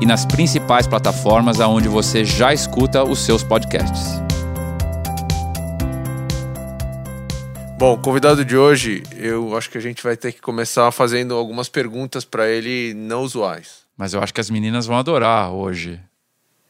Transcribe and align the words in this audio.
e 0.00 0.06
nas 0.06 0.24
principais 0.24 0.86
plataformas 0.86 1.60
aonde 1.60 1.88
você 1.88 2.24
já 2.24 2.52
escuta 2.52 3.02
os 3.04 3.20
seus 3.20 3.42
podcasts. 3.42 4.20
Bom, 7.78 7.96
convidado 7.96 8.44
de 8.44 8.56
hoje, 8.56 9.04
eu 9.16 9.56
acho 9.56 9.70
que 9.70 9.78
a 9.78 9.80
gente 9.80 10.02
vai 10.02 10.16
ter 10.16 10.32
que 10.32 10.40
começar 10.40 10.90
fazendo 10.90 11.34
algumas 11.34 11.68
perguntas 11.68 12.24
para 12.24 12.48
ele 12.48 12.92
não 12.94 13.22
usuais. 13.22 13.82
Mas 13.96 14.12
eu 14.12 14.20
acho 14.20 14.34
que 14.34 14.40
as 14.40 14.50
meninas 14.50 14.84
vão 14.86 14.96
adorar 14.96 15.52
hoje. 15.52 16.00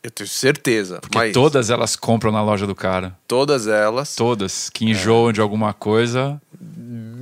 Eu 0.03 0.11
tenho 0.11 0.29
certeza. 0.29 1.01
Porque 1.01 1.17
mas 1.17 1.33
todas 1.33 1.71
elas 1.71 1.97
compram 1.97 2.31
na 2.31 2.43
loja 2.43 2.67
do 2.67 2.75
cara. 2.75 3.17
todas 3.27 3.67
elas, 3.67 4.15
Todas 4.15 4.69
que 4.69 4.85
enjoam 4.85 5.33
de 5.33 5.41
alguma 5.41 5.73
coisa, 5.73 6.41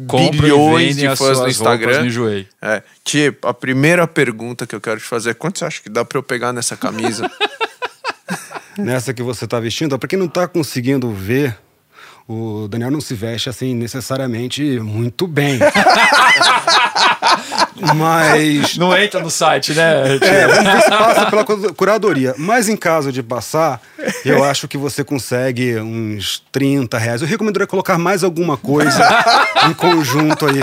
compram 0.07 0.43
bilhões 0.43 0.83
e 0.83 0.87
vendem 0.89 1.05
de 1.05 1.07
as 1.07 1.19
fãs 1.19 1.37
suas 1.37 1.41
no 1.41 1.49
Instagram. 1.49 1.97
roupas 1.97 2.15
no. 2.15 2.47
É, 2.63 2.83
tipo, 3.05 3.47
a 3.47 3.55
primeira 3.55 4.07
pergunta 4.07 4.67
que 4.67 4.75
eu 4.75 4.81
quero 4.81 4.99
te 5.01 5.07
fazer 5.07 5.31
é 5.31 5.35
quanto 5.35 5.59
você 5.59 5.65
acha 5.65 5.83
que 5.83 5.89
dá 5.89 6.05
para 6.05 6.19
eu 6.19 6.23
pegar 6.23 6.53
nessa 6.53 6.77
camisa? 6.77 7.31
nessa 8.79 9.13
que 9.15 9.23
você 9.23 9.45
está 9.45 9.59
vestindo. 9.61 9.99
Para 9.99 10.09
quem 10.09 10.19
não 10.19 10.27
está 10.27 10.47
conseguindo 10.47 11.11
ver, 11.13 11.57
o 12.29 12.67
Daniel 12.69 12.91
não 12.91 13.01
se 13.01 13.15
veste 13.15 13.49
assim 13.49 13.75
necessariamente 13.75 14.81
muito 14.81 15.27
bem. 15.27 15.59
Mas. 17.95 18.77
Não 18.77 18.97
entra 18.97 19.21
no 19.21 19.31
site, 19.31 19.75
né? 19.75 20.17
É, 20.21 20.47
vamos 20.49 20.73
ver 20.73 20.81
se 20.83 20.89
passa 20.91 21.27
pela 21.31 21.45
cu- 21.45 21.75
curadoria. 21.75 22.35
Mas 22.39 22.69
em 22.69 22.77
caso 22.77 23.13
de 23.13 23.23
passar, 23.23 23.81
eu 24.25 24.43
acho 24.45 24.67
que 24.69 24.77
você 24.79 25.05
consegue 25.05 25.79
uns 25.79 26.43
30 26.53 26.99
reais. 26.99 27.23
Eu 27.23 27.29
recomendaria 27.29 27.67
colocar 27.67 27.99
mais 27.99 28.23
alguma 28.25 28.57
coisa 28.57 29.01
em 29.69 29.75
conjunto 29.75 30.47
aí. 30.47 30.63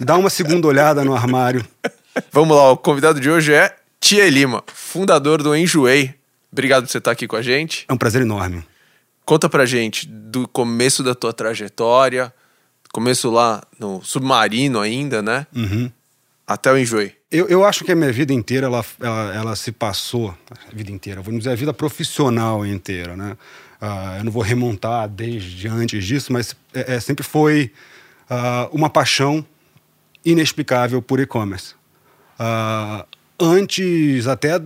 Dá 0.00 0.16
uma 0.16 0.30
segunda 0.30 0.66
olhada 0.66 1.04
no 1.04 1.14
armário. 1.14 1.64
Vamos 2.30 2.56
lá, 2.56 2.70
o 2.72 2.76
convidado 2.76 3.20
de 3.20 3.30
hoje 3.30 3.52
é 3.54 3.74
Tia 4.00 4.28
Lima, 4.28 4.62
fundador 4.72 5.42
do 5.42 5.54
Enjoei. 5.56 6.14
Obrigado 6.52 6.84
por 6.84 6.90
você 6.90 6.98
estar 6.98 7.10
aqui 7.12 7.26
com 7.26 7.36
a 7.36 7.42
gente. 7.42 7.84
É 7.88 7.92
um 7.92 7.96
prazer 7.96 8.20
enorme. 8.22 8.62
Conta 9.24 9.48
pra 9.48 9.64
gente 9.64 10.06
do 10.06 10.46
começo 10.48 11.02
da 11.02 11.14
tua 11.14 11.32
trajetória, 11.32 12.32
começo 12.92 13.30
lá 13.30 13.62
no 13.78 14.02
submarino 14.02 14.80
ainda, 14.80 15.22
né? 15.22 15.46
Uhum. 15.54 15.90
Até 16.52 16.70
o 16.70 16.76
Enjoei. 16.76 17.14
Eu, 17.30 17.48
eu 17.48 17.64
acho 17.64 17.82
que 17.82 17.90
a 17.90 17.96
minha 17.96 18.12
vida 18.12 18.32
inteira 18.32 18.66
ela, 18.66 18.84
ela, 19.00 19.34
ela 19.34 19.56
se 19.56 19.72
passou, 19.72 20.36
a 20.50 20.74
vida 20.74 20.90
inteira, 20.90 21.22
vamos 21.22 21.40
dizer, 21.40 21.50
a 21.50 21.54
vida 21.54 21.72
profissional 21.72 22.66
inteira, 22.66 23.16
né? 23.16 23.38
Ah, 23.80 24.16
eu 24.18 24.24
não 24.24 24.30
vou 24.30 24.42
remontar 24.42 25.08
desde 25.08 25.66
antes 25.66 26.04
disso, 26.04 26.30
mas 26.30 26.54
é, 26.74 26.94
é, 26.94 27.00
sempre 27.00 27.24
foi 27.24 27.72
ah, 28.28 28.68
uma 28.70 28.90
paixão 28.90 29.44
inexplicável 30.22 31.00
por 31.00 31.20
e-commerce. 31.20 31.74
Ah, 32.38 33.06
antes 33.40 34.26
até 34.26 34.60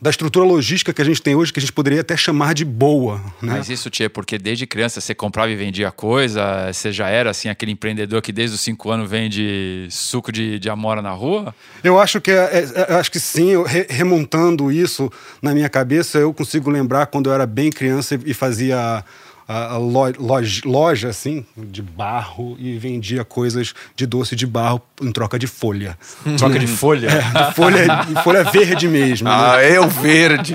da 0.00 0.10
estrutura 0.10 0.44
logística 0.44 0.92
que 0.92 1.00
a 1.00 1.04
gente 1.04 1.22
tem 1.22 1.34
hoje, 1.34 1.52
que 1.52 1.58
a 1.58 1.62
gente 1.62 1.72
poderia 1.72 2.00
até 2.02 2.16
chamar 2.16 2.54
de 2.54 2.64
boa. 2.64 3.16
Né? 3.40 3.54
Mas 3.56 3.70
isso, 3.70 3.88
Tia, 3.88 4.10
porque 4.10 4.36
desde 4.38 4.66
criança 4.66 5.00
você 5.00 5.14
comprava 5.14 5.50
e 5.50 5.56
vendia 5.56 5.90
coisa, 5.90 6.70
você 6.72 6.92
já 6.92 7.08
era 7.08 7.30
assim 7.30 7.48
aquele 7.48 7.72
empreendedor 7.72 8.20
que 8.20 8.32
desde 8.32 8.54
os 8.56 8.60
cinco 8.60 8.90
anos 8.90 9.08
vende 9.10 9.86
suco 9.90 10.30
de, 10.30 10.58
de 10.58 10.68
amora 10.68 11.00
na 11.00 11.12
rua? 11.12 11.54
Eu 11.82 11.98
acho 11.98 12.20
que 12.20 12.30
é, 12.30 12.34
é, 12.34 12.92
eu 12.92 12.96
acho 12.98 13.10
que 13.10 13.18
sim, 13.20 13.50
eu 13.50 13.62
re- 13.62 13.86
remontando 13.88 14.70
isso 14.70 15.10
na 15.40 15.54
minha 15.54 15.68
cabeça, 15.68 16.18
eu 16.18 16.32
consigo 16.34 16.70
lembrar 16.70 17.06
quando 17.06 17.30
eu 17.30 17.34
era 17.34 17.46
bem 17.46 17.70
criança 17.70 18.18
e 18.24 18.34
fazia 18.34 19.04
a, 19.48 19.74
a 19.74 19.78
lo- 19.78 20.12
loja, 20.18 20.62
loja, 20.64 21.08
assim, 21.08 21.44
de 21.56 21.80
barro 21.82 22.56
e 22.58 22.76
vendia 22.78 23.24
coisas 23.24 23.74
de 23.94 24.06
doce 24.06 24.34
de 24.36 24.46
barro 24.46 24.80
em 25.00 25.12
troca 25.12 25.38
de 25.38 25.46
folha. 25.46 25.96
Troca 26.38 26.58
de 26.58 26.66
folha? 26.66 27.08
De 27.08 27.54
folha, 27.54 27.86
de 28.08 28.22
folha 28.22 28.44
verde 28.44 28.88
mesmo. 28.88 29.28
né? 29.28 29.34
Ah, 29.36 29.62
é 29.62 29.78
o 29.80 29.88
verde. 29.88 30.54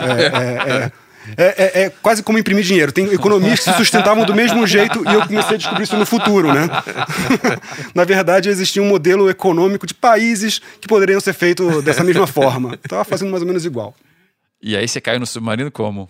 É, 1.38 1.82
é, 1.82 1.82
é 1.84 1.90
quase 2.02 2.24
como 2.24 2.40
imprimir 2.40 2.64
dinheiro. 2.64 2.92
Tem 2.92 3.06
economistas 3.14 3.60
que 3.66 3.72
se 3.72 3.78
sustentavam 3.78 4.26
do 4.26 4.34
mesmo 4.34 4.66
jeito 4.66 5.04
e 5.08 5.14
eu 5.14 5.22
comecei 5.28 5.54
a 5.54 5.58
descobrir 5.58 5.84
isso 5.84 5.96
no 5.96 6.06
futuro, 6.06 6.52
né? 6.52 6.68
Na 7.94 8.04
verdade, 8.04 8.50
existia 8.50 8.82
um 8.82 8.88
modelo 8.88 9.30
econômico 9.30 9.86
de 9.86 9.94
países 9.94 10.60
que 10.82 10.88
poderiam 10.88 11.20
ser 11.22 11.34
feitos 11.34 11.84
dessa 11.84 12.04
mesma 12.04 12.26
forma. 12.26 12.74
Estava 12.84 13.04
fazendo 13.06 13.30
mais 13.30 13.44
ou 13.44 13.48
menos 13.48 13.66
igual. 13.66 13.96
E 14.62 14.76
aí 14.76 14.88
você 14.88 15.00
caiu 15.00 15.20
no 15.20 15.26
submarino 15.28 15.72
como? 15.72 16.10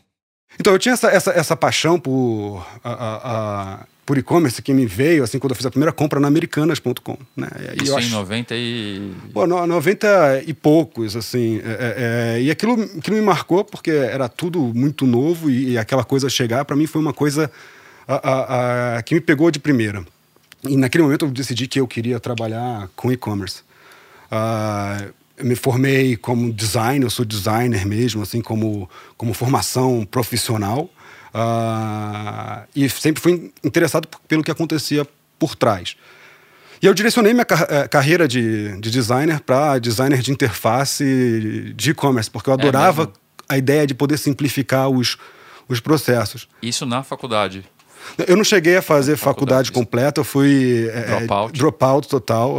Então, 0.59 0.73
eu 0.73 0.79
tinha 0.79 0.94
essa, 0.94 1.07
essa, 1.09 1.31
essa 1.31 1.56
paixão 1.56 2.00
por, 2.00 2.66
a- 2.84 2.91
a- 2.91 3.22
a- 3.23 3.85
por 4.06 4.17
e-commerce 4.17 4.62
que 4.62 4.73
me 4.73 4.85
veio 4.85 5.23
assim 5.23 5.39
quando 5.39 5.51
eu 5.51 5.56
fiz 5.56 5.66
a 5.66 5.69
primeira 5.72 5.91
compra 5.94 6.19
na 6.19 6.28
americanas.com. 6.28 7.17
Né? 7.35 7.47
E 7.79 7.84
Isso 7.84 7.94
eu 7.94 7.95
em 8.00 8.03
acho- 8.03 8.09
90 8.12 8.56
e... 8.56 9.11
Pô, 9.34 9.47
no- 9.47 9.66
90 9.66 10.44
e 10.45 10.53
poucos, 10.53 11.16
assim. 11.16 11.59
é, 11.63 11.69
é, 11.69 12.35
é, 12.38 12.41
e 12.41 12.51
aquilo, 12.51 12.81
aquilo 12.97 13.16
me 13.16 13.22
marcou 13.22 13.63
porque 13.63 13.91
era 13.91 14.28
tudo 14.28 14.59
muito 14.73 15.06
novo 15.07 15.50
e, 15.50 15.72
e 15.72 15.78
aquela 15.78 16.03
coisa 16.03 16.29
chegar, 16.29 16.66
para 16.66 16.75
mim, 16.75 16.85
foi 16.88 17.01
uma 17.01 17.13
coisa 17.13 17.50
a- 18.07 18.29
a- 18.29 18.97
a- 18.97 19.01
que 19.03 19.16
me 19.16 19.22
pegou 19.22 19.50
de 19.50 19.59
primeira. 19.59 20.03
E 20.67 20.75
naquele 20.78 21.03
momento 21.03 21.25
eu 21.25 21.31
decidi 21.31 21.67
que 21.67 21.79
eu 21.79 21.88
queria 21.88 22.19
trabalhar 22.19 22.88
com 22.95 23.11
e-commerce. 23.11 23.61
Ah, 24.29 25.06
eu 25.37 25.45
me 25.45 25.55
formei 25.55 26.15
como 26.15 26.51
designer, 26.53 27.05
eu 27.05 27.09
sou 27.09 27.25
designer 27.25 27.85
mesmo, 27.85 28.21
assim, 28.21 28.41
como, 28.41 28.89
como 29.17 29.33
formação 29.33 30.05
profissional. 30.09 30.89
Ah, 31.33 32.63
e 32.75 32.87
sempre 32.89 33.21
fui 33.21 33.51
interessado 33.63 34.07
pelo 34.27 34.43
que 34.43 34.51
acontecia 34.51 35.07
por 35.39 35.55
trás. 35.55 35.95
E 36.81 36.85
eu 36.85 36.93
direcionei 36.93 37.31
minha 37.33 37.45
car- 37.45 37.67
eh, 37.69 37.87
carreira 37.87 38.27
de, 38.27 38.79
de 38.79 38.89
designer 38.91 39.39
para 39.39 39.77
designer 39.79 40.19
de 40.19 40.31
interface 40.31 41.73
de 41.75 41.91
e-commerce, 41.91 42.29
porque 42.29 42.49
eu 42.49 42.53
adorava 42.53 43.03
mesmo? 43.05 43.13
a 43.47 43.57
ideia 43.57 43.85
de 43.85 43.93
poder 43.93 44.17
simplificar 44.17 44.89
os, 44.89 45.17
os 45.69 45.79
processos. 45.79 46.47
Isso 46.61 46.85
na 46.85 47.03
faculdade. 47.03 47.63
Eu 48.27 48.35
não 48.35 48.43
cheguei 48.43 48.77
a 48.77 48.81
fazer 48.81 49.15
faculdade, 49.15 49.67
Faculdade. 49.67 49.71
completa, 49.71 50.19
eu 50.21 50.23
fui 50.25 50.89
eh, 50.91 51.17
Dropout. 51.19 51.53
dropout 51.57 52.07
total. 52.07 52.55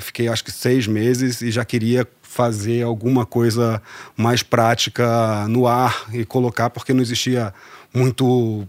fiquei 0.00 0.26
acho 0.26 0.42
que 0.42 0.50
seis 0.50 0.86
meses 0.86 1.42
e 1.42 1.50
já 1.50 1.64
queria 1.66 2.06
fazer 2.36 2.82
alguma 2.82 3.24
coisa 3.24 3.82
mais 4.16 4.42
prática 4.42 5.48
no 5.48 5.66
ar 5.66 6.04
e 6.12 6.24
colocar, 6.24 6.68
porque 6.68 6.92
não 6.92 7.00
existia 7.00 7.52
muito 7.94 8.68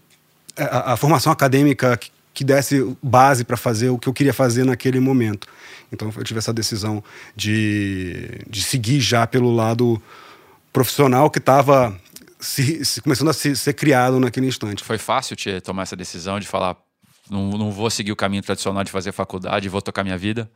eh, 0.56 0.64
a, 0.64 0.94
a 0.94 0.98
formação 0.98 1.32
acadêmica 1.34 1.98
que, 1.98 2.10
que 2.34 2.44
desse 2.46 2.96
base 3.04 3.44
para 3.44 3.58
fazer 3.58 3.90
o 3.90 3.98
que 4.00 4.08
eu 4.08 4.14
queria 4.14 4.34
fazer 4.34 4.64
naquele 4.64 5.00
momento. 5.02 5.48
Então 5.92 6.12
eu 6.16 6.24
tive 6.24 6.40
essa 6.40 6.54
decisão 6.54 7.04
de, 7.36 8.40
de 8.50 8.62
seguir 8.64 9.02
já 9.02 9.28
pelo 9.28 9.54
lado 9.54 10.02
profissional 10.72 11.30
que 11.30 11.40
estava 11.40 11.94
se, 12.40 12.86
se- 12.86 13.02
começando 13.02 13.30
a 13.30 13.34
se- 13.34 13.56
ser 13.56 13.74
criado 13.74 14.20
naquele 14.20 14.48
instante. 14.48 14.84
Foi 14.84 14.98
fácil, 14.98 15.36
Tia, 15.36 15.60
tomar 15.60 15.84
essa 15.84 15.96
decisão 15.96 16.40
de 16.40 16.48
falar 16.48 16.78
não, 17.30 17.50
não 17.52 17.72
vou 17.72 17.90
seguir 17.90 18.12
o 18.14 18.16
caminho 18.16 18.42
tradicional 18.42 18.84
de 18.84 18.92
fazer 18.92 19.12
faculdade, 19.12 19.68
vou 19.68 19.82
tocar 19.82 20.04
minha 20.04 20.18
vida? 20.18 20.50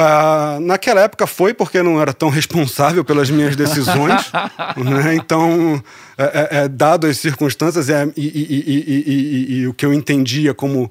Ah, 0.00 0.58
naquela 0.60 1.00
época 1.00 1.26
foi 1.26 1.52
porque 1.52 1.82
não 1.82 2.00
era 2.00 2.12
tão 2.12 2.28
responsável 2.28 3.04
pelas 3.04 3.28
minhas 3.30 3.56
decisões, 3.56 4.30
né? 4.78 5.16
Então, 5.16 5.82
é, 6.16 6.22
é, 6.24 6.48
é, 6.64 6.68
dado 6.68 7.08
as 7.08 7.18
circunstâncias 7.18 7.90
é, 7.90 8.06
e, 8.16 8.20
e- 8.20 8.28
e- 8.28 8.64
e- 8.66 9.04
e- 9.06 9.54
e- 9.58 9.58
e 9.62 9.66
o 9.66 9.74
que 9.74 9.84
eu 9.84 9.92
entendia 9.92 10.54
como 10.54 10.88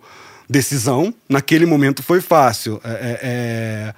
decisão, 0.50 1.14
naquele 1.30 1.66
momento 1.66 2.04
foi 2.04 2.20
fácil. 2.20 2.82
É, 2.84 2.90
é, 2.90 3.20
é, 3.22 3.94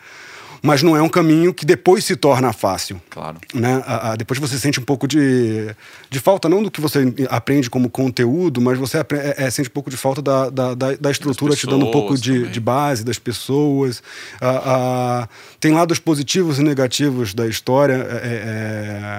mas 0.61 0.83
não 0.83 0.95
é 0.95 1.01
um 1.01 1.09
caminho 1.09 1.53
que 1.53 1.65
depois 1.65 2.03
se 2.05 2.15
torna 2.15 2.51
fácil. 2.53 3.01
Claro. 3.09 3.37
Né? 3.53 3.81
A- 3.85 4.11
a- 4.11 4.15
depois 4.15 4.39
você 4.39 4.57
sente 4.57 4.79
um 4.79 4.83
pouco 4.83 5.07
de, 5.07 5.73
de 6.09 6.19
falta, 6.19 6.47
não 6.49 6.61
do 6.63 6.69
que 6.71 6.81
você 6.81 7.13
aprende 7.29 7.69
como 7.69 7.89
conteúdo, 7.89 8.59
mas 8.61 8.77
você 8.77 8.97
apre- 8.97 9.19
é, 9.19 9.35
é, 9.37 9.49
sente 9.49 9.69
um 9.69 9.73
pouco 9.73 9.89
de 9.89 9.97
falta 9.97 10.21
da, 10.21 10.49
da, 10.49 10.73
da- 10.73 10.95
da 10.95 11.11
estrutura, 11.11 11.55
te 11.55 11.65
dando 11.65 11.85
um 11.87 11.91
pouco 11.91 12.17
de, 12.17 12.47
de 12.49 12.59
base 12.59 13.03
das 13.03 13.19
pessoas. 13.19 14.01
Ah, 14.41 15.27
tem 15.59 15.71
lados 15.73 15.99
positivos 15.99 16.59
e 16.59 16.63
negativos 16.63 17.33
da 17.33 17.47
história, 17.47 17.93
é, 17.93 17.97
é, 17.97 18.29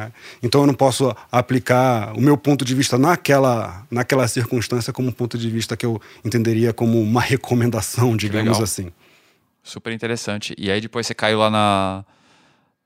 é, 0.07 0.11
então 0.43 0.63
eu 0.63 0.67
não 0.67 0.75
posso 0.75 1.15
aplicar 1.31 2.13
o 2.17 2.21
meu 2.21 2.37
ponto 2.37 2.65
de 2.65 2.75
vista 2.75 2.99
naquela, 2.99 3.83
naquela 3.91 4.27
circunstância 4.29 4.93
como 4.93 5.09
um 5.09 5.13
ponto 5.13 5.37
de 5.39 5.49
vista 5.51 5.77
que 5.77 5.85
eu 5.87 6.01
entenderia 6.25 6.73
como 6.73 7.01
uma 7.01 7.21
recomendação, 7.23 8.17
digamos 8.17 8.61
assim. 8.61 8.91
Super 9.71 9.93
interessante. 9.93 10.53
E 10.59 10.69
aí 10.69 10.81
depois 10.81 11.07
você 11.07 11.15
caiu 11.15 11.39
lá 11.39 11.49
na, 11.49 12.05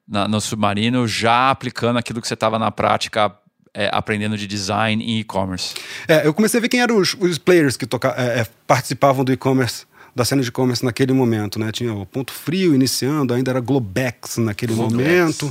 na, 0.06 0.28
no 0.28 0.38
submarino 0.38 1.08
já 1.08 1.50
aplicando 1.50 1.98
aquilo 1.98 2.20
que 2.20 2.28
você 2.28 2.34
estava 2.34 2.58
na 2.58 2.70
prática 2.70 3.34
é, 3.72 3.88
aprendendo 3.90 4.36
de 4.36 4.46
design 4.46 5.02
e 5.02 5.20
e-commerce. 5.20 5.74
É, 6.06 6.26
eu 6.26 6.34
comecei 6.34 6.58
a 6.58 6.60
ver 6.60 6.68
quem 6.68 6.80
eram 6.80 6.98
os, 6.98 7.16
os 7.18 7.38
players 7.38 7.78
que 7.78 7.86
toca, 7.86 8.14
é, 8.18 8.40
é 8.40 8.46
participavam 8.66 9.24
do 9.24 9.32
e-commerce 9.32 9.86
da 10.14 10.24
cena 10.24 10.42
de 10.42 10.48
e-commerce 10.48 10.84
naquele 10.84 11.12
momento, 11.12 11.58
né? 11.58 11.72
Tinha 11.72 11.92
o 11.92 12.06
Ponto 12.06 12.32
Frio 12.32 12.74
iniciando, 12.74 13.34
ainda 13.34 13.50
era 13.50 13.60
Globex 13.60 14.36
naquele 14.36 14.74
Globex. 14.74 14.94
momento. 14.94 15.46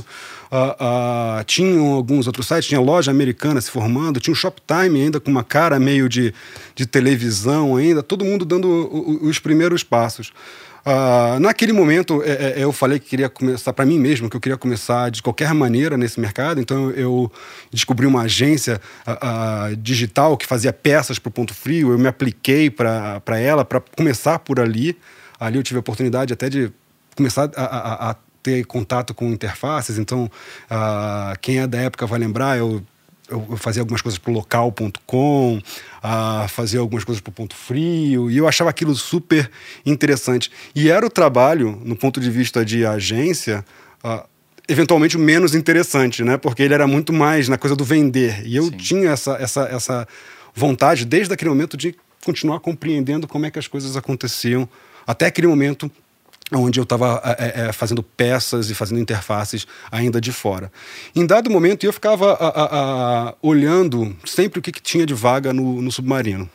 Uh, 0.50 1.40
uh, 1.40 1.44
tinham 1.44 1.88
alguns 1.92 2.26
outros 2.26 2.46
sites, 2.46 2.68
tinha 2.68 2.80
loja 2.80 3.10
americana 3.10 3.60
se 3.60 3.70
formando, 3.70 4.20
tinha 4.20 4.32
o 4.32 4.36
Shoptime 4.36 5.02
ainda 5.02 5.20
com 5.20 5.30
uma 5.30 5.44
cara 5.44 5.78
meio 5.78 6.08
de, 6.08 6.32
de 6.74 6.86
televisão 6.86 7.76
ainda, 7.76 8.02
todo 8.02 8.24
mundo 8.24 8.44
dando 8.44 8.68
os 9.20 9.38
primeiros 9.38 9.82
passos. 9.82 10.32
Uh, 10.86 11.40
naquele 11.40 11.72
momento, 11.72 12.22
é, 12.22 12.60
é, 12.60 12.62
eu 12.62 12.70
falei 12.70 12.98
que 12.98 13.06
queria 13.08 13.30
começar 13.30 13.72
para 13.72 13.86
mim 13.86 13.98
mesmo, 13.98 14.28
que 14.28 14.36
eu 14.36 14.40
queria 14.40 14.58
começar 14.58 15.10
de 15.10 15.22
qualquer 15.22 15.54
maneira 15.54 15.96
nesse 15.96 16.20
mercado. 16.20 16.60
Então, 16.60 16.90
eu 16.90 17.32
descobri 17.72 18.06
uma 18.06 18.22
agência 18.22 18.78
uh, 19.06 19.72
uh, 19.72 19.76
digital 19.76 20.36
que 20.36 20.46
fazia 20.46 20.74
peças 20.74 21.18
para 21.18 21.30
o 21.30 21.32
Ponto 21.32 21.54
Frio. 21.54 21.92
Eu 21.92 21.98
me 21.98 22.06
apliquei 22.06 22.70
para 22.70 23.40
ela 23.40 23.64
para 23.64 23.80
começar 23.96 24.38
por 24.40 24.60
ali. 24.60 24.96
Ali 25.40 25.56
eu 25.56 25.62
tive 25.62 25.78
a 25.78 25.80
oportunidade 25.80 26.34
até 26.34 26.50
de 26.50 26.70
começar 27.16 27.50
a, 27.56 27.64
a, 27.64 28.10
a 28.10 28.16
ter 28.42 28.66
contato 28.66 29.14
com 29.14 29.30
interfaces. 29.30 29.98
Então, 29.98 30.30
quem 31.40 31.60
é 31.60 31.66
da 31.66 31.78
época 31.78 32.06
vai 32.06 32.18
lembrar, 32.18 32.58
eu 32.58 32.82
eu 33.28 33.56
fazia 33.56 33.82
algumas 33.82 34.02
coisas 34.02 34.18
para 34.18 34.30
o 34.30 34.34
local.com, 34.34 35.58
uh, 35.58 36.48
fazia 36.48 36.80
algumas 36.80 37.04
coisas 37.04 37.20
para 37.20 37.30
o 37.30 37.32
Ponto 37.32 37.54
Frio, 37.54 38.30
e 38.30 38.36
eu 38.36 38.46
achava 38.46 38.70
aquilo 38.70 38.94
super 38.94 39.50
interessante. 39.84 40.50
E 40.74 40.90
era 40.90 41.06
o 41.06 41.10
trabalho, 41.10 41.80
no 41.84 41.96
ponto 41.96 42.20
de 42.20 42.30
vista 42.30 42.64
de 42.64 42.84
agência, 42.84 43.64
uh, 44.04 44.22
eventualmente 44.68 45.16
o 45.16 45.20
menos 45.20 45.54
interessante, 45.54 46.22
né? 46.22 46.36
Porque 46.36 46.62
ele 46.62 46.74
era 46.74 46.86
muito 46.86 47.12
mais 47.12 47.48
na 47.48 47.56
coisa 47.56 47.74
do 47.74 47.84
vender. 47.84 48.46
E 48.46 48.56
eu 48.56 48.64
Sim. 48.64 48.70
tinha 48.76 49.10
essa, 49.10 49.32
essa, 49.40 49.62
essa 49.64 50.08
vontade, 50.54 51.04
desde 51.04 51.32
aquele 51.32 51.50
momento, 51.50 51.76
de 51.76 51.94
continuar 52.24 52.60
compreendendo 52.60 53.26
como 53.26 53.46
é 53.46 53.50
que 53.50 53.58
as 53.58 53.66
coisas 53.66 53.96
aconteciam, 53.96 54.68
até 55.06 55.26
aquele 55.26 55.46
momento 55.46 55.90
onde 56.56 56.78
eu 56.78 56.84
estava 56.84 57.20
é, 57.38 57.66
é, 57.66 57.72
fazendo 57.72 58.02
peças 58.02 58.70
e 58.70 58.74
fazendo 58.74 59.00
interfaces 59.00 59.66
ainda 59.90 60.20
de 60.20 60.32
fora. 60.32 60.70
Em 61.14 61.26
dado 61.26 61.50
momento, 61.50 61.84
eu 61.84 61.92
ficava 61.92 62.32
a, 62.32 62.48
a, 62.48 63.28
a, 63.28 63.34
olhando 63.42 64.16
sempre 64.24 64.58
o 64.58 64.62
que, 64.62 64.72
que, 64.72 64.82
tinha 64.82 65.06
de 65.06 65.14
vaga 65.14 65.52
no, 65.52 65.80
no 65.82 65.90
submarino. 65.90 66.48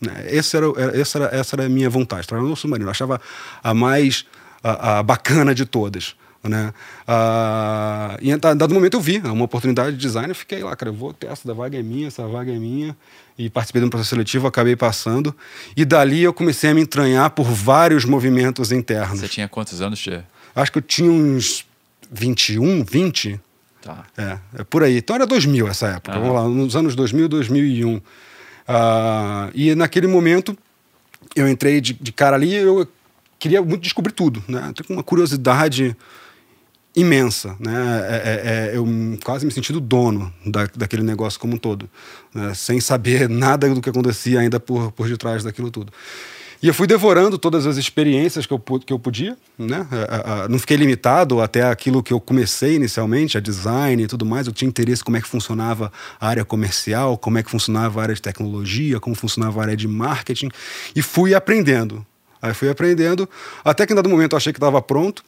Né? 0.00 0.26
Esse 0.28 0.56
era, 0.56 0.66
essa, 0.94 1.18
era, 1.18 1.36
essa 1.36 1.56
era 1.56 1.66
a 1.66 1.68
minha 1.68 1.88
vontade, 1.88 2.26
trabalhar 2.26 2.48
no 2.48 2.56
submarino. 2.56 2.88
Eu 2.88 2.90
achava 2.90 3.20
a 3.62 3.74
mais 3.74 4.24
a, 4.62 5.02
bacana 5.02 5.54
de 5.54 5.64
todas. 5.64 6.14
Né? 6.42 6.74
Ah, 7.06 8.16
e 8.20 8.32
em 8.32 8.36
dado 8.36 8.74
momento 8.74 8.94
eu 8.96 9.00
vi 9.00 9.18
uma 9.18 9.44
oportunidade 9.44 9.92
de 9.92 9.96
design, 9.96 10.28
eu 10.28 10.34
fiquei 10.34 10.62
lá, 10.64 10.74
cara, 10.74 10.90
eu 10.90 10.94
vou 10.94 11.12
ter 11.12 11.28
essa 11.28 11.46
da 11.46 11.54
vaga 11.54 11.78
é 11.78 11.82
minha, 11.82 12.08
essa 12.08 12.26
vaga 12.26 12.52
é 12.52 12.58
minha, 12.58 12.96
e 13.38 13.48
participei 13.48 13.80
de 13.80 13.86
um 13.86 13.90
processo 13.90 14.10
seletivo, 14.10 14.48
acabei 14.48 14.74
passando, 14.74 15.34
e 15.76 15.84
dali 15.84 16.22
eu 16.22 16.34
comecei 16.34 16.70
a 16.70 16.74
me 16.74 16.80
entranhar 16.80 17.30
por 17.30 17.44
vários 17.44 18.04
movimentos 18.04 18.72
internos. 18.72 19.20
Você 19.20 19.28
tinha 19.28 19.46
quantos 19.46 19.80
anos, 19.80 20.00
Tchê? 20.00 20.20
Acho 20.54 20.72
que 20.72 20.78
eu 20.78 20.82
tinha 20.82 21.10
uns 21.10 21.64
21, 22.10 22.84
20. 22.84 23.40
Tá. 23.80 24.04
É, 24.16 24.38
é 24.58 24.64
por 24.64 24.82
aí. 24.82 24.98
Então 24.98 25.16
era 25.16 25.26
2000 25.26 25.68
essa 25.68 25.88
época, 25.88 26.18
vamos 26.18 26.34
lá, 26.34 26.48
nos 26.48 26.74
anos 26.74 26.96
2000, 26.96 27.28
2001. 27.28 28.00
Ah, 28.66 29.48
e 29.54 29.74
naquele 29.76 30.08
momento 30.08 30.56
eu 31.36 31.48
entrei 31.48 31.80
de, 31.80 31.94
de 31.94 32.12
cara 32.12 32.36
ali, 32.36 32.52
eu 32.52 32.86
queria 33.38 33.62
muito 33.62 33.82
descobrir 33.82 34.12
tudo, 34.12 34.42
né? 34.46 34.72
Tenho 34.74 34.98
uma 34.98 35.02
curiosidade 35.02 35.96
imensa, 36.94 37.56
né? 37.58 37.72
É, 38.08 38.14
é, 38.14 38.72
é, 38.74 38.76
eu 38.76 38.86
quase 39.24 39.46
me 39.46 39.52
senti 39.52 39.72
do 39.72 39.80
dono 39.80 40.32
da, 40.44 40.68
daquele 40.76 41.02
negócio 41.02 41.40
como 41.40 41.54
um 41.54 41.58
todo, 41.58 41.88
né? 42.34 42.52
sem 42.54 42.80
saber 42.80 43.28
nada 43.30 43.68
do 43.72 43.80
que 43.80 43.88
acontecia 43.88 44.40
ainda 44.40 44.60
por, 44.60 44.92
por 44.92 45.08
detrás 45.08 45.42
daquilo 45.42 45.70
tudo. 45.70 45.92
E 46.62 46.68
eu 46.68 46.74
fui 46.74 46.86
devorando 46.86 47.36
todas 47.38 47.66
as 47.66 47.76
experiências 47.76 48.46
que 48.46 48.52
eu, 48.52 48.58
que 48.58 48.92
eu 48.92 48.98
podia, 48.98 49.36
né? 49.58 49.84
É, 49.90 50.44
é, 50.44 50.48
não 50.48 50.60
fiquei 50.60 50.76
limitado 50.76 51.40
até 51.40 51.64
aquilo 51.64 52.04
que 52.04 52.12
eu 52.12 52.20
comecei 52.20 52.76
inicialmente, 52.76 53.36
a 53.36 53.40
design 53.40 54.00
e 54.00 54.06
tudo 54.06 54.24
mais. 54.24 54.46
Eu 54.46 54.52
tinha 54.52 54.68
interesse 54.68 55.02
como 55.02 55.16
é 55.16 55.20
que 55.20 55.26
funcionava 55.26 55.90
a 56.20 56.28
área 56.28 56.44
comercial, 56.44 57.18
como 57.18 57.36
é 57.36 57.42
que 57.42 57.50
funcionava 57.50 57.98
a 57.98 58.02
área 58.04 58.14
de 58.14 58.22
tecnologia, 58.22 59.00
como 59.00 59.16
funcionava 59.16 59.58
a 59.58 59.64
área 59.64 59.76
de 59.76 59.88
marketing, 59.88 60.50
e 60.94 61.02
fui 61.02 61.34
aprendendo. 61.34 62.06
Aí 62.40 62.54
fui 62.54 62.68
aprendendo, 62.68 63.28
até 63.64 63.84
que 63.84 63.92
em 63.92 63.96
dado 63.96 64.08
momento 64.08 64.32
eu 64.32 64.36
achei 64.36 64.52
que 64.52 64.58
estava 64.58 64.80
pronto, 64.80 65.24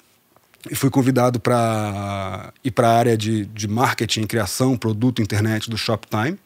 e 0.70 0.74
fui 0.74 0.90
convidado 0.90 1.38
para 1.38 2.52
ir 2.62 2.70
para 2.70 2.88
a 2.88 2.98
área 2.98 3.16
de, 3.16 3.44
de 3.46 3.68
marketing, 3.68 4.24
criação, 4.24 4.76
produto, 4.76 5.20
internet 5.20 5.68
do 5.68 5.76
Shoptime, 5.76 6.38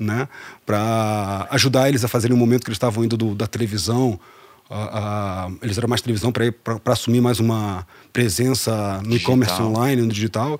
né? 0.00 0.28
para 0.64 1.46
ajudar 1.50 1.88
eles 1.88 2.04
a 2.04 2.08
fazerem 2.08 2.34
o 2.34 2.38
momento 2.38 2.64
que 2.64 2.70
eles 2.70 2.76
estavam 2.76 3.04
indo 3.04 3.16
do, 3.16 3.34
da 3.34 3.46
televisão. 3.46 4.18
eles 5.60 5.76
eram 5.76 5.88
mais 5.88 6.00
televisão 6.00 6.32
para 6.32 6.92
assumir 6.92 7.20
mais 7.20 7.38
uma 7.38 7.86
presença 8.12 9.00
no 9.04 9.16
e-commerce 9.16 9.60
online, 9.60 10.02
no 10.02 10.08
digital. 10.08 10.58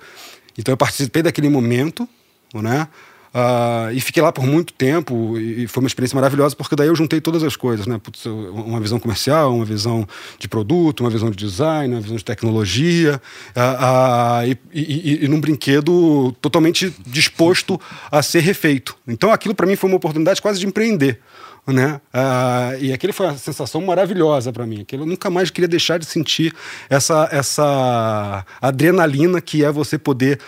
Então 0.57 0.71
eu 0.71 0.77
participei 0.77 1.23
daquele 1.23 1.49
momento, 1.49 2.07
né? 2.53 2.87
Uh, 3.33 3.93
e 3.93 4.01
fiquei 4.01 4.21
lá 4.21 4.29
por 4.29 4.45
muito 4.45 4.73
tempo 4.73 5.37
e 5.39 5.65
foi 5.65 5.81
uma 5.81 5.87
experiência 5.87 6.15
maravilhosa 6.15 6.53
porque 6.53 6.75
daí 6.75 6.89
eu 6.89 6.95
juntei 6.95 7.21
todas 7.21 7.41
as 7.43 7.55
coisas, 7.55 7.87
né? 7.87 7.97
Putz, 7.97 8.25
uma 8.25 8.77
visão 8.81 8.99
comercial, 8.99 9.55
uma 9.55 9.63
visão 9.63 10.05
de 10.37 10.49
produto, 10.49 10.99
uma 10.99 11.09
visão 11.09 11.31
de 11.31 11.37
design, 11.37 11.95
uma 11.95 12.01
visão 12.01 12.17
de 12.17 12.25
tecnologia 12.25 13.21
uh, 13.55 14.43
uh, 14.43 14.57
e, 14.73 14.81
e, 14.81 15.25
e, 15.25 15.27
num 15.29 15.39
brinquedo 15.39 16.35
totalmente 16.41 16.93
disposto 17.07 17.79
a 18.11 18.21
ser 18.21 18.41
refeito. 18.41 18.97
Então 19.07 19.31
aquilo 19.31 19.55
para 19.55 19.65
mim 19.65 19.77
foi 19.77 19.89
uma 19.89 19.95
oportunidade 19.95 20.41
quase 20.41 20.59
de 20.59 20.67
empreender. 20.67 21.19
Né? 21.67 22.01
e 22.79 22.91
aquele 22.91 23.13
foi 23.13 23.27
uma 23.27 23.37
sensação 23.37 23.79
maravilhosa 23.81 24.51
para 24.51 24.65
mim. 24.65 24.81
Aquilo 24.81 25.03
eu 25.03 25.07
nunca 25.07 25.29
mais 25.29 25.51
queria 25.51 25.67
deixar 25.67 25.99
de 25.99 26.07
sentir 26.07 26.51
essa, 26.89 27.29
essa 27.31 28.43
adrenalina 28.59 29.39
que 29.39 29.63
é 29.63 29.71
você 29.71 29.95
poder 29.95 30.39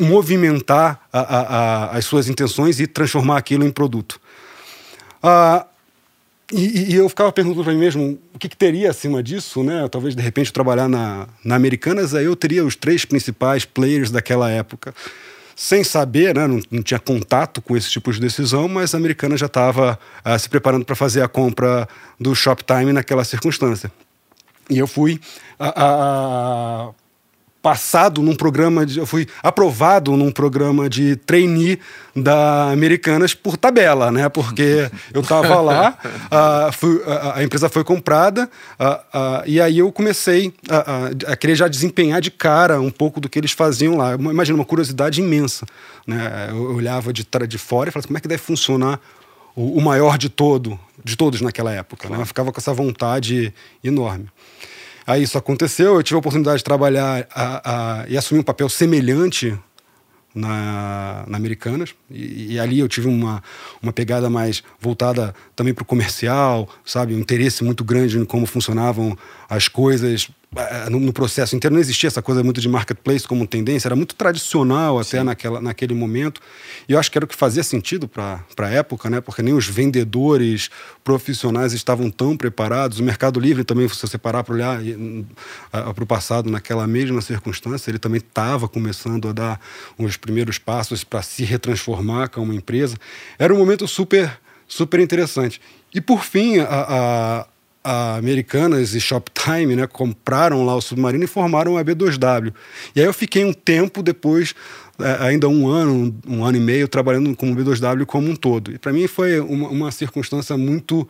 movimentar 0.00 1.00
a, 1.12 1.20
a, 1.20 1.40
a, 1.40 1.96
as 1.96 2.04
suas 2.04 2.28
intenções 2.28 2.80
e 2.80 2.86
transformar 2.86 3.36
aquilo 3.36 3.64
em 3.64 3.70
produto. 3.70 4.20
Ah, 5.22 5.66
e, 6.52 6.92
e, 6.92 6.94
eu 6.94 7.08
ficava 7.08 7.30
perguntando 7.30 7.62
para 7.62 7.72
mim 7.72 7.78
mesmo 7.78 8.18
o 8.34 8.38
que, 8.38 8.48
que, 8.48 8.56
teria 8.56 8.90
acima 8.90 9.22
disso, 9.22 9.62
né? 9.62 9.86
Talvez 9.88 10.16
de 10.16 10.22
repente 10.22 10.52
trabalhar 10.52 10.88
na, 10.88 11.28
na 11.44 11.54
Americanas, 11.54 12.14
aí 12.14 12.24
eu 12.24 12.34
teria 12.34 12.64
os 12.64 12.74
três 12.74 13.04
principais 13.04 13.64
players 13.64 14.10
daquela 14.10 14.50
época. 14.50 14.92
Sem 15.54 15.84
saber, 15.84 16.34
né? 16.34 16.46
não, 16.46 16.58
não 16.70 16.82
tinha 16.82 16.98
contato 16.98 17.60
com 17.60 17.76
esse 17.76 17.90
tipo 17.90 18.10
de 18.10 18.18
decisão, 18.18 18.66
mas 18.66 18.94
a 18.94 18.98
Americana 18.98 19.36
já 19.36 19.46
estava 19.46 19.98
ah, 20.24 20.38
se 20.38 20.48
preparando 20.48 20.86
para 20.86 20.96
fazer 20.96 21.22
a 21.22 21.28
compra 21.28 21.86
do 22.18 22.34
Shoptime 22.34 22.92
naquela 22.92 23.22
circunstância. 23.24 23.92
E 24.70 24.78
eu 24.78 24.86
fui 24.86 25.20
a, 25.58 26.90
passado 27.62 28.22
num 28.22 28.34
programa 28.34 28.86
de, 28.86 28.98
eu 28.98 29.06
fui 29.06 29.26
aprovado 29.42 30.16
num 30.16 30.30
programa 30.30 30.88
de 30.88 31.16
trainee 31.16 31.78
da 32.16 32.70
Americanas 32.70 33.34
por 33.34 33.56
tabela, 33.56 34.10
né? 34.10 34.28
Porque 34.28 34.90
eu 35.12 35.20
estava 35.20 35.60
lá, 35.60 35.98
uh, 36.04 36.72
fui, 36.72 37.02
a, 37.06 37.38
a, 37.38 37.44
empresa 37.44 37.68
foi 37.68 37.84
comprada 37.84 38.50
uh, 38.78 38.84
uh, 38.84 39.42
e 39.46 39.60
aí 39.60 39.78
eu 39.78 39.92
comecei 39.92 40.52
a, 40.68 41.32
a, 41.32 41.36
querer 41.36 41.54
já 41.54 41.68
desempenhar 41.68 42.20
de 42.20 42.30
cara 42.30 42.80
um 42.80 42.90
pouco 42.90 43.20
do 43.20 43.28
que 43.28 43.38
eles 43.38 43.52
faziam 43.52 43.96
lá. 43.96 44.14
Imagina 44.14 44.56
uma 44.56 44.64
curiosidade 44.64 45.20
imensa, 45.20 45.66
né? 46.06 46.48
Eu 46.50 46.74
olhava 46.74 47.12
de, 47.12 47.26
de 47.46 47.58
fora 47.58 47.90
e 47.90 47.92
falava 47.92 48.06
como 48.06 48.18
é 48.18 48.20
que 48.20 48.28
deve 48.28 48.42
funcionar 48.42 48.98
o, 49.54 49.78
o 49.78 49.80
maior 49.82 50.16
de 50.16 50.28
todo, 50.28 50.78
de 51.04 51.16
todos 51.16 51.40
naquela 51.40 51.72
época, 51.72 52.08
né? 52.08 52.16
Eu 52.20 52.26
ficava 52.26 52.50
com 52.52 52.58
essa 52.58 52.72
vontade 52.72 53.52
enorme. 53.84 54.28
Aí 55.10 55.24
isso 55.24 55.36
aconteceu, 55.36 55.96
eu 55.96 56.02
tive 56.04 56.14
a 56.14 56.18
oportunidade 56.20 56.58
de 56.58 56.64
trabalhar 56.64 57.26
a, 57.34 58.02
a, 58.02 58.08
e 58.08 58.16
assumir 58.16 58.42
um 58.42 58.44
papel 58.44 58.68
semelhante 58.68 59.58
na, 60.32 61.24
na 61.26 61.36
Americanas. 61.36 61.96
E, 62.08 62.54
e, 62.54 62.60
ali 62.60 62.78
eu 62.78 62.86
tive 62.86 63.08
uma, 63.08 63.42
uma 63.82 63.92
pegada 63.92 64.30
mais 64.30 64.62
voltada 64.78 65.34
também 65.56 65.74
para 65.74 65.82
o 65.82 65.84
comercial, 65.84 66.68
sabe? 66.84 67.12
Um 67.12 67.18
interesse 67.18 67.64
muito 67.64 67.82
grande 67.82 68.18
em 68.18 68.24
como 68.24 68.46
funcionavam 68.46 69.18
as 69.48 69.66
coisas 69.66 70.30
no, 70.90 71.12
processo 71.12 71.54
inteiro 71.54 71.74
não 71.74 71.80
existia 71.80 72.08
essa 72.08 72.20
coisa 72.20 72.42
muito 72.42 72.60
de 72.60 72.68
marketplace 72.68 73.26
como 73.26 73.46
tendência, 73.46 73.86
era 73.86 73.94
muito 73.94 74.16
tradicional 74.16 74.98
até 74.98 75.22
naquela, 75.22 75.60
naquele 75.60 75.94
momento. 75.94 76.40
E 76.88 76.92
eu 76.92 76.98
acho 76.98 77.10
que 77.10 77.16
era 77.16 77.24
o 77.24 77.28
que 77.28 77.36
fazia 77.36 77.62
sentido 77.62 78.08
para 78.08 78.44
a 78.58 78.68
época, 78.68 79.08
né? 79.08 79.20
porque 79.20 79.42
nem 79.42 79.54
os 79.54 79.68
vendedores 79.68 80.68
profissionais 81.04 81.72
estavam 81.72 82.10
tão 82.10 82.36
preparados. 82.36 82.98
O 82.98 83.02
Mercado 83.04 83.38
Livre 83.38 83.62
também, 83.62 83.88
se 83.88 84.00
você 84.00 84.18
parar 84.18 84.42
para 84.42 84.54
olhar 84.54 84.80
para 85.70 86.04
o 86.04 86.06
passado 86.06 86.50
naquela 86.50 86.86
mesma 86.86 87.20
circunstância, 87.20 87.90
ele 87.90 87.98
também 88.00 88.18
estava 88.18 88.68
começando 88.68 89.28
a 89.28 89.32
dar 89.32 89.60
os 89.96 90.16
primeiros 90.16 90.58
passos 90.58 91.04
para 91.04 91.22
se 91.22 91.44
retransformar 91.44 92.28
como 92.28 92.52
empresa. 92.52 92.96
Era 93.38 93.54
um 93.54 93.58
momento 93.58 93.86
super, 93.86 94.36
super 94.66 94.98
interessante. 94.98 95.60
E 95.94 96.00
por 96.00 96.24
fim, 96.24 96.58
a, 96.58 96.66
a 96.68 97.46
a 97.82 98.16
Americanas 98.16 98.94
e 98.94 99.00
Shoptime 99.00 99.74
né, 99.74 99.86
compraram 99.86 100.64
lá 100.64 100.74
o 100.74 100.80
submarino 100.80 101.24
e 101.24 101.26
formaram 101.26 101.76
a 101.76 101.84
B2W. 101.84 102.52
E 102.94 103.00
aí 103.00 103.06
eu 103.06 103.12
fiquei 103.12 103.44
um 103.44 103.52
tempo 103.52 104.02
depois, 104.02 104.54
é, 104.98 105.26
ainda 105.26 105.48
um 105.48 105.68
ano, 105.68 106.14
um 106.26 106.44
ano 106.44 106.58
e 106.58 106.60
meio, 106.60 106.86
trabalhando 106.86 107.34
como 107.34 107.54
B2W 107.56 108.04
como 108.04 108.30
um 108.30 108.36
todo. 108.36 108.72
E 108.72 108.78
para 108.78 108.92
mim 108.92 109.06
foi 109.06 109.40
uma, 109.40 109.68
uma 109.68 109.90
circunstância 109.90 110.56
muito 110.56 111.08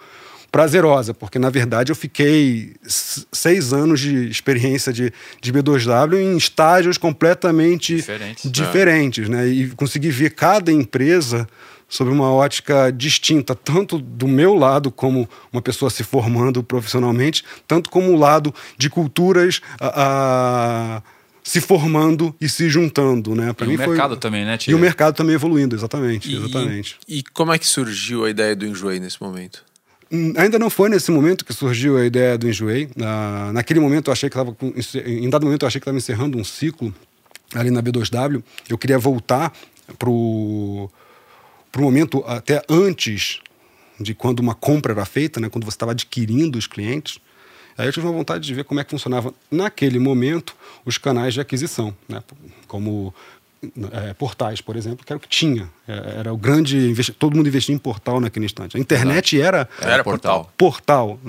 prazerosa, 0.50 1.14
porque 1.14 1.38
na 1.38 1.48
verdade 1.48 1.92
eu 1.92 1.96
fiquei 1.96 2.74
seis 2.84 3.72
anos 3.72 4.00
de 4.00 4.28
experiência 4.28 4.92
de, 4.92 5.12
de 5.40 5.52
B2W 5.52 6.14
em 6.14 6.36
estágios 6.36 6.98
completamente 6.98 7.96
diferentes, 7.96 8.50
diferentes 8.50 9.28
né? 9.28 9.46
E 9.46 9.68
consegui 9.70 10.10
ver 10.10 10.30
cada 10.30 10.72
empresa 10.72 11.46
sob 11.90 12.08
uma 12.10 12.32
ótica 12.32 12.90
distinta, 12.90 13.54
tanto 13.54 13.98
do 13.98 14.28
meu 14.28 14.54
lado, 14.54 14.90
como 14.92 15.28
uma 15.52 15.60
pessoa 15.60 15.90
se 15.90 16.04
formando 16.04 16.62
profissionalmente, 16.62 17.44
tanto 17.66 17.90
como 17.90 18.12
o 18.12 18.16
lado 18.16 18.54
de 18.78 18.88
culturas 18.88 19.60
a, 19.80 20.98
a 20.98 21.02
se 21.42 21.60
formando 21.60 22.34
e 22.40 22.48
se 22.48 22.68
juntando, 22.68 23.34
né? 23.34 23.52
Para 23.52 23.66
mim 23.66 23.74
o 23.74 23.78
mercado 23.78 24.16
também, 24.16 24.44
né? 24.44 24.56
Tia? 24.56 24.70
E 24.70 24.74
o 24.74 24.78
mercado 24.78 25.16
também 25.16 25.34
evoluindo, 25.34 25.74
exatamente, 25.74 26.30
e, 26.30 26.36
exatamente. 26.36 26.96
E 27.08 27.24
como 27.34 27.52
é 27.52 27.58
que 27.58 27.66
surgiu 27.66 28.24
a 28.24 28.30
ideia 28.30 28.54
do 28.54 28.64
Enjoei 28.64 29.00
nesse 29.00 29.20
momento? 29.20 29.64
Hum, 30.12 30.32
ainda 30.36 30.58
não 30.58 30.70
foi 30.70 30.88
nesse 30.88 31.10
momento 31.10 31.44
que 31.44 31.52
surgiu 31.52 31.96
a 31.96 32.04
ideia 32.04 32.38
do 32.38 32.48
Enjoei. 32.48 32.88
Na, 32.94 33.52
naquele 33.52 33.80
momento 33.80 34.08
eu 34.08 34.12
achei 34.12 34.30
que 34.30 34.38
estava, 34.38 34.56
em 35.04 35.28
dado 35.28 35.44
momento 35.44 35.62
eu 35.62 35.66
achei 35.66 35.80
que 35.80 35.84
estava 35.84 35.98
encerrando 35.98 36.38
um 36.38 36.44
ciclo 36.44 36.94
ali 37.54 37.70
na 37.70 37.82
B2W. 37.82 38.42
Eu 38.68 38.78
queria 38.78 38.98
voltar 38.98 39.52
pro 39.98 40.88
para 41.70 41.80
o 41.80 41.84
momento 41.84 42.24
até 42.26 42.62
antes 42.68 43.40
de 43.98 44.14
quando 44.14 44.40
uma 44.40 44.54
compra 44.54 44.92
era 44.92 45.04
feita, 45.04 45.38
né, 45.40 45.48
quando 45.48 45.64
você 45.64 45.76
estava 45.76 45.92
adquirindo 45.92 46.58
os 46.58 46.66
clientes. 46.66 47.18
Aí 47.76 47.86
eu 47.86 47.92
tive 47.92 48.06
uma 48.06 48.12
vontade 48.12 48.44
de 48.44 48.54
ver 48.54 48.64
como 48.64 48.80
é 48.80 48.84
que 48.84 48.90
funcionava 48.90 49.32
naquele 49.50 49.98
momento 49.98 50.56
os 50.84 50.98
canais 50.98 51.34
de 51.34 51.40
aquisição, 51.40 51.94
né, 52.08 52.22
como 52.66 53.14
é, 53.92 54.14
portais, 54.14 54.60
por 54.60 54.74
exemplo, 54.74 55.04
que 55.04 55.12
era 55.12 55.18
o 55.18 55.20
que 55.20 55.28
tinha. 55.28 55.68
É, 55.86 56.20
era 56.20 56.32
o 56.32 56.36
grande 56.36 56.94
todo 57.18 57.36
mundo 57.36 57.46
investia 57.46 57.74
em 57.74 57.78
portal 57.78 58.20
naquele 58.20 58.46
instante. 58.46 58.76
A 58.76 58.80
internet 58.80 59.40
era 59.40 59.68
era 59.80 60.02
portal. 60.02 60.50
Portal. 60.56 61.20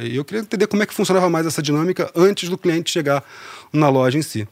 E 0.00 0.16
eu 0.16 0.24
queria 0.24 0.42
entender 0.42 0.66
como 0.66 0.82
é 0.82 0.86
que 0.86 0.94
funcionava 0.94 1.30
mais 1.30 1.46
essa 1.46 1.62
dinâmica 1.62 2.10
antes 2.14 2.48
do 2.48 2.58
cliente 2.58 2.90
chegar 2.90 3.22
na 3.72 3.88
loja 3.88 4.18
em 4.18 4.22
si. 4.22 4.48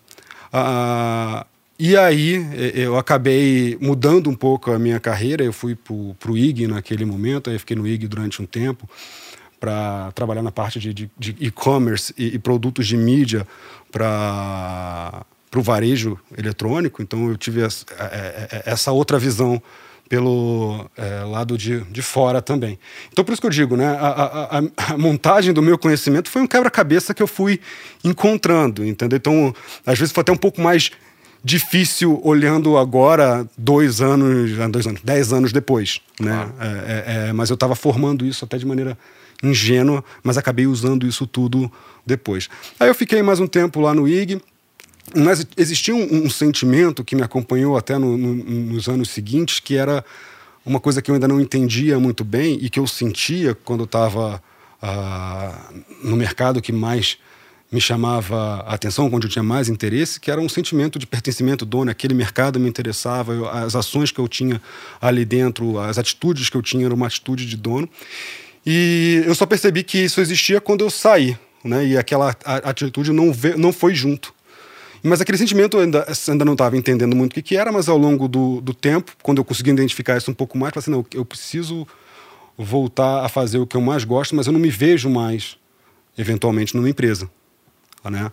Ah, 0.52 1.44
e 1.78 1.96
aí 1.96 2.46
eu 2.74 2.96
acabei 2.96 3.76
mudando 3.80 4.30
um 4.30 4.34
pouco 4.34 4.70
a 4.70 4.78
minha 4.78 5.00
carreira. 5.00 5.42
Eu 5.42 5.52
fui 5.52 5.74
para 5.74 6.30
o 6.30 6.38
IG 6.38 6.66
naquele 6.66 7.04
momento, 7.04 7.50
aí 7.50 7.58
fiquei 7.58 7.76
no 7.76 7.86
IG 7.86 8.06
durante 8.06 8.40
um 8.40 8.46
tempo 8.46 8.88
para 9.64 10.12
trabalhar 10.12 10.42
na 10.42 10.52
parte 10.52 10.78
de 10.78 11.10
e-commerce 11.40 12.12
e, 12.18 12.34
e, 12.34 12.38
produtos 12.38 12.86
de 12.86 12.98
mídia 12.98 13.46
para 13.90 15.24
o 15.56 15.62
varejo 15.62 16.18
eletrônico. 16.36 17.00
Então 17.00 17.30
eu 17.30 17.36
tive 17.38 17.62
essa, 17.62 17.86
é, 17.98 18.04
é, 18.04 18.48
é, 18.56 18.62
essa 18.66 18.92
outra 18.92 19.18
visão 19.18 19.62
pelo 20.06 20.84
é, 20.98 21.24
lado 21.24 21.56
de, 21.56 21.80
de 21.84 22.02
fora 22.02 22.42
também. 22.42 22.78
Então, 23.10 23.24
por 23.24 23.32
isso 23.32 23.40
que 23.40 23.46
eu 23.46 23.50
digo, 23.50 23.74
né, 23.74 23.86
a, 23.86 24.58
a, 24.58 24.92
a 24.92 24.98
montagem 24.98 25.52
do 25.54 25.62
meu 25.62 25.78
conhecimento 25.78 26.28
foi 26.28 26.42
um 26.42 26.46
quebra-cabeça 26.46 27.14
que 27.14 27.22
eu 27.22 27.26
fui 27.26 27.58
encontrando, 28.04 28.84
entendeu? 28.84 29.16
Então, 29.16 29.54
às 29.86 29.98
vezes 29.98 30.12
foi 30.12 30.20
até 30.20 30.30
um 30.30 30.36
pouco 30.36 30.60
mais 30.60 30.90
difícil 31.44 32.18
olhando 32.24 32.78
agora, 32.78 33.46
dois 33.56 34.00
anos, 34.00 34.58
ah, 34.58 34.66
dois 34.66 34.86
anos, 34.86 35.02
dez 35.04 35.30
anos 35.30 35.52
depois, 35.52 36.00
né? 36.18 36.32
Claro. 36.32 36.54
É, 36.58 36.92
é, 36.92 37.28
é, 37.28 37.32
mas 37.34 37.50
eu 37.50 37.54
estava 37.54 37.74
formando 37.74 38.24
isso 38.24 38.46
até 38.46 38.56
de 38.56 38.64
maneira 38.64 38.96
ingênua, 39.42 40.02
mas 40.22 40.38
acabei 40.38 40.66
usando 40.66 41.06
isso 41.06 41.26
tudo 41.26 41.70
depois. 42.06 42.48
Aí 42.80 42.88
eu 42.88 42.94
fiquei 42.94 43.22
mais 43.22 43.40
um 43.40 43.46
tempo 43.46 43.78
lá 43.78 43.92
no 43.92 44.08
IG, 44.08 44.40
mas 45.14 45.46
existia 45.54 45.94
um, 45.94 46.24
um 46.24 46.30
sentimento 46.30 47.04
que 47.04 47.14
me 47.14 47.22
acompanhou 47.22 47.76
até 47.76 47.98
no, 47.98 48.16
no, 48.16 48.34
nos 48.34 48.88
anos 48.88 49.10
seguintes, 49.10 49.60
que 49.60 49.76
era 49.76 50.02
uma 50.64 50.80
coisa 50.80 51.02
que 51.02 51.10
eu 51.10 51.14
ainda 51.14 51.28
não 51.28 51.42
entendia 51.42 52.00
muito 52.00 52.24
bem 52.24 52.58
e 52.62 52.70
que 52.70 52.80
eu 52.80 52.86
sentia 52.86 53.54
quando 53.54 53.80
eu 53.80 53.84
estava 53.84 54.42
ah, 54.80 55.70
no 56.02 56.16
mercado 56.16 56.62
que 56.62 56.72
mais 56.72 57.18
me 57.74 57.80
chamava 57.80 58.60
a 58.60 58.74
atenção, 58.74 59.10
onde 59.12 59.26
eu 59.26 59.30
tinha 59.30 59.42
mais 59.42 59.68
interesse, 59.68 60.20
que 60.20 60.30
era 60.30 60.40
um 60.40 60.48
sentimento 60.48 60.96
de 60.96 61.08
pertencimento 61.08 61.66
dono, 61.66 61.90
aquele 61.90 62.14
mercado 62.14 62.60
me 62.60 62.68
interessava, 62.68 63.32
eu, 63.32 63.48
as 63.48 63.74
ações 63.74 64.12
que 64.12 64.20
eu 64.20 64.28
tinha 64.28 64.62
ali 65.00 65.24
dentro, 65.24 65.80
as 65.80 65.98
atitudes 65.98 66.48
que 66.48 66.56
eu 66.56 66.62
tinha 66.62 66.86
era 66.86 66.94
uma 66.94 67.08
atitude 67.08 67.44
de 67.44 67.56
dono. 67.56 67.88
E 68.64 69.24
eu 69.26 69.34
só 69.34 69.44
percebi 69.44 69.82
que 69.82 69.98
isso 69.98 70.20
existia 70.20 70.60
quando 70.60 70.84
eu 70.84 70.88
saí, 70.88 71.36
né? 71.64 71.84
E 71.84 71.98
aquela 71.98 72.36
atitude 72.44 73.12
não, 73.12 73.32
veio, 73.32 73.58
não 73.58 73.72
foi 73.72 73.92
junto. 73.92 74.32
Mas 75.02 75.20
aquele 75.20 75.36
sentimento 75.36 75.76
eu 75.76 75.82
ainda, 75.82 76.06
ainda 76.28 76.44
não 76.44 76.52
estava 76.52 76.76
entendendo 76.76 77.16
muito 77.16 77.32
o 77.32 77.34
que, 77.34 77.42
que, 77.42 77.56
era, 77.56 77.72
mas 77.72 77.88
ao 77.88 77.98
longo 77.98 78.28
do, 78.28 78.60
do 78.60 78.72
tempo, 78.72 79.16
quando 79.20 79.38
eu 79.38 79.44
consegui 79.44 79.70
identificar 79.70 80.16
isso 80.16 80.30
um 80.30 80.34
pouco 80.34 80.56
mais, 80.56 80.72
falei 80.72 80.84
assim, 80.84 80.92
não, 80.92 81.04
eu 81.12 81.24
preciso 81.24 81.84
voltar 82.56 83.24
a 83.24 83.28
fazer 83.28 83.58
o 83.58 83.66
que 83.66 83.76
eu 83.76 83.80
mais 83.80 84.04
gosto, 84.04 84.36
mas 84.36 84.46
eu 84.46 84.52
não 84.52 84.60
me 84.60 84.70
vejo 84.70 85.10
mais, 85.10 85.56
eventualmente, 86.16 86.76
numa 86.76 86.88
empresa. 86.88 87.28
Né? 88.10 88.30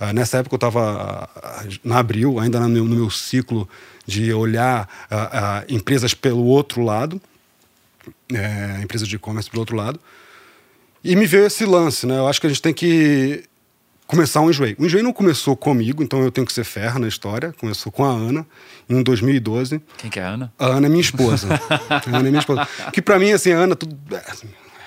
Uh, 0.00 0.12
nessa 0.12 0.38
época 0.38 0.54
eu 0.54 0.56
estava 0.56 1.28
uh, 1.28 1.78
na 1.82 1.98
Abril, 1.98 2.38
ainda 2.38 2.60
no 2.60 2.68
meu, 2.68 2.84
no 2.84 2.96
meu 2.96 3.10
ciclo 3.10 3.68
de 4.06 4.32
olhar 4.32 4.88
uh, 5.10 5.72
empresas 5.72 6.14
pelo 6.14 6.44
outro 6.44 6.82
lado, 6.82 7.20
é, 8.32 8.80
empresas 8.82 9.06
de 9.06 9.16
e-commerce 9.16 9.50
pelo 9.50 9.60
outro 9.60 9.76
lado, 9.76 10.00
e 11.02 11.14
me 11.14 11.26
veio 11.26 11.46
esse 11.46 11.64
lance. 11.64 12.06
Né? 12.06 12.16
Eu 12.16 12.28
acho 12.28 12.40
que 12.40 12.46
a 12.46 12.50
gente 12.50 12.62
tem 12.62 12.72
que 12.72 13.44
começar 14.06 14.40
um 14.40 14.48
enjoei. 14.48 14.74
O 14.78 14.86
enjoei 14.86 15.02
não 15.02 15.12
começou 15.12 15.56
comigo, 15.56 16.02
então 16.02 16.22
eu 16.22 16.32
tenho 16.32 16.46
que 16.46 16.52
ser 16.52 16.64
ferro 16.64 16.98
na 16.98 17.06
história. 17.06 17.52
Começou 17.58 17.92
com 17.92 18.04
a 18.04 18.08
Ana, 18.08 18.46
em 18.88 19.02
2012. 19.02 19.80
Quem 19.98 20.10
que 20.10 20.18
é 20.18 20.22
a 20.22 20.28
Ana? 20.28 20.52
A 20.58 20.66
Ana 20.66 20.86
é 20.86 20.90
minha 20.90 21.02
esposa. 21.02 21.48
a 21.90 22.08
Ana 22.08 22.28
é 22.28 22.30
minha 22.30 22.40
esposa. 22.40 22.66
Que 22.92 23.02
para 23.02 23.18
mim, 23.18 23.32
assim, 23.32 23.52
a 23.52 23.58
Ana, 23.58 23.76
tudo, 23.76 23.96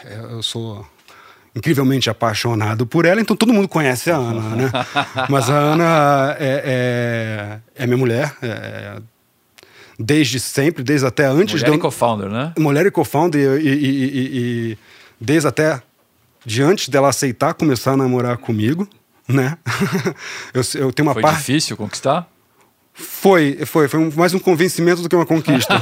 é, 0.04 0.16
eu 0.32 0.42
sou 0.42 0.86
incrivelmente 1.56 2.10
apaixonado 2.10 2.86
por 2.86 3.06
ela, 3.06 3.20
então 3.20 3.36
todo 3.36 3.54
mundo 3.54 3.68
conhece 3.68 4.10
a 4.10 4.16
Ana, 4.16 4.56
né? 4.56 4.72
Mas 5.30 5.50
a 5.50 5.54
Ana 5.54 6.36
é, 6.40 7.60
é, 7.76 7.84
é 7.84 7.86
minha 7.86 7.98
mulher, 7.98 8.34
é, 8.42 9.02
desde 10.00 10.40
sempre, 10.40 10.84
desde 10.84 11.06
até 11.06 11.26
antes... 11.26 11.56
Mulher 11.56 11.66
de 11.66 11.72
eu... 11.72 11.76
e 11.76 11.80
co-founder, 11.80 12.30
né? 12.30 12.54
Mulher 12.58 12.86
e 12.86 12.92
co-founder, 12.92 13.60
e, 13.60 13.68
e, 13.68 13.70
e, 13.70 14.72
e, 14.72 14.78
desde 15.20 15.48
até 15.48 15.82
de 16.46 16.64
antes 16.64 16.90
dela 16.90 17.10
aceitar 17.10 17.54
começar 17.54 17.92
a 17.92 17.98
namorar 17.98 18.38
comigo, 18.38 18.88
né? 19.28 19.58
eu, 20.54 20.62
eu 20.76 20.92
tenho 20.94 21.08
uma 21.08 21.14
Foi 21.14 21.22
parte... 21.22 21.38
difícil 21.38 21.76
conquistar? 21.76 22.28
Foi, 22.94 23.60
foi, 23.66 23.88
foi 23.88 24.12
mais 24.12 24.34
um 24.34 24.40
convencimento 24.40 25.02
do 25.02 25.10
que 25.10 25.16
uma 25.16 25.26
conquista. 25.26 25.74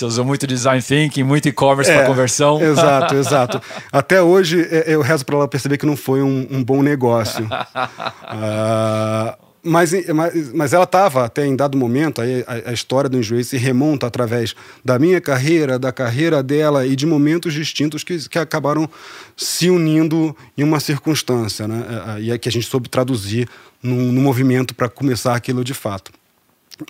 Você 0.00 0.06
usou 0.06 0.24
muito 0.24 0.46
design 0.46 0.82
thinking, 0.82 1.22
muito 1.22 1.46
e-commerce 1.46 1.90
é, 1.90 1.98
para 1.98 2.06
conversão. 2.06 2.58
Exato, 2.58 3.14
exato. 3.20 3.60
Até 3.92 4.22
hoje 4.22 4.66
é, 4.70 4.94
eu 4.94 5.02
rezo 5.02 5.26
para 5.26 5.36
ela 5.36 5.46
perceber 5.46 5.76
que 5.76 5.84
não 5.84 5.94
foi 5.94 6.22
um, 6.22 6.46
um 6.50 6.64
bom 6.64 6.82
negócio. 6.82 7.44
uh, 7.44 9.36
mas, 9.62 9.92
mas, 10.08 10.54
mas 10.54 10.72
ela 10.72 10.84
estava 10.84 11.26
até 11.26 11.44
em 11.44 11.54
dado 11.54 11.76
momento, 11.76 12.22
aí 12.22 12.42
a, 12.46 12.70
a, 12.70 12.72
história 12.72 13.10
do 13.10 13.18
Enjoei 13.18 13.44
se 13.44 13.58
remonta 13.58 14.06
através 14.06 14.54
da 14.82 14.98
minha 14.98 15.20
carreira, 15.20 15.78
da 15.78 15.92
carreira 15.92 16.42
dela 16.42 16.86
e 16.86 16.96
de 16.96 17.04
momentos 17.04 17.52
distintos 17.52 18.02
que, 18.02 18.26
que 18.26 18.38
acabaram 18.38 18.88
se 19.36 19.68
unindo 19.68 20.34
em 20.56 20.62
uma 20.62 20.80
circunstância, 20.80 21.68
né? 21.68 21.84
E 22.20 22.30
é 22.30 22.38
que 22.38 22.48
a 22.48 22.52
gente 22.52 22.66
soube 22.66 22.88
traduzir 22.88 23.46
num, 23.82 24.10
num 24.10 24.22
movimento 24.22 24.74
para 24.74 24.88
começar 24.88 25.34
aquilo 25.34 25.62
de 25.62 25.74
fato. 25.74 26.10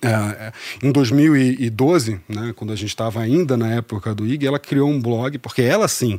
É, 0.02 0.08
é, 0.08 0.52
em 0.82 0.92
2012, 0.92 2.20
né, 2.28 2.52
quando 2.54 2.72
a 2.72 2.76
gente 2.76 2.88
estava 2.88 3.20
ainda 3.20 3.56
na 3.56 3.68
época 3.68 4.14
do 4.14 4.26
IG, 4.26 4.46
ela 4.46 4.58
criou 4.58 4.88
um 4.88 5.00
blog, 5.00 5.38
porque 5.38 5.62
ela 5.62 5.88
sim 5.88 6.18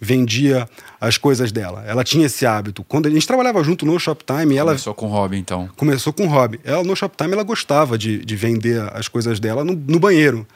vendia 0.00 0.66
as 0.98 1.18
coisas 1.18 1.52
dela. 1.52 1.84
Ela 1.86 2.02
tinha 2.02 2.24
esse 2.26 2.46
hábito. 2.46 2.82
Quando 2.82 3.06
a 3.06 3.10
gente 3.10 3.26
trabalhava 3.26 3.62
junto 3.62 3.84
no 3.84 3.98
Shoptime, 3.98 4.56
ela 4.56 4.72
começou 4.72 4.94
com 4.94 5.06
o 5.06 5.10
hobby 5.10 5.36
então. 5.36 5.68
Começou 5.76 6.12
com 6.12 6.24
o 6.24 6.28
hobby. 6.28 6.58
Ela 6.64 6.82
no 6.82 6.96
Shoptime 6.96 7.34
ela 7.34 7.42
gostava 7.42 7.98
de, 7.98 8.24
de 8.24 8.36
vender 8.36 8.80
as 8.94 9.08
coisas 9.08 9.38
dela 9.38 9.62
no, 9.62 9.74
no 9.74 10.00
banheiro. 10.00 10.46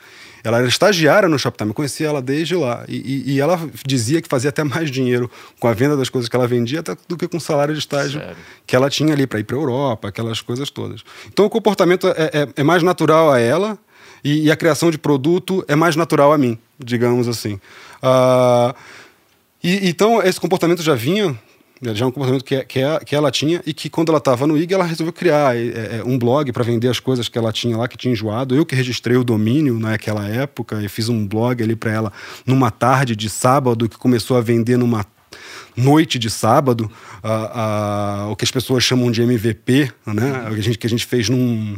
Ela 0.45 0.59
era 0.59 0.69
estagiária 0.69 1.27
no 1.27 1.39
Shoptime, 1.39 1.71
eu 1.71 1.75
conhecia 1.75 2.07
ela 2.07 2.21
desde 2.21 2.55
lá. 2.55 2.85
E, 2.87 2.97
e, 2.97 3.33
e, 3.33 3.41
ela 3.41 3.59
dizia 3.87 4.21
que 4.21 4.29
fazia 4.29 4.51
até 4.51 4.63
mais 4.63 4.91
dinheiro 4.91 5.31
com 5.59 5.67
a 5.67 5.73
venda 5.73 5.97
das 5.97 6.11
coisas 6.11 6.29
que 6.29 6.37
ela 6.37 6.47
vendia 6.47 6.83
do 7.09 7.17
que 7.17 7.27
com 7.27 7.39
o 7.39 7.41
salário 7.41 7.73
de 7.73 7.81
estágio 7.81 8.21
Sério? 8.21 8.37
que 8.67 8.77
ela 8.77 8.91
tinha 8.91 9.15
ali 9.15 9.27
para 9.27 9.41
ir 9.41 9.45
para 9.45 9.57
a 9.57 9.59
Europa, 9.59 10.09
aquelas 10.09 10.43
coisas 10.43 10.69
todas. 10.69 11.03
Então 11.29 11.47
o 11.47 11.51
comportamento 11.51 12.09
é, 12.09 12.13
é, 12.43 12.49
é 12.57 12.63
mais 12.63 12.83
natural 12.83 13.33
a 13.33 13.41
ela 13.41 13.79
e, 14.23 14.45
e, 14.45 14.51
a 14.51 14.57
criação 14.57 14.91
de 14.91 14.99
produto 14.99 15.65
é 15.67 15.75
mais 15.75 15.97
natural 15.97 16.31
a 16.31 16.37
mim, 16.37 16.59
digamos 16.79 17.27
assim. 17.27 17.55
Uh, 18.03 18.75
então 19.63 20.23
esse 20.23 20.39
comportamento 20.39 20.83
já 20.83 20.95
vinha 20.95 21.39
Já 21.93 22.05
é 22.05 22.09
um 22.09 22.11
comportamento 22.11 22.45
que, 22.45 22.65
que, 22.65 22.81
que 23.05 23.17
ela 23.17 23.31
tinha 23.31 23.61
e 23.67 23.75
que 23.75 23.91
quando 23.91 24.11
ela 24.11 24.19
estava 24.19 24.47
no 24.47 24.57
IG, 24.57 24.73
ela 24.73 24.85
resolveu 24.85 25.13
criar 25.13 25.57
é, 25.57 25.99
é, 25.99 26.03
um 26.05 26.19
blog 26.19 26.53
para 26.53 26.63
vender 26.63 26.89
as 26.89 27.01
coisas 27.01 27.29
que 27.29 27.37
ela 27.37 27.53
tinha 27.53 27.77
lá, 27.77 27.89
que 27.89 27.97
tinha 27.97 28.13
enjoado. 28.13 28.55
Eu 28.55 28.65
que 28.65 28.75
registrei 28.75 29.17
o 29.17 29.25
domínio 29.25 29.79
naquela 29.79 30.27
época 30.27 30.81
e 30.83 30.89
fiz 30.89 31.09
um 31.09 31.27
blog 31.27 31.63
ali 31.63 31.77
para 31.77 31.93
ela 31.93 32.13
numa 32.47 32.71
tarde 32.71 33.17
de 33.17 33.29
sábado 33.29 33.89
que 33.89 33.99
começou 33.99 34.37
a 34.37 34.41
vender 34.41 34.77
numa 34.77 35.05
noite 35.77 36.19
de 36.19 36.31
sábado, 36.31 36.91
o 38.31 38.37
que 38.37 38.45
as 38.45 38.51
pessoas 38.51 38.85
chamam 38.85 39.11
de 39.11 39.23
MVP, 39.23 39.91
né? 40.07 40.45
a 40.47 40.61
gente, 40.61 40.79
que 40.79 40.87
a 40.87 40.91
gente 40.91 41.05
fez 41.05 41.29
num, 41.29 41.77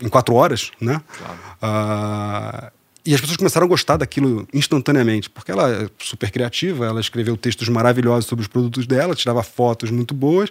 em 0.00 0.08
quatro 0.08 0.34
horas, 0.34 0.70
né? 0.80 1.00
Claro. 1.18 2.72
E 3.06 3.14
as 3.14 3.20
pessoas 3.20 3.36
começaram 3.36 3.66
a 3.66 3.68
gostar 3.68 3.96
daquilo 3.96 4.46
instantaneamente, 4.52 5.30
porque 5.30 5.50
ela 5.50 5.70
é 5.70 5.88
super 5.98 6.30
criativa, 6.30 6.86
ela 6.86 7.00
escreveu 7.00 7.36
textos 7.36 7.68
maravilhosos 7.68 8.26
sobre 8.26 8.42
os 8.42 8.48
produtos 8.48 8.86
dela, 8.86 9.14
tirava 9.14 9.42
fotos 9.42 9.90
muito 9.90 10.12
boas. 10.12 10.50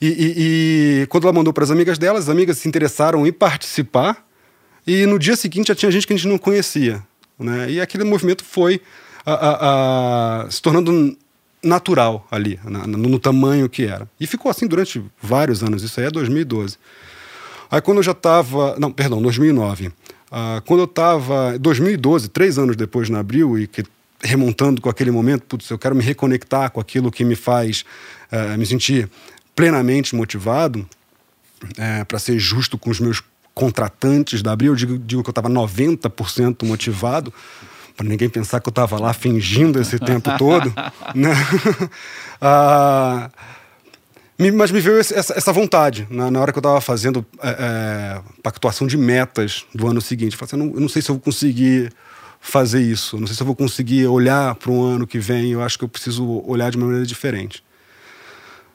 E, 0.00 0.06
e, 0.06 1.02
e 1.02 1.06
quando 1.06 1.24
ela 1.24 1.32
mandou 1.32 1.52
para 1.52 1.64
as 1.64 1.70
amigas 1.70 1.98
dela, 1.98 2.18
as 2.18 2.28
amigas 2.28 2.58
se 2.58 2.68
interessaram 2.68 3.26
em 3.26 3.32
participar. 3.32 4.24
E 4.86 5.06
no 5.06 5.18
dia 5.18 5.34
seguinte 5.34 5.68
já 5.68 5.74
tinha 5.74 5.90
gente 5.90 6.06
que 6.06 6.12
a 6.12 6.16
gente 6.16 6.28
não 6.28 6.38
conhecia. 6.38 7.02
Né? 7.38 7.70
E 7.70 7.80
aquele 7.80 8.04
movimento 8.04 8.44
foi 8.44 8.80
a, 9.24 9.32
a, 9.32 10.42
a, 10.44 10.50
se 10.50 10.60
tornando 10.60 11.16
natural 11.62 12.26
ali, 12.30 12.58
na, 12.64 12.86
no, 12.86 12.98
no, 12.98 13.18
tamanho 13.18 13.68
que 13.68 13.84
era. 13.84 14.08
E 14.18 14.26
ficou 14.26 14.50
assim 14.50 14.66
durante 14.66 15.02
vários 15.20 15.62
anos, 15.62 15.82
isso 15.82 15.98
aí 16.00 16.06
é 16.06 16.10
2012. 16.10 16.76
Aí 17.70 17.80
quando 17.80 17.98
eu 17.98 18.02
já 18.02 18.12
estava, 18.12 18.76
não, 18.78 18.90
perdão, 18.90 19.20
2009. 19.20 19.92
Ah, 20.30 20.62
quando 20.64 20.80
eu 20.80 20.84
estava, 20.84 21.58
2012, 21.58 22.28
três 22.28 22.58
anos 22.58 22.76
depois 22.76 23.08
na 23.08 23.20
Abril, 23.20 23.58
e 23.58 23.66
que, 23.66 23.84
remontando 24.20 24.80
com 24.80 24.88
aquele 24.88 25.10
momento, 25.10 25.44
putz, 25.44 25.68
eu 25.70 25.78
quero 25.78 25.94
me 25.94 26.02
reconectar 26.02 26.70
com 26.70 26.80
aquilo 26.80 27.10
que 27.10 27.24
me 27.24 27.36
faz 27.36 27.84
uh, 28.32 28.58
me 28.58 28.66
sentir 28.66 29.08
plenamente 29.54 30.14
motivado, 30.14 30.86
uh, 31.64 32.04
para 32.06 32.18
ser 32.18 32.38
justo 32.38 32.76
com 32.76 32.90
os 32.90 33.00
meus 33.00 33.22
contratantes 33.54 34.42
da 34.42 34.52
Abril, 34.52 34.72
eu 34.72 34.76
digo, 34.76 34.98
digo 34.98 35.22
que 35.22 35.28
eu 35.28 35.32
estava 35.32 35.48
90% 35.48 36.64
motivado, 36.66 37.32
para 37.96 38.06
ninguém 38.06 38.28
pensar 38.28 38.60
que 38.60 38.68
eu 38.68 38.70
estava 38.70 38.96
lá 39.00 39.12
fingindo 39.12 39.80
esse 39.80 39.98
tempo 39.98 40.30
todo. 40.38 40.72
Né? 41.14 41.30
ah, 42.40 43.30
mas 44.54 44.70
me 44.70 44.80
veio 44.80 44.98
essa, 44.98 45.52
vontade 45.52 46.06
na, 46.08 46.40
hora 46.40 46.52
que 46.52 46.58
eu 46.58 46.60
estava 46.60 46.80
fazendo 46.80 47.26
é, 47.42 47.48
é, 47.48 48.20
pactuação 48.40 48.86
de 48.86 48.96
metas 48.96 49.64
do 49.74 49.88
ano 49.88 50.00
seguinte. 50.00 50.34
Eu, 50.34 50.38
falei 50.46 50.64
assim, 50.64 50.74
eu 50.74 50.80
não 50.80 50.88
sei 50.88 51.02
se 51.02 51.10
eu 51.10 51.16
vou 51.16 51.22
conseguir 51.22 51.92
fazer 52.40 52.80
isso, 52.80 53.18
não 53.18 53.26
sei 53.26 53.34
se 53.34 53.42
eu 53.42 53.46
vou 53.46 53.56
conseguir 53.56 54.06
olhar 54.06 54.54
para 54.54 54.70
um 54.70 54.80
ano 54.80 55.08
que 55.08 55.18
vem. 55.18 55.50
Eu 55.50 55.60
acho 55.60 55.76
que 55.76 55.84
eu 55.84 55.88
preciso 55.88 56.24
olhar 56.46 56.70
de 56.70 56.76
uma 56.76 56.86
maneira 56.86 57.04
diferente. 57.04 57.64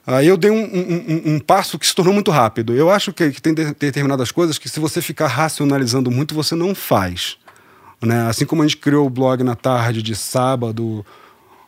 Aí 0.06 0.26
eu 0.26 0.36
dei 0.36 0.50
um, 0.50 0.64
um, 0.64 1.34
um, 1.34 1.40
passo 1.40 1.78
que 1.78 1.86
se 1.86 1.94
tornou 1.94 2.12
muito 2.12 2.30
rápido. 2.30 2.74
Eu 2.74 2.90
acho 2.90 3.10
que, 3.10 3.30
que 3.30 3.40
tem 3.40 3.54
determinadas 3.54 4.30
coisas 4.30 4.58
que, 4.58 4.68
se 4.68 4.78
você 4.78 5.00
ficar 5.00 5.28
racionalizando 5.28 6.10
muito, 6.10 6.34
você 6.34 6.54
não 6.54 6.74
faz. 6.74 7.38
Né? 8.02 8.26
Assim 8.28 8.44
como 8.44 8.62
a 8.62 8.66
gente 8.66 8.76
criou 8.76 9.06
o 9.06 9.10
blog 9.10 9.42
na 9.42 9.54
tarde 9.54 10.02
de 10.02 10.14
sábado 10.14 11.04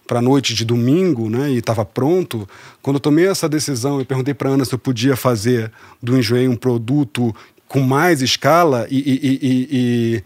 para 0.06 0.18
a 0.18 0.22
noite 0.22 0.54
de 0.54 0.64
domingo, 0.64 1.28
né, 1.28 1.50
e 1.50 1.58
estava 1.58 1.84
pronto. 1.84 2.48
Quando 2.80 2.96
eu 2.96 3.00
tomei 3.00 3.26
essa 3.26 3.48
decisão, 3.48 3.98
eu 3.98 4.06
perguntei 4.06 4.34
para 4.34 4.50
Ana 4.50 4.64
se 4.64 4.74
eu 4.74 4.78
podia 4.78 5.16
fazer 5.16 5.70
do 6.02 6.16
Enjoei 6.16 6.48
um 6.48 6.56
produto 6.56 7.34
com 7.68 7.80
mais 7.80 8.22
escala 8.22 8.86
e, 8.90 8.98
e, 8.98 9.38
e, 9.42 9.68
e 9.70 10.24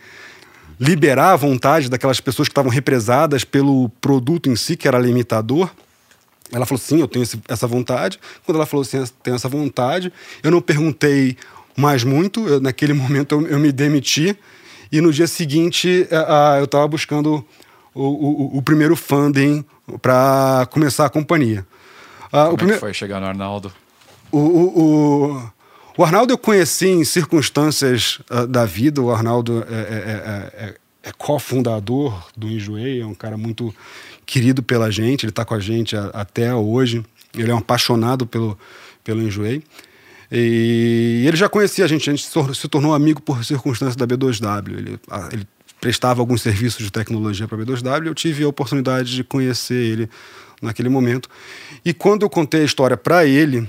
liberar 0.78 1.32
a 1.32 1.36
vontade 1.36 1.88
daquelas 1.88 2.20
pessoas 2.20 2.48
que 2.48 2.52
estavam 2.52 2.70
represadas 2.70 3.44
pelo 3.44 3.88
produto 4.00 4.50
em 4.50 4.56
si, 4.56 4.76
que 4.76 4.86
era 4.86 4.98
limitador. 4.98 5.70
Ela 6.52 6.66
falou: 6.66 6.78
sim, 6.78 7.00
eu 7.00 7.08
tenho 7.08 7.24
essa 7.48 7.66
vontade. 7.66 8.18
Quando 8.44 8.56
ela 8.56 8.66
falou 8.66 8.82
assim, 8.82 9.02
tenho 9.22 9.36
essa 9.36 9.48
vontade, 9.48 10.12
eu 10.42 10.50
não 10.50 10.60
perguntei 10.60 11.36
mais 11.76 12.04
muito. 12.04 12.46
Eu, 12.46 12.60
naquele 12.60 12.92
momento 12.94 13.34
eu, 13.34 13.46
eu 13.46 13.58
me 13.58 13.72
demiti 13.72 14.36
e 14.92 15.00
no 15.00 15.12
dia 15.12 15.26
seguinte, 15.26 16.08
eu 16.58 16.64
estava 16.64 16.88
buscando 16.88 17.44
o, 17.94 18.02
o, 18.02 18.58
o 18.58 18.62
primeiro 18.62 18.96
funding 18.96 19.64
para 20.00 20.66
começar 20.70 21.06
a 21.06 21.10
companhia. 21.10 21.66
Uh, 22.26 22.30
Como 22.30 22.52
o 22.52 22.56
primeiro... 22.56 22.80
foi 22.80 22.94
chegar 22.94 23.20
no 23.20 23.26
Arnaldo? 23.26 23.72
O, 24.30 24.38
o, 24.38 25.52
o, 25.98 26.04
Arnaldo 26.04 26.32
eu 26.32 26.38
conheci 26.38 26.88
em 26.88 27.04
circunstâncias 27.04 28.20
uh, 28.30 28.46
da 28.46 28.64
vida. 28.64 29.00
O 29.00 29.10
Arnaldo 29.10 29.64
é, 29.68 29.74
é, 29.74 30.64
é, 30.64 30.64
é, 30.64 30.74
é 31.02 31.12
cofundador 31.12 32.28
do 32.36 32.48
Enjoei, 32.48 33.00
é 33.00 33.06
um 33.06 33.14
cara 33.14 33.36
muito 33.36 33.74
querido 34.24 34.62
pela 34.62 34.90
gente, 34.90 35.24
ele 35.24 35.30
está 35.30 35.44
com 35.44 35.54
a 35.54 35.60
gente 35.60 35.96
a, 35.96 36.06
até 36.10 36.54
hoje. 36.54 37.04
Ele 37.36 37.50
é 37.50 37.54
um 37.54 37.58
apaixonado 37.58 38.26
pelo, 38.26 38.56
pelo 39.02 39.22
Enjoei. 39.22 39.62
E 40.30 41.24
ele 41.26 41.36
já 41.36 41.48
conhecia 41.48 41.84
a 41.84 41.88
gente, 41.88 42.08
a 42.08 42.14
gente 42.14 42.28
se 42.54 42.68
tornou 42.68 42.94
amigo 42.94 43.20
por 43.20 43.44
circunstâncias 43.44 43.96
da 43.96 44.06
B2W. 44.06 44.68
Ele, 44.68 45.00
ele 45.32 45.46
prestava 45.80 46.20
alguns 46.20 46.42
serviços 46.42 46.84
de 46.84 46.90
tecnologia 46.90 47.48
para 47.48 47.60
a 47.60 47.64
B2W, 47.64 48.06
eu 48.06 48.14
tive 48.14 48.44
a 48.44 48.48
oportunidade 48.48 49.14
de 49.14 49.24
conhecer 49.24 49.74
ele 49.74 50.10
naquele 50.60 50.88
momento. 50.88 51.28
E 51.84 51.94
quando 51.94 52.22
eu 52.22 52.30
contei 52.30 52.62
a 52.62 52.64
história 52.64 52.96
para 52.96 53.24
ele, 53.24 53.66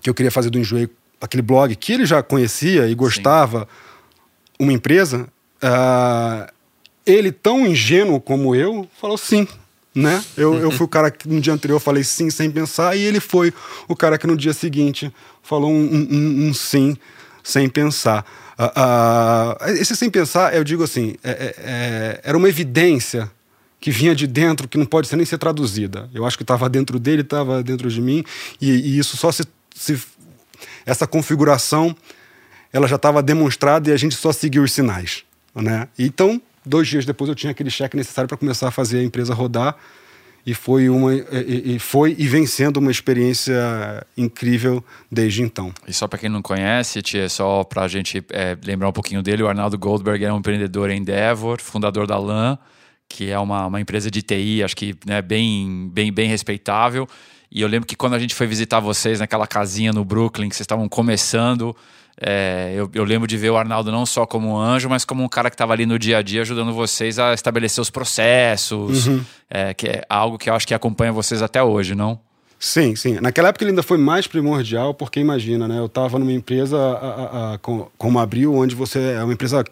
que 0.00 0.08
eu 0.08 0.14
queria 0.14 0.30
fazer 0.30 0.50
do 0.50 0.58
Enjoei 0.58 0.88
aquele 1.20 1.42
blog 1.42 1.74
que 1.76 1.92
ele 1.92 2.06
já 2.06 2.22
conhecia 2.22 2.88
e 2.88 2.94
gostava, 2.94 3.60
Sim. 3.60 4.64
uma 4.64 4.72
empresa, 4.72 5.28
uh, 5.62 6.52
ele, 7.06 7.30
tão 7.30 7.66
ingênuo 7.66 8.20
como 8.20 8.54
eu, 8.54 8.88
falou 9.00 9.18
sim. 9.18 9.46
Né? 9.94 10.24
Eu, 10.36 10.54
eu 10.54 10.72
fui 10.72 10.86
o 10.86 10.88
cara 10.88 11.08
que 11.08 11.28
no 11.28 11.40
dia 11.40 11.52
anterior 11.52 11.78
falei 11.78 12.02
sim 12.02 12.28
sem 12.28 12.50
pensar, 12.50 12.96
e 12.96 13.02
ele 13.02 13.20
foi 13.20 13.54
o 13.86 13.94
cara 13.94 14.18
que 14.18 14.26
no 14.26 14.36
dia 14.36 14.52
seguinte 14.52 15.12
falou 15.40 15.70
um, 15.70 16.08
um, 16.10 16.48
um 16.48 16.54
sim 16.54 16.96
sem 17.44 17.68
pensar. 17.68 18.26
Esse 19.78 19.96
sem 19.96 20.10
pensar, 20.10 20.54
eu 20.54 20.62
digo 20.62 20.82
assim, 20.84 21.16
é, 21.22 21.30
é, 21.30 21.54
é, 21.58 22.20
era 22.22 22.38
uma 22.38 22.48
evidência 22.48 23.30
que 23.80 23.90
vinha 23.90 24.14
de 24.14 24.26
dentro, 24.26 24.66
que 24.66 24.78
não 24.78 24.86
pode 24.86 25.08
ser 25.08 25.16
nem 25.16 25.26
ser 25.26 25.38
traduzida. 25.38 26.08
Eu 26.14 26.24
acho 26.24 26.36
que 26.36 26.42
estava 26.42 26.68
dentro 26.68 26.98
dele, 26.98 27.22
estava 27.22 27.62
dentro 27.62 27.90
de 27.90 28.00
mim, 28.00 28.24
e, 28.60 28.70
e 28.70 28.98
isso 28.98 29.16
só 29.16 29.30
se, 29.30 29.42
se, 29.74 30.00
Essa 30.86 31.06
configuração, 31.06 31.94
ela 32.72 32.86
já 32.86 32.96
estava 32.96 33.22
demonstrada 33.22 33.90
e 33.90 33.92
a 33.92 33.96
gente 33.96 34.14
só 34.14 34.32
seguiu 34.32 34.62
os 34.62 34.72
sinais. 34.72 35.24
Né? 35.54 35.86
Então, 35.98 36.40
dois 36.64 36.88
dias 36.88 37.04
depois, 37.04 37.28
eu 37.28 37.34
tinha 37.34 37.50
aquele 37.50 37.70
cheque 37.70 37.96
necessário 37.96 38.26
para 38.28 38.38
começar 38.38 38.68
a 38.68 38.70
fazer 38.70 39.00
a 39.00 39.02
empresa 39.02 39.34
rodar 39.34 39.76
e 40.46 40.52
foi 40.52 40.88
uma 40.88 41.14
e, 41.14 41.76
e 41.76 41.78
foi 41.78 42.14
e 42.18 42.26
vem 42.26 42.46
sendo 42.46 42.78
uma 42.78 42.90
experiência 42.90 44.06
incrível 44.16 44.84
desde 45.10 45.42
então. 45.42 45.72
E 45.86 45.92
só 45.92 46.06
para 46.06 46.18
quem 46.18 46.28
não 46.28 46.42
conhece, 46.42 47.00
tia, 47.00 47.28
só 47.28 47.64
para 47.64 47.82
a 47.82 47.88
gente 47.88 48.22
é, 48.30 48.56
lembrar 48.64 48.88
um 48.88 48.92
pouquinho 48.92 49.22
dele, 49.22 49.42
o 49.42 49.48
Arnaldo 49.48 49.78
Goldberg 49.78 50.24
é 50.24 50.32
um 50.32 50.38
empreendedor 50.38 50.90
em 50.90 50.98
Endeavor, 50.98 51.60
fundador 51.60 52.06
da 52.06 52.18
LAN, 52.18 52.58
que 53.08 53.30
é 53.30 53.38
uma, 53.38 53.66
uma 53.66 53.80
empresa 53.80 54.10
de 54.10 54.22
TI, 54.22 54.62
acho 54.62 54.76
que 54.76 54.94
né, 55.06 55.22
bem, 55.22 55.90
bem, 55.92 56.12
bem 56.12 56.28
respeitável. 56.28 57.08
E 57.50 57.60
eu 57.60 57.68
lembro 57.68 57.86
que 57.86 57.94
quando 57.94 58.14
a 58.14 58.18
gente 58.18 58.34
foi 58.34 58.46
visitar 58.46 58.80
vocês 58.80 59.20
naquela 59.20 59.46
casinha 59.46 59.92
no 59.92 60.04
Brooklyn, 60.04 60.48
que 60.48 60.56
vocês 60.56 60.64
estavam 60.64 60.88
começando, 60.88 61.74
é, 62.20 62.72
eu, 62.76 62.88
eu, 62.94 63.04
lembro 63.04 63.26
de 63.26 63.36
ver 63.36 63.50
o 63.50 63.56
Arnaldo 63.56 63.90
não 63.90 64.06
só 64.06 64.24
como 64.24 64.52
um 64.52 64.56
anjo, 64.56 64.88
mas 64.88 65.04
como 65.04 65.22
um 65.22 65.28
cara 65.28 65.50
que 65.50 65.54
estava 65.54 65.72
ali 65.72 65.84
no 65.84 65.98
dia 65.98 66.18
a 66.18 66.22
dia 66.22 66.42
ajudando 66.42 66.72
vocês 66.72 67.18
a 67.18 67.34
estabelecer 67.34 67.82
os 67.82 67.90
processos, 67.90 69.06
uhum. 69.06 69.24
é, 69.50 69.74
que 69.74 69.88
é 69.88 70.04
algo 70.08 70.38
que 70.38 70.48
eu 70.48 70.54
acho 70.54 70.66
que 70.66 70.74
acompanha 70.74 71.12
vocês 71.12 71.42
até 71.42 71.62
hoje, 71.62 71.94
não? 71.94 72.18
Sim, 72.58 72.94
sim. 72.94 73.18
Naquela 73.20 73.48
época 73.48 73.64
ele 73.64 73.72
ainda 73.72 73.82
foi 73.82 73.98
mais 73.98 74.26
primordial, 74.26 74.94
porque 74.94 75.20
imagina, 75.20 75.66
né? 75.66 75.78
Eu 75.78 75.86
estava 75.86 76.18
numa 76.18 76.32
empresa 76.32 76.78
a, 76.78 76.92
a, 76.92 77.54
a, 77.54 77.58
com, 77.58 77.88
como 77.98 78.18
Abril, 78.18 78.54
onde 78.54 78.74
você 78.74 79.14
é 79.18 79.22
uma 79.22 79.32
empresa 79.32 79.64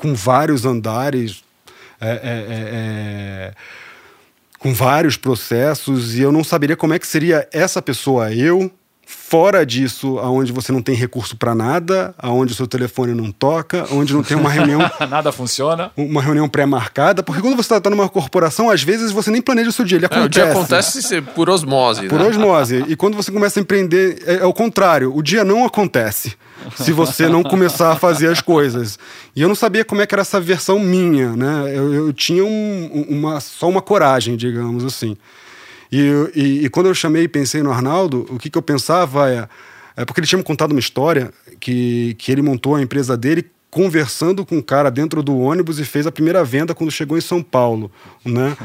com 0.00 0.14
vários 0.14 0.66
andares, 0.66 1.42
é, 2.00 2.08
é, 2.08 2.12
é, 2.12 2.22
é, 2.22 3.54
com 4.58 4.74
vários 4.74 5.16
processos, 5.16 6.16
e 6.16 6.22
eu 6.22 6.32
não 6.32 6.42
saberia 6.42 6.76
como 6.76 6.92
é 6.92 6.98
que 6.98 7.06
seria 7.06 7.48
essa 7.52 7.80
pessoa, 7.80 8.32
eu, 8.32 8.70
Fora 9.10 9.64
disso, 9.64 10.18
aonde 10.18 10.52
você 10.52 10.70
não 10.70 10.82
tem 10.82 10.94
recurso 10.94 11.34
para 11.34 11.54
nada, 11.54 12.14
aonde 12.18 12.52
o 12.52 12.54
seu 12.54 12.66
telefone 12.66 13.14
não 13.14 13.32
toca, 13.32 13.86
onde 13.90 14.12
não 14.12 14.22
tem 14.22 14.36
uma 14.36 14.50
reunião. 14.50 14.80
nada 15.08 15.32
funciona. 15.32 15.90
Uma 15.96 16.20
reunião 16.20 16.46
pré-marcada, 16.46 17.22
porque 17.22 17.40
quando 17.40 17.56
você 17.56 17.74
está 17.74 17.88
numa 17.88 18.06
corporação, 18.06 18.68
às 18.68 18.82
vezes 18.82 19.10
você 19.10 19.30
nem 19.30 19.40
planeja 19.40 19.70
o 19.70 19.72
seu 19.72 19.86
dia. 19.86 19.96
Ele 19.96 20.04
acontece. 20.04 20.24
É, 20.24 20.26
o 20.26 20.28
dia 20.28 20.52
acontece 20.52 21.22
por 21.22 21.48
osmose. 21.48 22.06
Por 22.06 22.20
né? 22.20 22.26
osmose. 22.26 22.84
E 22.86 22.94
quando 22.94 23.16
você 23.16 23.32
começa 23.32 23.58
a 23.58 23.62
empreender, 23.62 24.22
é, 24.26 24.34
é 24.36 24.44
o 24.44 24.52
contrário. 24.52 25.16
O 25.16 25.22
dia 25.22 25.42
não 25.42 25.64
acontece 25.64 26.36
se 26.76 26.92
você 26.92 27.28
não 27.28 27.42
começar 27.42 27.92
a 27.92 27.96
fazer 27.96 28.28
as 28.28 28.42
coisas. 28.42 28.98
E 29.34 29.40
eu 29.40 29.48
não 29.48 29.54
sabia 29.54 29.86
como 29.86 30.02
é 30.02 30.06
que 30.06 30.14
era 30.14 30.20
essa 30.20 30.38
versão 30.38 30.78
minha, 30.78 31.34
né? 31.34 31.72
Eu, 31.74 31.94
eu 31.94 32.12
tinha 32.12 32.44
um, 32.44 33.06
uma, 33.08 33.40
só 33.40 33.70
uma 33.70 33.80
coragem, 33.80 34.36
digamos 34.36 34.84
assim. 34.84 35.16
E, 35.90 36.30
e, 36.34 36.64
e, 36.64 36.68
quando 36.70 36.86
eu 36.86 36.94
chamei 36.94 37.24
e 37.24 37.28
pensei 37.28 37.62
no 37.62 37.72
Arnaldo, 37.72 38.26
o 38.30 38.38
que, 38.38 38.50
que 38.50 38.58
eu 38.58 38.62
pensava 38.62 39.30
é, 39.30 39.48
é. 39.96 40.04
Porque 40.04 40.20
ele 40.20 40.26
tinha 40.26 40.38
me 40.38 40.44
contado 40.44 40.72
uma 40.72 40.80
história 40.80 41.32
que, 41.58 42.14
que 42.18 42.30
ele 42.30 42.42
montou 42.42 42.74
a 42.74 42.82
empresa 42.82 43.16
dele 43.16 43.50
conversando 43.70 44.46
com 44.46 44.56
um 44.56 44.62
cara 44.62 44.90
dentro 44.90 45.22
do 45.22 45.36
ônibus 45.38 45.78
e 45.78 45.84
fez 45.84 46.06
a 46.06 46.12
primeira 46.12 46.42
venda 46.42 46.74
quando 46.74 46.90
chegou 46.90 47.18
em 47.18 47.20
São 47.20 47.42
Paulo, 47.42 47.90
né? 48.24 48.56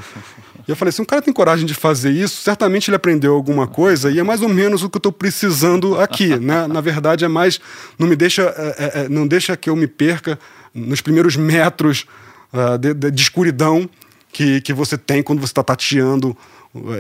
E 0.66 0.72
eu 0.72 0.76
falei, 0.76 0.94
se 0.94 1.02
um 1.02 1.06
cara 1.06 1.22
tem 1.22 1.34
coragem 1.34 1.66
de 1.66 1.74
fazer 1.74 2.12
isso, 2.12 2.42
certamente 2.42 2.90
ele 2.90 2.96
aprendeu 2.96 3.34
alguma 3.34 3.68
coisa 3.68 4.10
e 4.10 4.18
é 4.18 4.24
mais 4.24 4.42
ou 4.42 4.48
menos 4.48 4.82
o 4.82 4.90
que 4.90 4.96
eu 4.96 5.00
estou 5.00 5.12
precisando 5.12 6.00
aqui, 6.00 6.38
né? 6.40 6.68
Na 6.68 6.80
verdade 6.80 7.26
é 7.26 7.28
mais, 7.28 7.60
não 8.00 8.08
me 8.08 8.16
deixa, 8.16 8.44
é, 8.44 9.02
é, 9.02 9.10
não 9.10 9.28
deixa 9.28 9.58
que 9.58 9.70
eu 9.70 9.76
me 9.76 9.88
perca 9.88 10.40
nos 10.74 11.02
primeiros 11.02 11.36
metros 11.36 12.06
uh, 12.54 12.78
de, 12.78 12.94
de, 12.94 13.12
de, 13.12 13.22
escuridão 13.22 13.90
que, 14.32 14.62
que 14.62 14.72
você 14.74 14.98
tem 14.98 15.22
quando 15.22 15.40
você 15.40 15.52
está 15.52 15.64
tateando, 15.64 16.36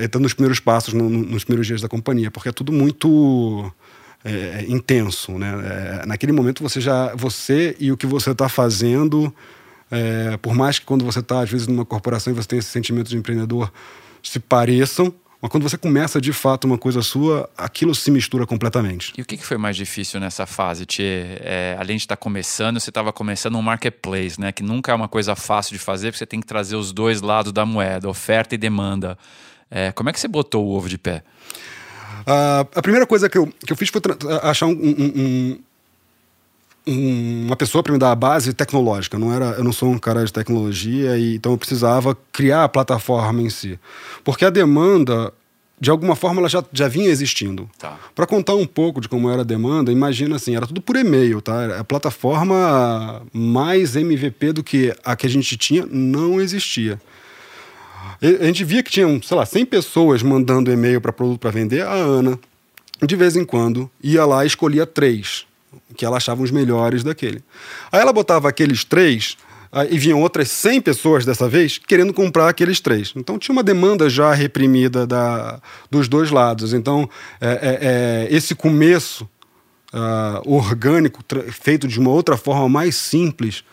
entrando 0.03 0.23
nos 0.23 0.33
primeiros 0.33 0.59
passos, 0.59 0.93
no, 0.93 1.09
nos 1.09 1.43
primeiros 1.43 1.67
dias 1.67 1.81
da 1.81 1.87
companhia, 1.87 2.29
porque 2.29 2.49
é 2.49 2.51
tudo 2.51 2.71
muito 2.71 3.71
é, 4.23 4.65
intenso, 4.67 5.37
né? 5.37 6.01
É, 6.01 6.05
naquele 6.05 6.31
momento 6.31 6.63
você 6.63 6.79
já, 6.79 7.13
você 7.15 7.75
e 7.79 7.91
o 7.91 7.97
que 7.97 8.05
você 8.05 8.31
está 8.31 8.47
fazendo, 8.47 9.33
é, 9.91 10.37
por 10.37 10.53
mais 10.53 10.79
que 10.79 10.85
quando 10.85 11.03
você 11.03 11.19
está 11.19 11.41
às 11.41 11.49
vezes 11.49 11.67
numa 11.67 11.85
corporação 11.85 12.31
e 12.31 12.35
você 12.35 12.47
tem 12.47 12.59
esse 12.59 12.69
sentimento 12.69 13.09
de 13.09 13.17
empreendedor 13.17 13.71
se 14.21 14.39
pareçam, 14.39 15.13
mas 15.41 15.51
quando 15.51 15.63
você 15.63 15.77
começa 15.77 16.21
de 16.21 16.31
fato 16.31 16.63
uma 16.63 16.77
coisa 16.77 17.01
sua, 17.01 17.49
aquilo 17.57 17.93
se 17.93 18.09
mistura 18.09 18.47
completamente. 18.47 19.11
E 19.17 19.21
o 19.21 19.25
que 19.25 19.35
foi 19.37 19.57
mais 19.57 19.75
difícil 19.75 20.17
nessa 20.17 20.45
fase, 20.45 20.85
Tchê? 20.85 21.37
É, 21.41 21.75
além 21.77 21.97
de 21.97 22.03
estar 22.03 22.15
tá 22.15 22.19
começando, 22.21 22.79
você 22.79 22.89
estava 22.89 23.11
começando 23.11 23.57
um 23.57 23.61
marketplace, 23.61 24.39
né? 24.39 24.53
Que 24.53 24.63
nunca 24.63 24.93
é 24.93 24.95
uma 24.95 25.09
coisa 25.09 25.35
fácil 25.35 25.73
de 25.73 25.79
fazer, 25.79 26.07
porque 26.07 26.19
você 26.19 26.25
tem 26.25 26.39
que 26.39 26.47
trazer 26.47 26.77
os 26.77 26.93
dois 26.93 27.21
lados 27.21 27.51
da 27.51 27.65
moeda, 27.65 28.07
oferta 28.07 28.55
e 28.55 28.57
demanda. 28.57 29.17
É, 29.75 29.91
como 29.91 30.07
é 30.07 30.13
que 30.13 30.19
você 30.19 30.27
botou 30.27 30.63
o 30.63 30.77
ovo 30.77 30.87
de 30.87 30.99
pé? 30.99 31.23
Uh, 32.21 32.61
a 32.75 32.81
primeira 32.81 33.07
coisa 33.07 33.27
que 33.27 33.37
eu, 33.37 33.47
que 33.65 33.73
eu 33.73 33.75
fiz 33.75 33.89
foi 33.89 33.99
achar 34.43 34.67
um, 34.67 34.71
um, 34.71 35.59
um, 36.87 37.45
uma 37.47 37.55
pessoa 37.55 37.81
para 37.81 37.91
me 37.91 37.97
dar 37.97 38.11
a 38.11 38.15
base 38.15 38.53
tecnológica. 38.53 39.17
Não 39.17 39.33
era, 39.33 39.45
eu 39.57 39.63
não 39.63 39.73
sou 39.73 39.89
um 39.89 39.97
cara 39.97 40.23
de 40.23 40.31
tecnologia, 40.31 41.17
e, 41.17 41.35
então 41.35 41.53
eu 41.53 41.57
precisava 41.57 42.15
criar 42.31 42.65
a 42.65 42.69
plataforma 42.69 43.41
em 43.41 43.49
si. 43.49 43.79
Porque 44.23 44.45
a 44.45 44.51
demanda, 44.51 45.33
de 45.81 45.89
alguma 45.89 46.15
forma, 46.15 46.39
ela 46.39 46.49
já, 46.49 46.63
já 46.71 46.87
vinha 46.87 47.09
existindo. 47.09 47.67
Tá. 47.79 47.97
Para 48.13 48.27
contar 48.27 48.53
um 48.53 48.67
pouco 48.67 49.01
de 49.01 49.09
como 49.09 49.27
era 49.27 49.41
a 49.41 49.45
demanda, 49.45 49.91
imagina 49.91 50.35
assim, 50.35 50.55
era 50.55 50.67
tudo 50.67 50.83
por 50.83 50.95
e-mail, 50.95 51.41
tá? 51.41 51.79
A 51.79 51.83
plataforma 51.83 53.23
mais 53.33 53.95
MVP 53.95 54.53
do 54.53 54.63
que 54.63 54.95
a 55.03 55.15
que 55.15 55.25
a 55.25 55.29
gente 55.29 55.57
tinha 55.57 55.83
não 55.89 56.39
existia. 56.39 57.01
A 58.21 58.45
gente 58.45 58.63
via 58.63 58.83
que 58.83 58.91
tinham, 58.91 59.21
sei 59.21 59.37
lá, 59.37 59.45
100 59.45 59.65
pessoas 59.65 60.23
mandando 60.23 60.71
e-mail 60.71 61.01
para 61.01 61.11
produto 61.11 61.39
para 61.39 61.51
vender. 61.51 61.81
A 61.81 61.93
Ana, 61.93 62.39
de 63.01 63.15
vez 63.15 63.35
em 63.35 63.43
quando, 63.43 63.89
ia 64.01 64.25
lá 64.25 64.43
e 64.43 64.47
escolhia 64.47 64.85
três, 64.85 65.45
que 65.95 66.05
ela 66.05 66.17
achava 66.17 66.41
os 66.41 66.51
melhores 66.51 67.03
daquele. 67.03 67.43
Aí 67.91 67.99
ela 67.99 68.13
botava 68.13 68.49
aqueles 68.49 68.83
três 68.83 69.37
e 69.89 69.97
vinham 69.97 70.21
outras 70.21 70.49
100 70.51 70.81
pessoas 70.81 71.25
dessa 71.25 71.49
vez 71.49 71.79
querendo 71.79 72.13
comprar 72.13 72.47
aqueles 72.47 72.79
três. 72.79 73.11
Então 73.15 73.39
tinha 73.39 73.53
uma 73.53 73.63
demanda 73.63 74.09
já 74.09 74.31
reprimida 74.31 75.07
da, 75.07 75.59
dos 75.89 76.07
dois 76.07 76.29
lados. 76.29 76.73
Então 76.73 77.09
é, 77.41 77.49
é, 77.49 77.79
é, 77.81 78.35
esse 78.35 78.53
começo 78.53 79.27
uh, 79.93 80.41
orgânico, 80.45 81.23
feito 81.51 81.87
de 81.87 81.99
uma 81.99 82.11
outra 82.11 82.37
forma 82.37 82.69
mais 82.69 82.95
simples, 82.95 83.63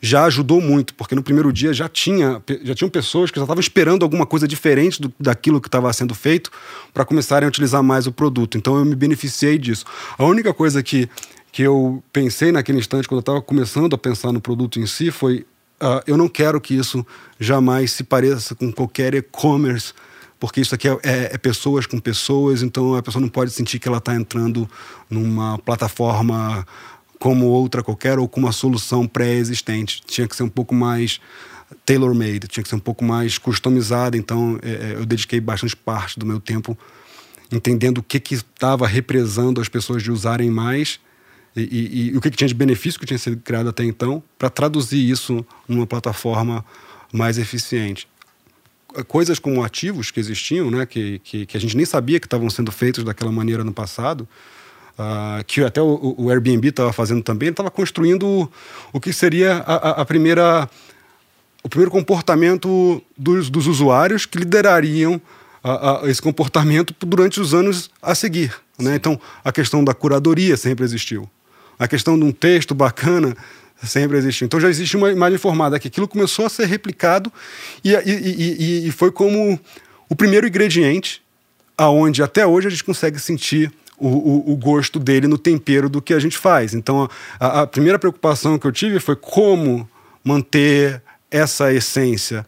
já 0.00 0.24
ajudou 0.24 0.60
muito, 0.60 0.94
porque 0.94 1.14
no 1.14 1.22
primeiro 1.22 1.52
dia 1.52 1.72
já 1.72 1.88
tinha 1.88 2.42
já 2.62 2.74
tinham 2.74 2.88
pessoas 2.88 3.30
que 3.30 3.36
já 3.38 3.44
estavam 3.44 3.60
esperando 3.60 4.04
alguma 4.04 4.24
coisa 4.24 4.46
diferente 4.46 5.02
do, 5.02 5.12
daquilo 5.18 5.60
que 5.60 5.68
estava 5.68 5.92
sendo 5.92 6.14
feito 6.14 6.50
para 6.94 7.04
começarem 7.04 7.46
a 7.46 7.48
utilizar 7.48 7.82
mais 7.82 8.06
o 8.06 8.12
produto. 8.12 8.56
Então 8.56 8.76
eu 8.76 8.84
me 8.84 8.94
beneficiei 8.94 9.58
disso. 9.58 9.84
A 10.16 10.24
única 10.24 10.54
coisa 10.54 10.82
que, 10.82 11.08
que 11.50 11.62
eu 11.62 12.02
pensei 12.12 12.52
naquele 12.52 12.78
instante, 12.78 13.08
quando 13.08 13.18
eu 13.18 13.20
estava 13.20 13.42
começando 13.42 13.94
a 13.94 13.98
pensar 13.98 14.32
no 14.32 14.40
produto 14.40 14.78
em 14.78 14.86
si, 14.86 15.10
foi: 15.10 15.44
uh, 15.82 16.00
eu 16.06 16.16
não 16.16 16.28
quero 16.28 16.60
que 16.60 16.74
isso 16.74 17.04
jamais 17.40 17.90
se 17.90 18.04
pareça 18.04 18.54
com 18.54 18.72
qualquer 18.72 19.14
e-commerce 19.14 19.92
porque 20.40 20.60
isso 20.60 20.74
aqui 20.74 20.88
é, 20.88 20.92
é, 21.02 21.34
é, 21.34 21.38
pessoas 21.38 21.86
com 21.86 21.98
pessoas, 21.98 22.62
então 22.62 22.94
a 22.94 23.02
pessoa 23.02 23.20
não 23.20 23.28
pode 23.28 23.50
sentir 23.50 23.78
que 23.78 23.88
ela 23.88 23.98
está 23.98 24.14
entrando 24.14 24.68
numa 25.10 25.58
plataforma 25.58 26.64
como 27.18 27.46
outra 27.46 27.82
qualquer 27.82 28.18
ou 28.18 28.28
com 28.28 28.40
uma 28.40 28.52
solução 28.52 29.06
pré-existente. 29.06 30.02
Tinha 30.06 30.26
que 30.26 30.36
ser 30.36 30.42
um 30.42 30.48
pouco 30.48 30.74
mais 30.74 31.20
tailor-made, 31.84 32.46
tinha 32.48 32.62
que 32.62 32.68
ser 32.68 32.76
um 32.76 32.80
pouco 32.80 33.04
mais 33.04 33.38
customizada. 33.38 34.16
Então, 34.16 34.58
é, 34.62 34.70
é 34.70 34.94
eu 34.96 35.04
dediquei 35.04 35.40
bastante 35.40 35.76
parte 35.76 36.18
do 36.18 36.24
meu 36.24 36.40
tempo 36.40 36.76
entendendo 37.50 37.98
o 37.98 38.02
que 38.02 38.22
estava 38.34 38.86
represando 38.86 39.60
as 39.60 39.68
pessoas 39.68 40.02
de 40.02 40.10
usarem 40.10 40.50
mais 40.50 41.00
e, 41.56 41.62
e, 41.62 42.10
e 42.12 42.16
o 42.16 42.20
que, 42.20 42.30
que, 42.30 42.36
tinha 42.36 42.48
de 42.48 42.54
benefício 42.54 43.00
que 43.00 43.06
tinha 43.06 43.18
sido 43.18 43.38
criado 43.38 43.68
até 43.68 43.84
então 43.84 44.22
para 44.38 44.50
traduzir 44.50 45.08
isso 45.08 45.44
numa 45.66 45.86
plataforma 45.86 46.64
mais 47.12 47.38
eficiente. 47.38 48.06
Coisas 49.06 49.38
como 49.38 49.62
ativos 49.62 50.10
que 50.10 50.20
existiam, 50.20 50.70
né, 50.70 50.86
que, 50.86 51.18
que, 51.20 51.46
que 51.46 51.56
a 51.56 51.60
gente 51.60 51.76
nem 51.76 51.86
sabia 51.86 52.20
que 52.20 52.26
estavam 52.26 52.48
sendo 52.48 52.70
feitos 52.70 53.04
daquela 53.04 53.32
maneira 53.32 53.64
no 53.64 53.72
passado, 53.72 54.28
Uh, 54.98 55.44
que 55.44 55.62
até 55.62 55.80
o, 55.80 56.16
o 56.18 56.28
Airbnb 56.28 56.66
estava 56.66 56.92
fazendo 56.92 57.22
também, 57.22 57.50
estava 57.50 57.70
construindo 57.70 58.26
o, 58.26 58.52
o, 58.92 58.98
que 58.98 59.12
seria 59.12 59.58
a, 59.58 60.02
a, 60.02 60.04
primeira, 60.04 60.68
o 61.62 61.68
primeiro 61.68 61.88
comportamento 61.88 63.00
dos, 63.16 63.48
dos 63.48 63.68
usuários 63.68 64.26
que 64.26 64.38
liderariam 64.38 65.20
a, 65.62 66.00
esse 66.04 66.20
comportamento 66.20 66.92
durante 66.98 67.40
os 67.40 67.54
anos 67.54 67.88
a 68.02 68.12
seguir. 68.12 68.52
Né? 68.76 68.96
Então, 68.96 69.20
a 69.44 69.52
questão 69.52 69.84
da 69.84 69.94
curadoria 69.94 70.56
sempre 70.56 70.84
existiu. 70.84 71.30
A 71.78 71.86
questão 71.86 72.18
de 72.18 72.24
um 72.24 72.32
texto 72.32 72.74
bacana 72.74 73.36
sempre 73.80 74.16
existiu. 74.18 74.46
Então, 74.46 74.58
já 74.58 74.68
existe 74.68 74.96
uma 74.96 75.12
imagem 75.12 75.38
formada 75.38 75.78
que 75.78 75.86
aquilo 75.86 76.08
começou 76.08 76.46
a 76.46 76.48
ser 76.48 76.66
replicado 76.66 77.32
e, 77.84 77.92
e, 77.92 78.82
e, 78.84 78.88
e 78.88 78.90
foi 78.90 79.12
como 79.12 79.60
o 80.08 80.16
primeiro 80.16 80.48
ingrediente 80.48 81.22
aonde 81.76 82.20
até 82.20 82.44
hoje 82.44 82.66
a 82.66 82.70
gente 82.70 82.82
consegue 82.82 83.20
sentir 83.20 83.72
o, 83.98 84.08
o, 84.08 84.52
o, 84.52 84.56
gosto 84.56 84.98
dele 84.98 85.26
no 85.26 85.38
tempero 85.38 85.88
do 85.88 86.00
que 86.00 86.14
a 86.14 86.18
gente 86.18 86.36
faz. 86.36 86.74
Então, 86.74 87.08
a, 87.38 87.62
a, 87.62 87.66
primeira 87.66 87.98
preocupação 87.98 88.58
que 88.58 88.66
eu 88.66 88.72
tive 88.72 89.00
foi 89.00 89.16
como 89.16 89.88
manter 90.24 91.02
essa 91.30 91.72
essência, 91.72 92.46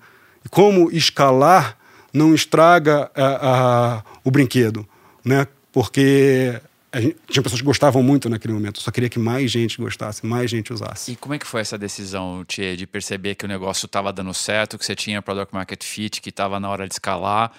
como 0.50 0.90
escalar 0.90 1.76
não 2.12 2.34
estraga 2.34 3.10
a, 3.14 3.96
a, 3.96 4.02
o 4.24 4.30
brinquedo, 4.30 4.86
né? 5.24 5.46
Porque 5.72 6.60
Gente, 6.92 7.16
tinha 7.28 7.42
pessoas 7.42 7.60
que 7.60 7.66
gostavam 7.66 8.02
muito 8.02 8.28
naquele 8.28 8.52
momento. 8.52 8.80
Eu 8.80 8.82
só 8.82 8.90
queria 8.90 9.08
que 9.08 9.18
mais 9.18 9.48
gente 9.48 9.78
gostasse, 9.78 10.26
mais 10.26 10.50
gente 10.50 10.72
usasse. 10.72 11.12
E 11.12 11.16
como 11.16 11.34
é 11.34 11.38
que 11.38 11.46
foi 11.46 11.60
essa 11.60 11.78
decisão, 11.78 12.44
Tia, 12.44 12.76
de 12.76 12.84
perceber 12.84 13.36
que 13.36 13.44
o 13.44 13.48
negócio 13.48 13.86
estava 13.86 14.12
dando 14.12 14.34
certo, 14.34 14.76
que 14.76 14.84
você 14.84 14.96
tinha 14.96 15.22
Product 15.22 15.54
Market 15.54 15.84
Fit, 15.84 16.20
que 16.20 16.30
estava 16.30 16.58
na 16.58 16.68
hora 16.68 16.88
de 16.88 16.94
escalar? 16.94 17.52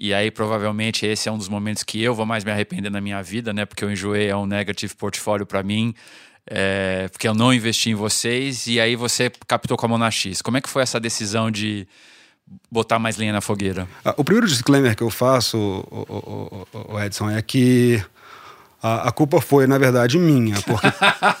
E 0.00 0.14
aí, 0.14 0.30
provavelmente, 0.30 1.04
esse 1.04 1.28
é 1.28 1.32
um 1.32 1.38
dos 1.38 1.48
momentos 1.48 1.82
que 1.82 2.02
eu 2.02 2.14
vou 2.14 2.24
mais 2.24 2.44
me 2.44 2.50
arrepender 2.50 2.90
na 2.90 3.00
minha 3.00 3.22
vida, 3.22 3.52
né? 3.52 3.66
Porque 3.66 3.84
eu 3.84 3.90
enjoei, 3.90 4.28
é 4.28 4.36
um 4.36 4.46
negative 4.46 4.94
portfólio 4.94 5.44
para 5.44 5.62
mim. 5.62 5.94
É, 6.50 7.08
porque 7.08 7.28
eu 7.28 7.34
não 7.34 7.52
investi 7.52 7.90
em 7.90 7.94
vocês 7.94 8.66
e 8.66 8.80
aí 8.80 8.96
você 8.96 9.30
captou 9.46 9.76
com 9.76 9.86
a 9.86 9.88
mão 9.88 9.98
na 9.98 10.10
X. 10.10 10.40
Como 10.40 10.56
é 10.56 10.60
que 10.60 10.68
foi 10.68 10.82
essa 10.82 10.98
decisão 10.98 11.50
de 11.50 11.86
botar 12.70 12.98
mais 12.98 13.16
lenha 13.16 13.32
na 13.32 13.40
fogueira? 13.40 13.86
Ah, 14.04 14.14
o 14.16 14.24
primeiro 14.24 14.46
disclaimer 14.46 14.96
que 14.96 15.02
eu 15.02 15.10
faço, 15.10 15.58
o, 15.58 16.66
o, 16.74 16.94
o 16.94 17.00
Edson, 17.00 17.28
é 17.28 17.42
que 17.42 18.02
a, 18.80 19.08
a, 19.08 19.12
culpa 19.12 19.40
foi, 19.40 19.66
na 19.66 19.76
verdade, 19.76 20.18
minha. 20.18 20.54
Porque, 20.62 20.86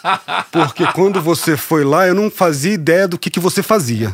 porque 0.50 0.86
quando 0.92 1.20
você 1.20 1.56
foi 1.56 1.84
lá, 1.84 2.06
eu 2.06 2.14
não 2.14 2.30
fazia 2.30 2.72
ideia 2.72 3.06
do 3.06 3.16
que, 3.16 3.30
que 3.30 3.38
você 3.38 3.62
fazia. 3.62 4.12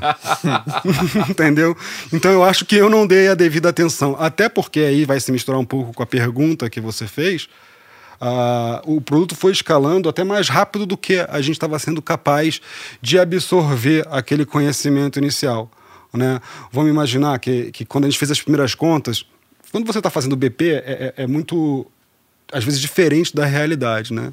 Entendeu? 1.29 1.77
Então 2.13 2.31
eu 2.31 2.45
acho 2.45 2.67
que 2.67 2.77
eu 2.77 2.91
não 2.91 3.07
dei 3.07 3.29
a 3.29 3.35
devida 3.35 3.71
atenção. 3.71 4.15
Até 4.19 4.49
porque 4.49 4.81
aí 4.81 5.05
vai 5.07 5.19
se 5.21 5.33
misturar 5.33 5.59
um 5.59 5.65
pouco 5.65 5.95
com 5.95 6.03
a 6.03 6.07
pergunta 6.07 6.69
que 6.69 6.81
você 6.81 7.07
fez. 7.07 7.49
Uh, 8.21 8.97
o 8.97 9.01
produto 9.01 9.35
foi 9.35 9.53
escalando 9.53 10.09
até 10.09 10.23
mais 10.23 10.49
rápido 10.49 10.87
do 10.87 10.97
que 10.97 11.19
a 11.29 11.41
gente 11.41 11.57
estava 11.57 11.79
sendo 11.79 12.01
capaz 12.01 12.61
de 13.01 13.19
absorver 13.19 14.07
aquele 14.11 14.45
conhecimento 14.45 15.19
inicial. 15.19 15.71
Né? 16.13 16.41
Vamos 16.71 16.91
imaginar 16.91 17.39
que, 17.39 17.73
que 17.73 17.85
quando 17.85 18.05
a 18.05 18.09
gente 18.09 18.19
fez 18.19 18.31
as 18.31 18.41
primeiras 18.41 18.75
contas, 18.75 19.27
quando 19.73 19.87
você 19.87 19.99
está 19.99 20.11
fazendo 20.11 20.37
BP, 20.37 20.71
é, 20.71 21.13
é, 21.17 21.23
é 21.25 21.27
muito 21.27 21.87
às 22.55 22.65
vezes 22.65 22.81
diferente 22.81 23.35
da 23.35 23.45
realidade, 23.45 24.13
né? 24.13 24.33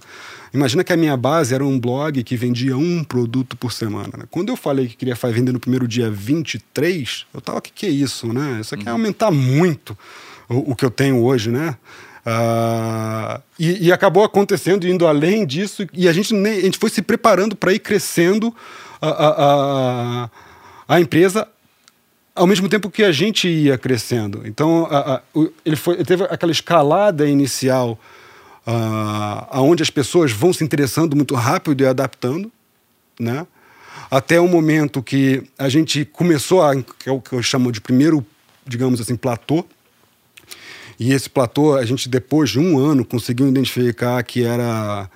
Imagina 0.53 0.83
que 0.83 0.93
a 0.93 0.97
minha 0.97 1.15
base 1.15 1.55
era 1.55 1.65
um 1.65 1.79
blog 1.79 2.23
que 2.23 2.35
vendia 2.35 2.77
um 2.77 3.03
produto 3.03 3.55
por 3.55 3.71
semana. 3.71 4.11
Né? 4.17 4.25
Quando 4.29 4.49
eu 4.49 4.57
falei 4.57 4.87
que 4.87 4.97
queria 4.97 5.15
vender 5.15 5.51
no 5.53 5.59
primeiro 5.59 5.87
dia 5.87 6.11
23, 6.11 7.25
eu 7.33 7.39
tava, 7.39 7.59
o 7.59 7.61
que, 7.61 7.71
que 7.71 7.85
é 7.85 7.89
isso, 7.89 8.31
né? 8.33 8.59
Isso 8.59 8.75
aqui 8.75 8.83
é 8.83 8.91
uhum. 8.91 8.97
aumentar 8.97 9.31
muito 9.31 9.97
o, 10.49 10.71
o, 10.71 10.75
que 10.75 10.83
eu 10.83 10.91
tenho 10.91 11.23
hoje, 11.23 11.49
né? 11.49 11.77
Uh, 12.25 13.41
e, 13.57 13.87
e, 13.87 13.91
acabou 13.91 14.23
acontecendo, 14.23 14.85
indo 14.87 15.07
além 15.07 15.45
disso, 15.45 15.87
e 15.91 16.07
a 16.07 16.13
gente, 16.13 16.33
nem, 16.33 16.59
a 16.59 16.61
gente 16.61 16.77
foi 16.77 16.89
se 16.89 17.01
preparando 17.01 17.55
para 17.55 17.73
ir 17.73 17.79
crescendo 17.79 18.53
a, 19.01 19.07
a, 19.07 20.25
a, 20.25 20.29
a 20.87 21.01
empresa 21.01 21.47
ao 22.41 22.47
mesmo 22.47 22.67
tempo 22.67 22.89
que 22.89 23.03
a 23.03 23.11
gente 23.11 23.47
ia 23.47 23.77
crescendo. 23.77 24.41
Então, 24.45 24.87
a, 24.89 25.17
a, 25.17 25.21
ele, 25.63 25.75
foi, 25.75 25.93
ele 25.93 26.05
teve 26.05 26.23
aquela 26.23 26.51
escalada 26.51 27.29
inicial, 27.29 27.99
uh, 28.65 29.45
aonde 29.51 29.83
as 29.83 29.91
pessoas 29.91 30.31
vão 30.31 30.51
se 30.51 30.63
interessando 30.63 31.15
muito 31.15 31.35
rápido 31.35 31.83
e 31.83 31.85
adaptando. 31.85 32.51
né? 33.19 33.45
Até 34.09 34.39
o 34.39 34.47
momento 34.47 35.03
que 35.03 35.43
a 35.55 35.69
gente 35.69 36.03
começou 36.03 36.63
a, 36.63 36.75
que 36.75 37.07
é 37.07 37.11
o 37.11 37.21
que 37.21 37.33
eu 37.33 37.43
chamo 37.43 37.71
de 37.71 37.79
primeiro, 37.79 38.25
digamos 38.65 38.99
assim, 38.99 39.15
platô. 39.15 39.63
E 40.99 41.13
esse 41.13 41.29
platô, 41.29 41.75
a 41.75 41.85
gente 41.85 42.09
depois 42.09 42.49
de 42.49 42.59
um 42.59 42.79
ano 42.79 43.05
conseguiu 43.05 43.47
identificar 43.47 44.23
que 44.23 44.43
era, 44.43 45.07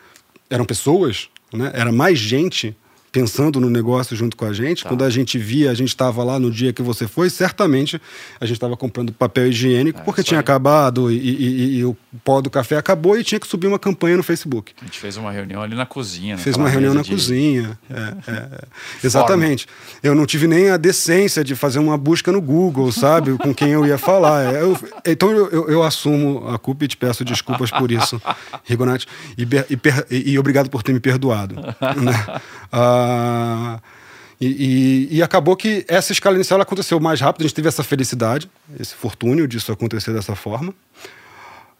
eram 0.48 0.64
pessoas, 0.64 1.28
né? 1.52 1.72
Era 1.74 1.92
mais 1.92 2.20
gente 2.20 2.78
pensando 3.15 3.62
no 3.62 3.69
negócio 3.69 4.13
junto 4.13 4.36
com 4.36 4.43
a 4.43 4.51
gente. 4.51 4.84
Tá. 4.84 4.89
Quando 4.89 5.06
a 5.06 5.10
gente 5.10 5.38
via, 5.38 5.71
a 5.71 5.73
gente 5.73 5.88
estava 5.88 6.21
lá 6.21 6.38
no 6.38 6.51
dia 6.51 6.73
que 6.73 6.82
você 6.82 7.08
foi, 7.08 7.30
certamente 7.30 8.01
a 8.41 8.45
gente 8.45 8.58
estava 8.58 8.75
comprando 8.75 9.13
papel 9.13 9.47
higiênico 9.47 10.01
é, 10.01 10.04
porque 10.04 10.21
tinha 10.21 10.39
aí. 10.39 10.41
acabado 10.41 11.10
e, 11.10 11.15
e, 11.15 11.78
e, 11.78 11.86
o 11.86 11.95
pó 12.25 12.41
do 12.41 12.49
café 12.49 12.75
acabou 12.75 13.17
e 13.17 13.23
tinha 13.23 13.39
que 13.39 13.47
subir 13.47 13.67
uma 13.67 13.80
campanha 13.80 14.17
no 14.17 14.23
Facebook. 14.23 14.73
A 14.82 14.86
gente 14.86 14.99
fez 14.99 15.15
uma 15.15 15.32
reunião 15.32 15.62
ali 15.62 15.75
na 15.75 15.86
cozinha. 15.86 16.38
Fez 16.38 16.58
uma 16.58 16.67
reunião 16.67 16.93
na 16.93 17.04
de... 17.04 17.12
cozinha. 17.12 17.80
É, 17.89 17.93
é, 17.95 18.34
é. 18.34 18.62
exatamente. 19.01 19.65
Eu 20.04 20.13
não 20.13 20.25
tive 20.25 20.45
nem 20.45 20.69
a 20.69 20.75
decência 20.75 21.41
de 21.41 21.56
fazer 21.56 21.80
uma 21.80 21.97
busca 21.97 22.34
no 22.34 22.41
Google, 22.41 22.91
sabe? 22.91 23.38
com 23.38 23.54
quem 23.54 23.69
eu 23.69 23.86
ia 23.86 23.97
falar. 23.97 24.54
É, 24.54 24.62
eu, 24.62 24.78
então 25.06 25.32
eu, 25.32 25.49
eu, 25.51 25.69
eu, 25.69 25.84
assumo 25.84 26.47
a 26.49 26.58
culpa 26.58 26.84
e 26.84 26.88
te 26.88 26.97
peço 26.97 27.23
desculpas 27.23 27.71
por 27.71 27.91
isso, 27.91 28.21
Rigonati. 28.65 29.08
E, 29.38 30.32
e, 30.32 30.39
obrigado 30.39 30.69
por 30.69 30.84
ter 30.84 30.91
me 30.91 30.99
perdoado. 30.99 31.56
Né? 31.56 32.41
Ah, 32.71 33.05
e, 34.39 34.48
e, 34.48 35.18
e, 35.18 35.24
acabou 35.24 35.56
que 35.56 35.86
essa 35.88 36.12
escala 36.12 36.36
inicial 36.36 36.60
aconteceu 36.60 37.00
mais 37.00 37.22
rápido, 37.22 37.41
a 37.41 37.48
gente 37.48 37.56
teve 37.56 37.68
essa 37.68 37.84
felicidade, 37.84 38.50
esse 38.80 38.94
fortúnio 38.94 39.48
disso 39.48 39.72
acontecer 39.72 40.12
dessa 40.13 40.36
forma. 40.36 40.74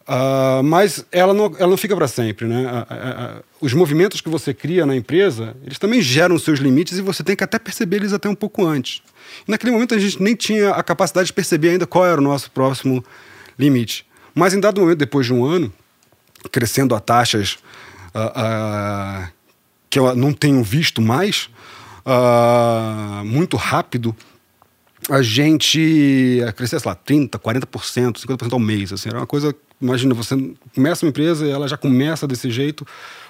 Uh, 0.08 0.62
mas 0.62 1.04
ela 1.10 1.34
não, 1.34 1.46
ela 1.58 1.66
não 1.66 1.76
fica 1.76 1.94
para 1.96 2.06
sempre. 2.06 2.46
Né? 2.46 2.64
Uh, 2.64 3.38
uh, 3.38 3.44
os 3.60 3.72
movimentos 3.74 4.20
que 4.20 4.28
você 4.28 4.54
cria 4.54 4.86
na 4.86 4.94
empresa, 4.94 5.56
eles 5.64 5.78
também 5.78 6.00
geram 6.00 6.38
seus 6.38 6.60
limites 6.60 6.96
e 6.96 7.02
você 7.02 7.24
tem 7.24 7.34
que 7.34 7.42
até 7.42 7.58
perceber 7.58 7.96
eles 7.96 8.12
até 8.12 8.28
um 8.28 8.34
pouco 8.34 8.64
antes. 8.64 9.02
E 9.46 9.50
naquele 9.50 9.72
momento 9.72 9.94
a 9.94 9.98
gente 9.98 10.22
nem 10.22 10.36
tinha 10.36 10.70
a 10.70 10.82
capacidade 10.82 11.26
de 11.26 11.32
perceber 11.32 11.70
ainda 11.70 11.86
qual 11.86 12.06
era 12.06 12.20
o 12.20 12.24
nosso 12.24 12.50
próximo 12.52 13.04
limite. 13.58 14.06
Mas 14.32 14.54
em 14.54 14.60
dado 14.60 14.80
momento, 14.80 14.98
depois 14.98 15.26
de 15.26 15.34
um 15.34 15.44
ano, 15.44 15.72
crescendo 16.52 16.94
a 16.94 17.00
taxas 17.00 17.58
que 19.96 19.98
eu 19.98 20.14
não 20.14 20.30
tenho 20.30 20.62
visto 20.62 21.00
mais, 21.00 21.48
uh, 22.04 23.24
muito 23.24 23.56
rápido, 23.56 24.14
a 25.08 25.22
gente 25.22 26.42
crescer, 26.54 26.78
sei 26.78 26.90
lá, 26.90 26.94
30%, 26.94 27.38
40%, 27.38 28.20
50% 28.20 28.52
ao 28.52 28.58
mês. 28.58 28.92
Assim, 28.92 29.08
era 29.08 29.18
uma 29.18 29.26
coisa. 29.26 29.54
Imagina, 29.80 30.12
você 30.12 30.36
começa 30.74 31.06
uma 31.06 31.08
empresa 31.08 31.46
e 31.46 31.50
ela 31.50 31.66
já 31.66 31.78
começa 31.78 32.26
desse 32.26 32.50
jeito, 32.50 32.86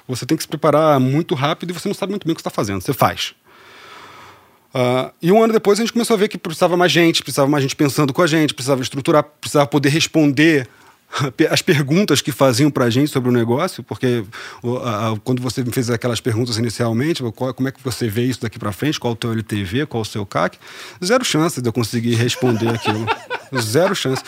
você 0.08 0.26
tem 0.26 0.36
que 0.36 0.42
se 0.42 0.48
preparar 0.48 0.98
muito 0.98 1.36
rápido 1.36 1.70
e 1.70 1.72
você 1.72 1.88
não 1.88 1.94
sabe 1.94 2.10
muito 2.10 2.26
bem 2.26 2.32
o 2.32 2.34
que 2.34 2.40
está 2.40 2.50
fazendo, 2.50 2.80
você 2.80 2.92
faz. 2.92 3.34
Uh, 4.74 5.12
e 5.22 5.30
um 5.30 5.42
ano 5.42 5.52
depois 5.52 5.78
a 5.78 5.82
gente 5.82 5.92
começou 5.92 6.14
a 6.14 6.18
ver 6.18 6.28
que 6.28 6.36
precisava 6.36 6.76
mais 6.76 6.90
gente, 6.90 7.22
precisava 7.22 7.48
mais 7.48 7.62
gente 7.62 7.76
pensando 7.76 8.12
com 8.12 8.22
a 8.22 8.26
gente, 8.26 8.54
precisava 8.54 8.82
estruturar, 8.82 9.22
precisava 9.22 9.66
poder 9.68 9.88
responder 9.90 10.68
as 11.50 11.62
perguntas 11.62 12.20
que 12.20 12.30
faziam 12.30 12.70
para 12.70 12.84
a 12.84 12.90
gente 12.90 13.10
sobre 13.10 13.30
o 13.30 13.32
negócio, 13.32 13.82
porque 13.82 14.24
quando 15.24 15.40
você 15.40 15.62
me 15.62 15.72
fez 15.72 15.88
aquelas 15.90 16.20
perguntas 16.20 16.58
inicialmente, 16.58 17.22
como 17.32 17.68
é 17.68 17.72
que 17.72 17.82
você 17.82 18.08
vê 18.08 18.24
isso 18.24 18.42
daqui 18.42 18.58
para 18.58 18.72
frente, 18.72 19.00
qual 19.00 19.14
o 19.14 19.16
teu 19.16 19.32
LTV, 19.32 19.86
qual 19.86 20.02
o 20.02 20.04
seu 20.04 20.26
CAC, 20.26 20.58
zero 21.04 21.24
chance 21.24 21.60
de 21.60 21.68
eu 21.68 21.72
conseguir 21.72 22.14
responder 22.14 22.68
aquilo. 22.68 23.06
Zero 23.60 23.94
chance. 23.94 24.24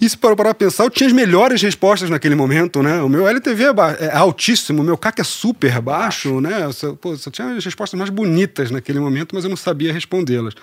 E 0.00 0.08
se 0.08 0.16
para 0.16 0.36
para 0.36 0.54
pensar, 0.54 0.84
eu 0.84 0.90
tinha 0.90 1.08
as 1.08 1.12
melhores 1.12 1.60
respostas 1.60 2.08
naquele 2.08 2.36
momento, 2.36 2.80
né? 2.80 3.02
O 3.02 3.08
meu 3.08 3.26
LTV 3.26 3.64
é, 3.64 4.04
é 4.06 4.16
altíssimo, 4.16 4.82
o 4.82 4.84
meu 4.84 4.96
CAC 4.96 5.20
é 5.20 5.24
super 5.24 5.80
baixo, 5.80 6.40
né? 6.40 6.68
Eu, 6.82 6.96
pô, 6.96 7.16
tinha 7.16 7.56
as 7.56 7.64
respostas 7.64 7.98
mais 7.98 8.08
bonitas 8.08 8.70
naquele 8.70 9.00
momento, 9.00 9.34
mas 9.34 9.42
eu 9.42 9.50
não 9.50 9.56
sabia 9.56 9.92
respondê-las. 9.92 10.54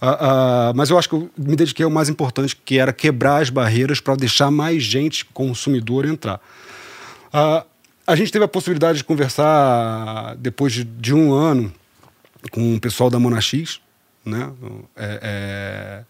Uh, 0.00 0.06
uh, 0.06 0.74
mas 0.74 0.90
eu 0.90 0.98
acho 0.98 1.08
que 1.08 1.14
eu 1.14 1.28
me 1.36 1.56
dediquei 1.56 1.84
ao 1.84 1.90
mais 1.90 2.08
importante, 2.08 2.56
que 2.64 2.78
era 2.78 2.92
quebrar 2.92 3.42
as 3.42 3.50
barreiras 3.50 4.00
para 4.00 4.14
deixar 4.14 4.50
mais 4.50 4.82
gente 4.82 4.99
consumidor 5.32 6.04
entrar. 6.04 6.40
Uh, 7.32 7.64
a 8.06 8.16
gente 8.16 8.32
teve 8.32 8.44
a 8.44 8.48
possibilidade 8.48 8.98
de 8.98 9.04
conversar 9.04 10.34
depois 10.36 10.72
de, 10.72 10.82
de 10.84 11.14
um 11.14 11.32
ano 11.32 11.72
com 12.50 12.74
o 12.74 12.80
pessoal 12.80 13.08
da 13.08 13.18
Monax, 13.18 13.80
né? 14.24 14.50
É, 14.96 15.20
é, 15.22 16.04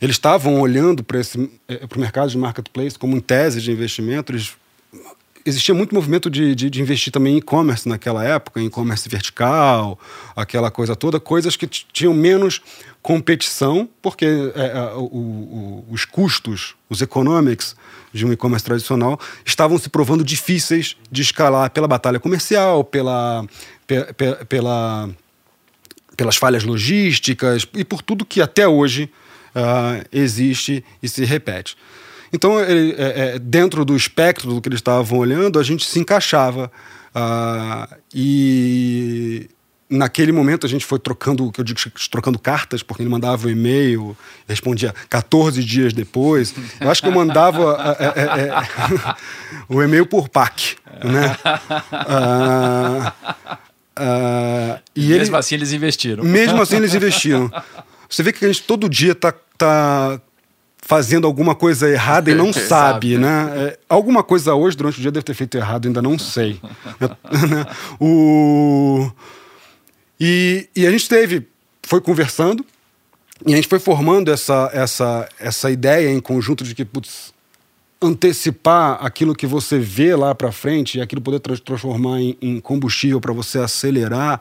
eles 0.00 0.16
estavam 0.16 0.60
olhando 0.60 1.02
para 1.02 1.18
é, 1.18 1.22
o 1.94 1.98
mercado 1.98 2.30
de 2.30 2.36
marketplace 2.36 2.98
como 2.98 3.20
tese 3.20 3.62
de 3.62 3.72
investimento. 3.72 4.30
Eles 4.30 4.54
existia 5.46 5.74
muito 5.74 5.94
movimento 5.94 6.28
de, 6.28 6.54
de, 6.54 6.68
de 6.68 6.82
investir 6.82 7.12
também 7.12 7.34
em 7.34 7.38
e-commerce 7.38 7.88
naquela 7.88 8.24
época, 8.24 8.60
em 8.60 8.66
e-commerce 8.66 9.08
vertical, 9.08 9.98
aquela 10.34 10.70
coisa 10.70 10.96
toda, 10.96 11.20
coisas 11.20 11.56
que 11.56 11.66
tinham 11.66 12.12
menos 12.12 12.60
competição, 13.00 13.88
porque 14.02 14.26
é, 14.54 14.66
é 14.66 14.94
o, 14.96 15.04
o, 15.04 15.86
os 15.90 16.04
custos, 16.04 16.74
os 16.90 17.00
economics 17.00 17.76
de 18.12 18.26
um 18.26 18.32
e-commerce 18.32 18.64
tradicional 18.64 19.18
estavam 19.44 19.78
se 19.78 19.88
provando 19.88 20.24
difíceis 20.24 20.96
de 21.10 21.22
escalar 21.22 21.70
pela 21.70 21.86
batalha 21.86 22.18
comercial, 22.18 22.82
pela, 22.82 23.46
pela, 23.86 24.44
pela 24.46 25.10
pelas 26.16 26.36
falhas 26.36 26.64
logísticas 26.64 27.68
e 27.74 27.84
por 27.84 28.00
tudo 28.00 28.24
que 28.24 28.40
até 28.40 28.66
hoje 28.66 29.10
uh, 29.54 30.04
existe 30.10 30.82
e 31.02 31.08
se 31.08 31.24
repete. 31.24 31.76
Então, 32.36 32.60
ele, 32.60 32.94
é, 32.98 33.36
é, 33.36 33.38
dentro 33.38 33.82
do 33.82 33.96
espectro 33.96 34.52
do 34.52 34.60
que 34.60 34.68
eles 34.68 34.78
estavam 34.78 35.18
olhando, 35.18 35.58
a 35.58 35.62
gente 35.62 35.86
se 35.86 35.98
encaixava. 35.98 36.70
Uh, 37.14 37.96
e 38.14 39.48
naquele 39.88 40.32
momento 40.32 40.66
a 40.66 40.68
gente 40.68 40.84
foi 40.84 40.98
trocando, 40.98 41.50
que 41.50 41.58
eu 41.58 41.64
digo, 41.64 41.80
trocando 42.10 42.38
cartas, 42.38 42.82
porque 42.82 43.02
ele 43.02 43.08
mandava 43.08 43.46
um 43.46 43.50
e-mail, 43.50 44.14
respondia 44.46 44.94
14 45.08 45.64
dias 45.64 45.94
depois. 45.94 46.54
Eu 46.78 46.90
acho 46.90 47.00
que 47.00 47.08
eu 47.08 47.12
mandava 47.12 47.96
é, 47.98 48.04
é, 48.04 48.48
é, 48.48 49.14
o 49.66 49.82
e-mail 49.82 50.04
por 50.04 50.28
PAC. 50.28 50.76
Né? 51.02 51.34
Uh, 51.90 53.08
uh, 53.98 54.78
e 54.94 55.06
mesmo 55.06 55.36
ele, 55.36 55.36
assim 55.36 55.54
eles 55.54 55.72
investiram. 55.72 56.22
Mesmo 56.22 56.60
assim 56.60 56.76
eles 56.76 56.92
investiram. 56.92 57.50
Você 58.10 58.22
vê 58.22 58.30
que 58.30 58.44
a 58.44 58.48
gente 58.48 58.62
todo 58.64 58.90
dia 58.90 59.12
está 59.12 59.32
tá 59.56 60.20
fazendo 60.86 61.26
alguma 61.26 61.52
coisa 61.52 61.90
errada 61.90 62.30
e 62.30 62.34
não 62.34 62.52
sabe, 62.54 63.18
né? 63.18 63.52
É, 63.56 63.78
alguma 63.88 64.22
coisa 64.22 64.54
hoje, 64.54 64.76
durante 64.76 64.98
o 64.98 65.02
dia, 65.02 65.10
deve 65.10 65.24
ter 65.24 65.34
feito 65.34 65.56
errado, 65.56 65.86
ainda 65.86 66.00
não 66.00 66.18
sei. 66.18 66.60
Né? 67.00 67.66
o... 68.00 69.10
E, 70.18 70.68
e 70.74 70.86
a 70.86 70.90
gente 70.90 71.08
teve, 71.08 71.46
foi 71.82 72.00
conversando, 72.00 72.64
e 73.44 73.52
a 73.52 73.56
gente 73.56 73.68
foi 73.68 73.80
formando 73.80 74.32
essa, 74.32 74.70
essa, 74.72 75.28
essa 75.38 75.70
ideia 75.70 76.08
em 76.10 76.20
conjunto 76.20 76.64
de 76.64 76.74
que, 76.74 76.84
putz, 76.84 77.34
antecipar 78.00 79.04
aquilo 79.04 79.34
que 79.34 79.46
você 79.46 79.78
vê 79.78 80.14
lá 80.14 80.34
para 80.34 80.52
frente 80.52 80.98
e 80.98 81.00
aquilo 81.00 81.20
poder 81.20 81.40
tra 81.40 81.56
transformar 81.58 82.20
em, 82.20 82.36
em 82.40 82.60
combustível 82.60 83.20
para 83.20 83.32
você 83.32 83.58
acelerar 83.58 84.40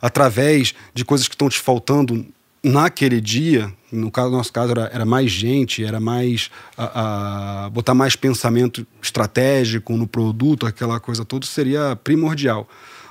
através 0.00 0.74
de 0.92 1.04
coisas 1.04 1.26
que 1.26 1.34
estão 1.34 1.48
te 1.48 1.58
faltando 1.58 2.26
naquele 2.62 3.20
dia, 3.20 3.72
no, 3.96 4.10
caso, 4.10 4.30
no 4.30 4.36
nosso 4.36 4.52
caso 4.52 4.72
era, 4.72 4.90
era 4.92 5.04
mais 5.04 5.30
gente, 5.30 5.84
era 5.84 5.98
mais 5.98 6.50
a, 6.76 7.64
a, 7.64 7.70
botar 7.70 7.94
mais 7.94 8.14
pensamento 8.14 8.86
estratégico 9.02 9.96
no 9.96 10.06
produto, 10.06 10.66
aquela 10.66 11.00
coisa 11.00 11.24
toda 11.24 11.46
seria 11.46 11.96
primordial, 11.96 12.68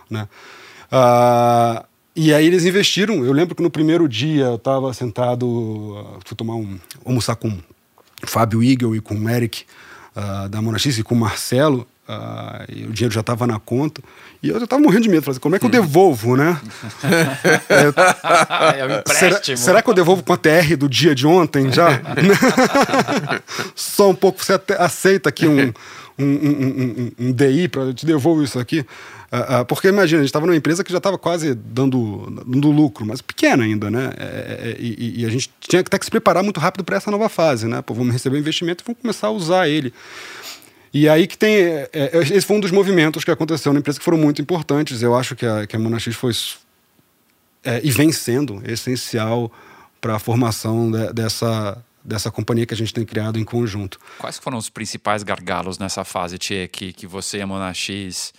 né? 0.09 0.27
Ah, 0.91 1.85
e 2.15 2.33
aí 2.33 2.45
eles 2.45 2.63
investiram. 2.63 3.25
Eu 3.25 3.33
lembro 3.33 3.53
que 3.55 3.61
no 3.61 3.69
primeiro 3.69 4.07
dia 4.07 4.45
eu 4.45 4.55
estava 4.55 4.93
sentado, 4.93 6.19
fui 6.25 6.37
tomar 6.37 6.55
um 6.55 6.79
almoçar 7.03 7.35
com 7.35 7.49
o 7.49 8.27
Fábio 8.27 8.63
Igel 8.63 8.95
e 8.95 9.01
com 9.01 9.15
o 9.15 9.29
Eric 9.29 9.65
uh, 10.15 10.47
da 10.47 10.61
Monaxis 10.61 10.97
e 10.97 11.03
com 11.03 11.13
o 11.13 11.17
Marcelo. 11.17 11.85
Uh, 12.07 12.87
o 12.87 12.93
dinheiro 12.93 13.13
já 13.13 13.21
estava 13.21 13.47
na 13.47 13.59
conta. 13.59 13.99
E 14.41 14.49
eu 14.49 14.59
já 14.59 14.65
estava 14.65 14.81
morrendo 14.81 15.03
de 15.03 15.09
medo. 15.09 15.23
Falei, 15.23 15.33
assim, 15.33 15.39
como 15.39 15.55
é 15.55 15.59
que 15.59 15.65
eu 15.65 15.69
devolvo, 15.69 16.37
né? 16.37 16.59
é, 17.67 18.79
é 18.79 18.85
um 18.85 19.01
será, 19.11 19.41
será, 19.57 19.81
que 19.81 19.89
eu 19.89 19.93
devolvo 19.93 20.21
com 20.23 20.31
a 20.31 20.37
TR 20.37 20.77
do 20.77 20.87
dia 20.87 21.15
de 21.15 21.25
ontem 21.25 21.71
já? 21.71 21.99
Só 23.73 24.11
um 24.11 24.15
pouco. 24.15 24.43
Você 24.43 24.53
aceita 24.77 25.29
aqui 25.29 25.47
um, 25.47 25.73
um, 26.19 26.25
um, 26.25 27.11
um, 27.19 27.27
um 27.27 27.31
DI 27.31 27.67
para 27.69 27.81
eu 27.81 27.93
te 27.93 28.05
devolvo 28.05 28.43
isso 28.43 28.59
aqui? 28.59 28.85
Uh, 29.31 29.61
uh, 29.61 29.65
porque 29.65 29.87
imagina, 29.87 30.19
a 30.19 30.21
gente 30.21 30.29
estava 30.29 30.45
numa 30.45 30.55
empresa 30.55 30.83
que 30.83 30.91
já 30.91 30.99
estava 30.99 31.17
quase 31.17 31.55
dando, 31.55 32.43
dando 32.45 32.69
lucro, 32.69 33.03
mas 33.03 33.21
pequena 33.21 33.63
ainda, 33.63 33.89
né? 33.89 34.13
É, 34.15 34.23
é, 34.23 34.69
é 34.69 34.75
e, 34.79 35.21
e, 35.21 35.25
a 35.25 35.29
gente 35.29 35.49
tinha 35.59 35.83
que 35.83 35.89
ter 35.89 35.97
que 35.97 36.05
se 36.05 36.11
preparar 36.11 36.43
muito 36.43 36.59
rápido 36.59 36.83
para 36.83 36.97
essa 36.97 37.09
nova 37.09 37.27
fase, 37.27 37.67
né? 37.67 37.81
Pô, 37.81 37.95
vamos 37.95 38.13
receber 38.13 38.37
o 38.37 38.39
investimento 38.39 38.83
e 38.83 38.85
vamos 38.85 39.01
começar 39.01 39.27
a 39.27 39.31
usar 39.31 39.67
ele. 39.67 39.91
E 40.95 41.09
aí 41.09 41.27
que 41.27 41.37
tem. 41.37 41.57
É, 41.57 41.89
é, 41.91 42.17
esse 42.19 42.43
foi 42.43 42.55
um 42.55 42.59
dos 42.61 42.71
movimentos 42.71 43.25
que 43.25 43.29
aconteceu 43.29 43.73
na 43.73 43.79
empresa 43.79 43.99
que 43.99 44.05
foram 44.05 44.17
muito 44.17 44.41
importantes. 44.41 45.01
Eu 45.01 45.13
acho 45.13 45.35
que 45.35 45.45
a, 45.45 45.67
que 45.67 45.75
a 45.75 45.79
Monax 45.79 46.05
foi. 46.15 46.31
É, 47.65 47.81
e 47.83 47.91
vem 47.91 48.13
sendo 48.13 48.63
essencial 48.65 49.51
para 49.99 50.15
a 50.15 50.19
formação 50.19 50.89
de, 50.89 51.11
dessa, 51.11 51.83
dessa 52.01 52.31
companhia 52.31 52.65
que 52.65 52.73
a 52.73 52.77
gente 52.77 52.93
tem 52.93 53.03
criado 53.03 53.37
em 53.37 53.43
conjunto. 53.43 53.99
Quais 54.17 54.39
foram 54.39 54.57
os 54.57 54.69
principais 54.69 55.21
gargalos 55.21 55.77
nessa 55.77 56.05
fase, 56.05 56.37
Tchê, 56.37 56.69
que, 56.69 56.93
que 56.93 57.05
você 57.05 57.39
e 57.39 57.41
a 57.41 57.47
Monax 57.47 58.31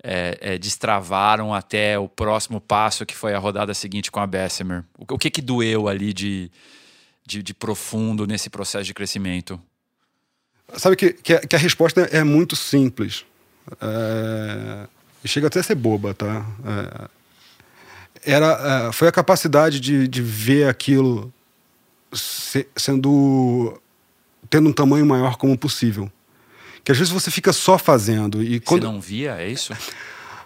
é, 0.00 0.38
é, 0.40 0.56
destravaram 0.56 1.52
até 1.52 1.98
o 1.98 2.08
próximo 2.08 2.60
passo, 2.60 3.04
que 3.04 3.16
foi 3.16 3.34
a 3.34 3.40
rodada 3.40 3.74
seguinte 3.74 4.12
com 4.12 4.20
a 4.20 4.26
Bessemer? 4.26 4.84
O, 4.96 5.14
o 5.14 5.18
que 5.18 5.30
que 5.30 5.42
doeu 5.42 5.88
ali 5.88 6.12
de, 6.12 6.48
de, 7.26 7.42
de, 7.42 7.52
profundo 7.52 8.24
nesse 8.24 8.48
processo 8.48 8.84
de 8.84 8.94
crescimento? 8.94 9.60
Sabe 10.76 10.96
que, 10.96 11.12
que, 11.12 11.34
a, 11.34 11.40
que 11.40 11.56
a 11.56 11.58
resposta 11.58 12.02
é 12.12 12.24
muito 12.24 12.56
simples. 12.56 13.24
É, 13.80 14.86
chega 15.24 15.46
até 15.46 15.60
a 15.60 15.62
ser 15.62 15.74
boba, 15.74 16.14
tá? 16.14 16.44
É, 18.24 18.32
era, 18.34 18.88
é, 18.88 18.92
foi 18.92 19.08
a 19.08 19.12
capacidade 19.12 19.78
de, 19.78 20.08
de 20.08 20.22
ver 20.22 20.68
aquilo 20.68 21.32
se, 22.12 22.66
sendo 22.76 23.80
tendo 24.50 24.68
um 24.68 24.72
tamanho 24.72 25.06
maior 25.06 25.36
como 25.36 25.56
possível 25.56 26.10
que 26.84 26.92
às 26.92 26.98
vezes 26.98 27.12
você 27.12 27.30
fica 27.30 27.52
só 27.52 27.78
fazendo. 27.78 28.42
E 28.42 28.60
quando... 28.60 28.82
Você 28.82 28.92
não 28.92 29.00
via, 29.00 29.36
é 29.40 29.48
isso? 29.48 29.72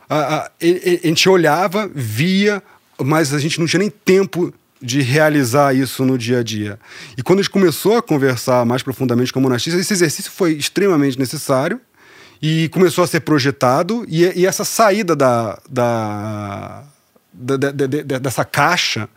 A, 0.09 0.17
a, 0.17 0.37
a, 0.45 0.51
a 0.51 1.07
gente 1.07 1.29
olhava, 1.29 1.91
via, 1.93 2.63
mas 2.97 3.35
a 3.35 3.39
gente 3.41 3.59
não 3.59 3.67
tinha 3.67 3.81
nem 3.81 3.91
tempo 3.91 4.55
de 4.81 5.01
realizar 5.01 5.75
isso 5.75 6.05
no 6.05 6.17
dia 6.17 6.41
a 6.41 6.43
dia. 6.43 6.79
E 7.17 7.23
quando 7.23 7.41
a 7.41 7.43
gente 7.43 7.51
começou 7.51 7.97
a 7.97 8.03
conversar 8.03 8.65
mais 8.65 8.83
profundamente 8.83 9.33
com 9.33 9.41
o 9.41 9.43
monastista, 9.43 9.79
esse 9.79 9.93
exercício 9.93 10.31
foi 10.31 10.53
extremamente 10.53 11.19
necessário 11.19 11.81
e 12.41 12.69
começou 12.69 13.03
a 13.03 13.07
ser 13.07 13.21
projetado 13.21 14.05
e, 14.09 14.25
e 14.41 14.47
essa 14.47 14.65
saída 14.65 15.17
da, 15.17 15.59
da, 15.69 16.85
da, 17.33 17.57
da 17.57 18.19
dessa 18.19 18.45
caixa 18.45 19.09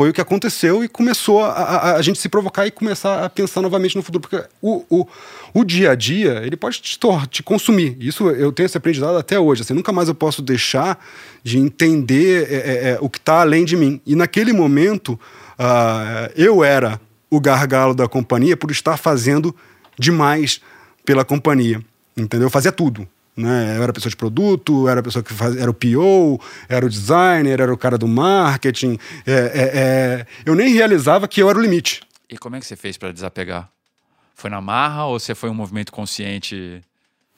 foi 0.00 0.08
o 0.08 0.12
que 0.14 0.20
aconteceu 0.22 0.82
e 0.82 0.88
começou 0.88 1.44
a, 1.44 1.50
a, 1.50 1.96
a, 1.96 2.00
gente 2.00 2.18
se 2.18 2.26
provocar 2.26 2.66
e 2.66 2.70
começar 2.70 3.22
a 3.22 3.28
pensar 3.28 3.60
novamente 3.60 3.94
no 3.96 4.02
futuro. 4.02 4.22
Porque 4.22 4.42
o, 4.62 4.82
o, 4.88 5.06
o 5.52 5.62
dia 5.62 5.90
a 5.90 5.94
dia, 5.94 6.40
ele 6.42 6.56
pode 6.56 6.80
te, 6.80 6.98
te 7.28 7.42
consumir. 7.42 7.98
Isso 8.00 8.30
eu 8.30 8.50
tenho 8.50 8.64
esse 8.64 8.78
aprendizado 8.78 9.18
até 9.18 9.38
hoje. 9.38 9.60
Assim, 9.60 9.74
nunca 9.74 9.92
mais 9.92 10.08
eu 10.08 10.14
posso 10.14 10.40
deixar 10.40 10.98
de 11.44 11.58
entender 11.58 12.48
é, 12.50 12.54
é, 12.54 12.90
é 12.92 12.98
o 13.02 13.10
que 13.10 13.18
está 13.18 13.42
além 13.42 13.62
de 13.62 13.76
mim. 13.76 14.00
E 14.06 14.16
naquele 14.16 14.54
momento, 14.54 15.20
uh, 15.58 16.32
eu 16.34 16.64
era 16.64 16.98
o 17.28 17.38
gargalo 17.38 17.92
da 17.92 18.08
companhia 18.08 18.56
por 18.56 18.70
estar 18.70 18.96
fazendo 18.96 19.54
demais 19.98 20.62
pela 21.04 21.26
companhia. 21.26 21.78
Entendeu? 22.16 22.46
Eu 22.46 22.50
fazia 22.50 22.72
tudo. 22.72 23.06
Né? 23.36 23.76
Eu 23.76 23.82
era 23.82 23.92
pessoa 23.92 24.10
de 24.10 24.16
produto, 24.16 24.88
era 24.88 25.00
a 25.00 25.02
pessoa 25.02 25.22
que 25.22 25.32
faz, 25.32 25.56
era 25.56 25.70
o 25.70 25.74
PO, 25.74 26.40
era 26.68 26.84
o 26.84 26.88
designer, 26.88 27.60
era 27.60 27.72
o 27.72 27.78
cara 27.78 27.96
do 27.96 28.06
marketing. 28.06 28.98
É, 29.26 29.32
é, 29.32 29.70
é... 29.74 30.26
Eu 30.44 30.54
nem 30.54 30.72
realizava 30.74 31.26
que 31.26 31.42
eu 31.42 31.48
era 31.48 31.58
o 31.58 31.62
limite. 31.62 32.02
E 32.28 32.36
como 32.36 32.56
é 32.56 32.60
que 32.60 32.66
você 32.66 32.76
fez 32.76 32.96
para 32.96 33.12
desapegar? 33.12 33.68
Foi 34.34 34.48
na 34.48 34.60
marra 34.60 35.04
ou 35.06 35.18
você 35.18 35.34
foi 35.34 35.50
um 35.50 35.54
movimento 35.54 35.92
consciente? 35.92 36.80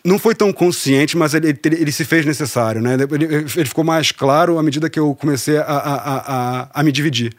Não 0.04 0.18
foi 0.18 0.34
tão 0.34 0.52
consciente, 0.52 1.16
mas 1.16 1.34
ele, 1.34 1.48
ele, 1.64 1.76
ele 1.76 1.92
se 1.92 2.04
fez 2.04 2.26
necessário. 2.26 2.80
Né? 2.80 2.94
Ele, 2.94 3.24
ele, 3.24 3.48
ficou 3.64 3.84
mais 3.84 4.12
claro 4.12 4.58
à 4.58 4.62
medida 4.62 4.90
que 4.90 4.98
eu 4.98 5.14
comecei 5.14 5.56
a, 5.58 5.62
a, 5.62 6.60
a, 6.62 6.68
a 6.74 6.82
me 6.82 6.92
dividir. 6.92 7.34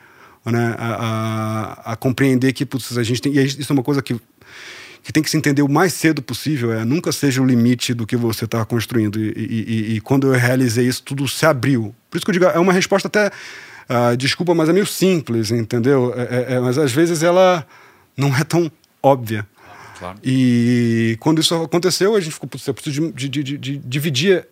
Né? 0.45 0.75
A, 0.77 1.83
a, 1.85 1.93
a, 1.93 1.95
compreender 1.95 2.51
que 2.51 2.65
putz, 2.65 2.97
a 2.97 3.03
gente 3.03 3.21
tem. 3.21 3.33
E 3.33 3.43
isso 3.45 3.71
é 3.71 3.73
uma 3.73 3.83
coisa 3.83 4.01
que 4.01 4.19
que 5.03 5.11
tem 5.11 5.21
que 5.21 5.29
se 5.29 5.35
entender 5.35 5.61
o 5.61 5.69
mais 5.69 5.93
cedo 5.93 6.21
possível 6.21 6.71
é 6.71 6.85
nunca 6.85 7.11
seja 7.11 7.41
o 7.41 7.45
limite 7.45 7.93
do 7.93 8.07
que 8.07 8.15
você 8.15 8.45
está 8.45 8.63
construindo. 8.63 9.19
E, 9.19 9.33
e, 9.37 9.95
e, 9.95 10.01
quando 10.01 10.27
eu 10.27 10.39
realizei 10.39 10.87
isso, 10.87 11.03
tudo 11.03 11.27
se 11.27 11.45
abriu. 11.45 11.93
Por 12.09 12.17
isso 12.17 12.25
que 12.25 12.31
eu 12.31 12.33
digo, 12.33 12.45
é 12.45 12.57
uma 12.57 12.71
resposta 12.71 13.09
até, 13.09 13.27
uh, 13.27 14.15
desculpa, 14.15 14.55
mas 14.55 14.69
é 14.69 14.73
meio 14.73 14.85
simples, 14.85 15.51
entendeu? 15.51 16.13
É, 16.15 16.21
é, 16.21 16.53
é, 16.53 16.59
mas 16.61 16.77
às 16.77 16.93
vezes 16.93 17.21
ela 17.21 17.67
não 18.15 18.33
é 18.33 18.45
tão 18.45 18.71
óbvia. 19.01 19.45
Claro. 19.99 20.17
E 20.23 21.17
quando 21.19 21.41
isso 21.41 21.53
aconteceu, 21.53 22.15
a 22.15 22.21
gente 22.21 22.33
ficou, 22.33 22.49
eu 22.65 22.73
preciso 22.73 23.11
de, 23.11 23.27
de, 23.27 23.43
de, 23.43 23.57
de 23.57 23.77
dividir 23.77 24.47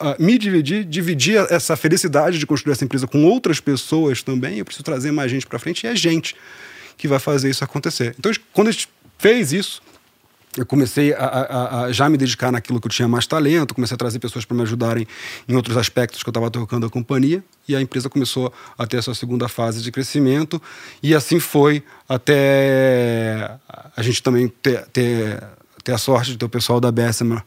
Uh, 0.00 0.14
me 0.22 0.38
dividir, 0.38 0.84
dividir 0.84 1.44
essa 1.50 1.76
felicidade 1.76 2.38
de 2.38 2.46
construir 2.46 2.72
essa 2.72 2.84
empresa 2.84 3.04
com 3.08 3.24
outras 3.24 3.58
pessoas 3.58 4.22
também. 4.22 4.58
Eu 4.58 4.64
preciso 4.64 4.84
trazer 4.84 5.10
mais 5.10 5.28
gente 5.28 5.44
para 5.44 5.58
frente 5.58 5.82
e 5.82 5.88
é 5.88 5.96
gente 5.96 6.36
que 6.96 7.08
vai 7.08 7.18
fazer 7.18 7.50
isso 7.50 7.64
acontecer. 7.64 8.14
Então, 8.16 8.30
quando 8.52 8.68
a 8.68 8.70
gente 8.70 8.88
fez 9.18 9.52
isso, 9.52 9.82
eu 10.56 10.66
comecei 10.66 11.12
a, 11.12 11.24
a, 11.24 11.80
a, 11.82 11.92
já 11.92 12.08
me 12.08 12.16
dedicar 12.16 12.50
naquilo 12.50 12.80
que 12.80 12.86
eu 12.86 12.90
tinha 12.90 13.06
mais 13.06 13.26
talento, 13.26 13.74
comecei 13.74 13.94
a 13.94 13.98
trazer 13.98 14.18
pessoas 14.18 14.44
para 14.44 14.56
me 14.56 14.62
ajudarem 14.62 15.06
em 15.48 15.54
outros 15.54 15.76
aspectos 15.76 16.22
que 16.22 16.28
eu 16.28 16.30
estava 16.30 16.50
tocando 16.50 16.86
a 16.86 16.90
companhia, 16.90 17.44
e 17.68 17.76
a 17.76 17.80
empresa 17.80 18.08
começou 18.08 18.52
a 18.76 18.86
ter 18.86 18.96
essa 18.96 19.14
segunda 19.14 19.48
fase 19.48 19.82
de 19.82 19.92
crescimento, 19.92 20.60
e 21.02 21.14
assim 21.14 21.38
foi 21.38 21.82
até 22.08 23.58
a 23.96 24.02
gente 24.02 24.22
também 24.22 24.48
ter, 24.48 24.86
ter, 24.86 25.42
ter 25.84 25.92
a 25.92 25.98
sorte 25.98 26.32
de 26.32 26.38
ter 26.38 26.44
o 26.44 26.48
pessoal 26.48 26.80
da 26.80 26.90
Bessemer 26.90 27.42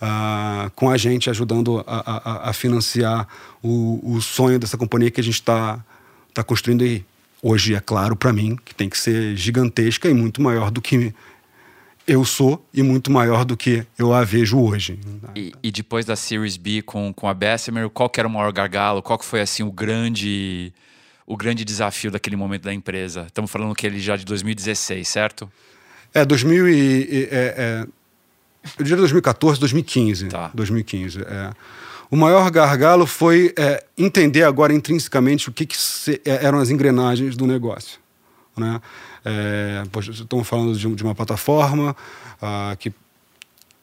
uh, 0.00 0.70
com 0.74 0.90
a 0.90 0.96
gente, 0.96 1.28
ajudando 1.30 1.84
a, 1.86 2.50
a 2.50 2.52
financiar 2.52 3.26
o, 3.62 4.14
o, 4.14 4.20
sonho 4.20 4.58
dessa 4.58 4.76
companhia 4.76 5.10
que 5.10 5.20
a 5.20 5.24
gente 5.24 5.34
está 5.34 5.84
tá 6.32 6.42
construindo 6.42 6.82
aí. 6.82 7.04
Hoje 7.42 7.74
é 7.74 7.80
claro 7.80 8.16
para 8.16 8.32
mim 8.32 8.56
que 8.64 8.74
tem 8.74 8.88
que 8.88 8.98
ser 8.98 9.36
gigantesca 9.36 10.08
e 10.08 10.14
muito 10.14 10.40
maior 10.40 10.70
do 10.70 10.80
que 10.80 11.14
eu 12.06 12.24
sou 12.24 12.64
e 12.72 12.82
muito 12.82 13.10
maior 13.10 13.44
do 13.44 13.56
que 13.56 13.84
eu 13.98 14.12
a 14.12 14.22
vejo 14.22 14.58
hoje. 14.58 14.98
E, 15.34 15.52
e 15.62 15.70
depois 15.72 16.04
da 16.04 16.14
Series 16.14 16.56
B 16.56 16.82
com, 16.82 17.12
com 17.12 17.28
a 17.28 17.34
Bessemer, 17.34 17.88
qual 17.90 18.08
que 18.08 18.20
era 18.20 18.28
o 18.28 18.30
maior 18.30 18.52
gargalo? 18.52 19.02
Qual 19.02 19.18
que 19.18 19.24
foi 19.24 19.40
assim 19.40 19.62
o 19.62 19.72
grande 19.72 20.72
o 21.26 21.36
grande 21.36 21.64
desafio 21.64 22.10
daquele 22.10 22.36
momento 22.36 22.62
da 22.62 22.72
empresa? 22.72 23.24
Estamos 23.26 23.50
falando 23.50 23.74
que 23.74 23.86
ele 23.86 23.98
já 23.98 24.16
de 24.16 24.24
2016, 24.24 25.08
certo? 25.08 25.50
É, 26.14 26.24
2000 26.24 26.68
e, 26.68 27.28
é, 27.30 27.54
é, 27.56 27.86
eu 28.78 28.84
diria 28.84 28.96
2014, 28.98 29.58
2015. 29.58 30.28
Tá. 30.28 30.50
2015, 30.54 31.22
é. 31.22 31.52
O 32.08 32.16
maior 32.16 32.48
gargalo 32.52 33.04
foi 33.04 33.52
é, 33.58 33.84
entender 33.98 34.44
agora 34.44 34.72
intrinsecamente 34.72 35.48
o 35.48 35.52
que, 35.52 35.66
que 35.66 35.76
se, 35.76 36.20
é, 36.24 36.44
eram 36.44 36.58
as 36.58 36.70
engrenagens 36.70 37.36
do 37.36 37.46
negócio. 37.46 37.98
Né? 38.56 38.80
É, 39.28 39.82
estamos 40.08 40.46
falando 40.46 40.78
de, 40.78 40.94
de 40.94 41.02
uma 41.02 41.12
plataforma 41.12 41.96
ah, 42.40 42.76
que, 42.78 42.94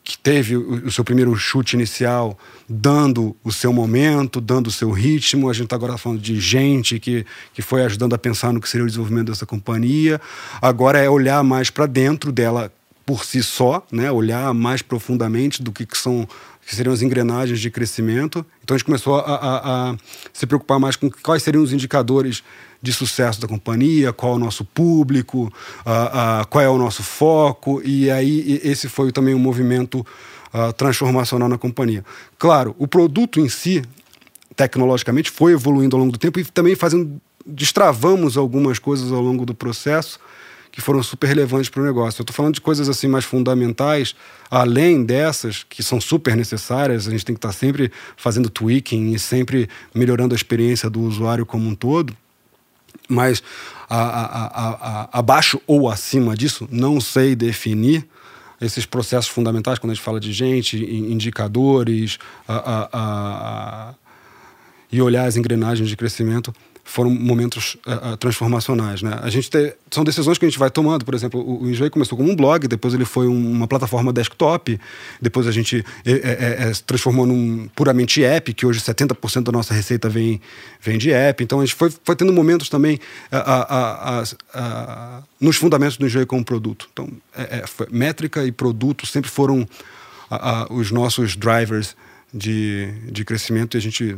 que 0.01 0.17
teve 0.17 0.55
o, 0.55 0.85
o, 0.85 0.91
seu 0.91 1.03
primeiro 1.03 1.35
chute 1.35 1.75
inicial 1.75 2.39
dando 2.67 3.35
o 3.43 3.51
seu 3.51 3.73
momento, 3.73 4.39
dando 4.39 4.67
o 4.67 4.71
seu 4.71 4.89
ritmo. 4.89 5.49
A 5.49 5.53
gente 5.53 5.65
está 5.65 5.75
agora 5.75 5.97
falando 5.97 6.21
de 6.21 6.39
gente 6.39 6.97
que, 6.97 7.25
que 7.53 7.61
foi 7.61 7.83
ajudando 7.83 8.13
a 8.13 8.17
pensar 8.17 8.53
no 8.53 8.61
que 8.61 8.69
seria 8.69 8.85
o 8.85 8.87
desenvolvimento 8.87 9.27
dessa 9.27 9.45
companhia. 9.45 10.21
Agora 10.61 10.97
é 10.99 11.09
olhar 11.09 11.43
mais 11.43 11.69
para 11.69 11.87
dentro 11.87 12.31
dela 12.31 12.71
por 13.05 13.25
si 13.25 13.43
só, 13.43 13.85
né? 13.91 14.09
olhar 14.09 14.53
mais 14.53 14.81
profundamente 14.81 15.61
do 15.61 15.73
que, 15.73 15.85
que 15.85 15.97
são 15.97 16.25
que 16.65 16.73
seriam 16.73 16.93
as 16.93 17.01
engrenagens 17.01 17.59
de 17.59 17.69
crescimento. 17.69 18.45
Então 18.63 18.75
a 18.75 18.77
gente 18.77 18.85
começou 18.85 19.17
a, 19.17 19.35
a, 19.35 19.91
a 19.91 19.97
se 20.31 20.45
preocupar 20.45 20.79
mais 20.79 20.95
com 20.95 21.11
quais 21.11 21.43
seriam 21.43 21.61
os 21.61 21.73
indicadores 21.73 22.41
de 22.83 22.91
sucesso 22.91 23.39
da 23.39 23.47
companhia, 23.47 24.11
qual 24.11 24.33
é 24.33 24.35
o 24.35 24.39
nosso 24.39 24.65
público, 24.65 25.43
uh, 25.45 26.41
uh, 26.43 26.47
qual 26.49 26.61
é 26.61 26.67
o 26.67 26.77
nosso 26.77 27.01
foco, 27.01 27.81
e 27.81 28.11
aí 28.11 28.59
esse 28.61 28.89
foi 28.89 29.09
também 29.09 29.33
um 29.33 29.39
movimento 29.39 30.05
uh, 30.53 30.73
transformacional 30.73 31.47
na 31.47 31.57
companhia. 31.57 32.03
Claro, 32.37 32.75
o 32.77 32.85
produto 32.85 33.39
em 33.39 33.47
si, 33.47 33.81
tecnologicamente, 34.53 35.31
foi 35.31 35.53
evoluindo 35.53 35.95
ao 35.95 36.01
longo 36.01 36.11
do 36.11 36.17
tempo 36.17 36.41
e 36.41 36.43
também 36.43 36.75
fazendo, 36.75 37.21
destravamos 37.45 38.35
algumas 38.35 38.79
coisas 38.79 39.13
ao 39.13 39.21
longo 39.21 39.45
do 39.45 39.55
processo 39.55 40.19
que 40.69 40.81
foram 40.81 41.01
super 41.01 41.27
relevantes 41.27 41.69
para 41.69 41.81
o 41.81 41.85
negócio. 41.85 42.19
Eu 42.19 42.23
estou 42.23 42.35
falando 42.35 42.55
de 42.55 42.61
coisas 42.61 42.89
assim 42.89 43.07
mais 43.07 43.23
fundamentais, 43.23 44.13
além 44.51 45.05
dessas, 45.05 45.63
que 45.63 45.81
são 45.81 46.01
super 46.01 46.35
necessárias, 46.35 47.07
a 47.07 47.11
gente 47.11 47.23
tem 47.23 47.35
que 47.35 47.37
estar 47.37 47.49
tá 47.49 47.53
sempre 47.53 47.91
fazendo 48.17 48.49
tweaking 48.49 49.13
e 49.13 49.19
sempre 49.19 49.69
melhorando 49.95 50.33
a 50.33 50.35
experiência 50.35 50.89
do 50.89 50.99
usuário 50.99 51.45
como 51.45 51.69
um 51.69 51.75
todo 51.75 52.13
mas 53.07 53.43
a, 53.89 53.97
a, 53.97 54.45
a, 54.47 55.19
abaixo 55.19 55.61
ou 55.67 55.89
acima 55.89 56.35
disso, 56.35 56.67
não 56.71 56.99
sei 56.99 57.35
definir 57.35 58.07
esses 58.61 58.85
processos 58.85 59.29
fundamentais, 59.29 59.77
quando 59.77 59.91
a 59.91 59.93
gente 59.93 60.03
fala 60.03 60.19
de 60.19 60.31
gente, 60.31 60.77
indicadores, 60.77 62.17
e 64.91 65.01
olhar 65.01 65.25
as 65.25 65.35
engrenagens 65.35 65.89
de 65.89 65.97
crescimento, 65.97 66.53
foram 66.83 67.09
momentos 67.09 67.77
uh, 67.87 68.17
transformacionais. 68.17 69.01
Né? 69.01 69.17
A 69.21 69.29
gente 69.29 69.49
te, 69.49 69.75
são 69.89 70.03
decisões 70.03 70.37
que 70.37 70.45
a 70.45 70.49
gente 70.49 70.59
vai 70.59 70.69
tomando. 70.69 71.05
Por 71.05 71.13
exemplo, 71.13 71.39
o, 71.39 71.63
o 71.63 71.69
Enjoy 71.69 71.89
começou 71.89 72.17
como 72.17 72.29
um 72.29 72.35
blog, 72.35 72.67
depois 72.67 72.93
ele 72.93 73.05
foi 73.05 73.27
um, 73.27 73.51
uma 73.51 73.67
plataforma 73.67 74.11
desktop, 74.11 74.79
depois 75.21 75.47
a 75.47 75.51
gente 75.51 75.83
é, 76.05 76.11
é, 76.11 76.69
é, 76.69 76.73
se 76.73 76.83
transformou 76.83 77.25
num 77.25 77.69
puramente 77.73 78.23
app, 78.23 78.53
que 78.53 78.65
hoje 78.65 78.81
70% 78.81 79.43
da 79.43 79.51
nossa 79.51 79.73
receita 79.73 80.09
vem, 80.09 80.41
vem 80.81 80.97
de 80.97 81.11
app. 81.11 81.43
Então 81.43 81.61
a 81.61 81.65
gente 81.65 81.75
foi, 81.75 81.91
foi 82.03 82.15
tendo 82.15 82.33
momentos 82.33 82.67
também 82.69 82.99
nos 85.39 85.55
fundamentos 85.55 85.97
do 85.97 86.05
Enjoy 86.05 86.25
como 86.25 86.43
produto. 86.43 86.89
Então, 86.91 87.09
é, 87.35 87.65
foi, 87.65 87.87
métrica 87.91 88.43
e 88.45 88.51
produto 88.51 89.05
sempre 89.05 89.31
foram 89.31 89.67
os 90.69 90.91
nossos 90.91 91.35
drivers 91.35 91.95
de, 92.33 92.91
de 93.11 93.23
crescimento 93.23 93.75
e 93.75 93.77
a 93.77 93.81
gente 93.81 94.17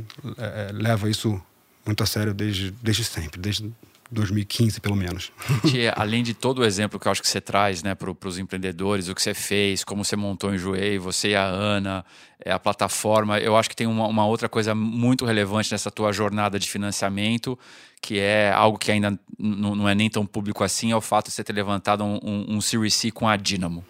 leva 0.74 1.10
isso 1.10 1.40
muito 1.86 2.04
a 2.04 2.06
sério 2.06 2.34
desde, 2.34 2.72
desde 2.72 3.04
sempre, 3.04 3.40
desde 3.40 3.72
2015, 4.12 4.80
pelo 4.80 4.96
menos. 4.96 5.32
Tia, 5.66 5.94
além 5.96 6.24
de 6.24 6.34
todo 6.34 6.60
o 6.60 6.66
exemplo 6.66 7.00
que 7.00 7.08
eu 7.08 7.12
acho 7.12 7.22
que 7.22 7.28
você 7.28 7.42
traz 7.42 7.82
né, 7.82 7.96
para 7.96 8.14
os 8.28 8.38
empreendedores, 8.38 9.10
o 9.10 9.16
que 9.16 9.22
você 9.22 9.34
fez, 9.34 9.84
como 9.84 10.04
você 10.04 10.16
montou 10.16 10.54
em 10.54 10.58
Joei, 10.58 10.98
você 11.00 11.30
e 11.30 11.36
a 11.36 11.44
Ana, 11.44 12.06
é, 12.44 12.52
a 12.52 12.60
plataforma, 12.60 13.40
eu 13.40 13.56
acho 13.58 13.70
que 13.70 13.76
tem 13.76 13.88
uma, 13.88 14.08
uma, 14.08 14.26
outra 14.26 14.48
coisa 14.48 14.76
muito 14.76 15.26
relevante 15.26 15.72
nessa 15.72 15.90
tua 15.90 16.12
jornada 16.12 16.60
de 16.60 16.70
financiamento, 16.70 17.58
que 18.02 18.20
é 18.20 18.52
algo 18.52 18.78
que 18.78 18.92
ainda 18.92 19.18
não 19.40 19.90
é 19.90 19.96
nem 19.96 20.10
tão 20.10 20.26
público 20.26 20.64
assim, 20.64 20.92
é 20.92 20.96
o 20.96 21.02
fato 21.02 21.28
de 21.28 21.34
você 21.34 21.44
ter 21.44 21.54
levantado 21.54 22.04
um, 22.04 22.20
um, 22.24 22.56
um 22.56 22.62
Series 22.62 22.94
C 22.94 23.10
com 23.10 23.28
a 23.28 23.36
Dynamo. 23.36 23.84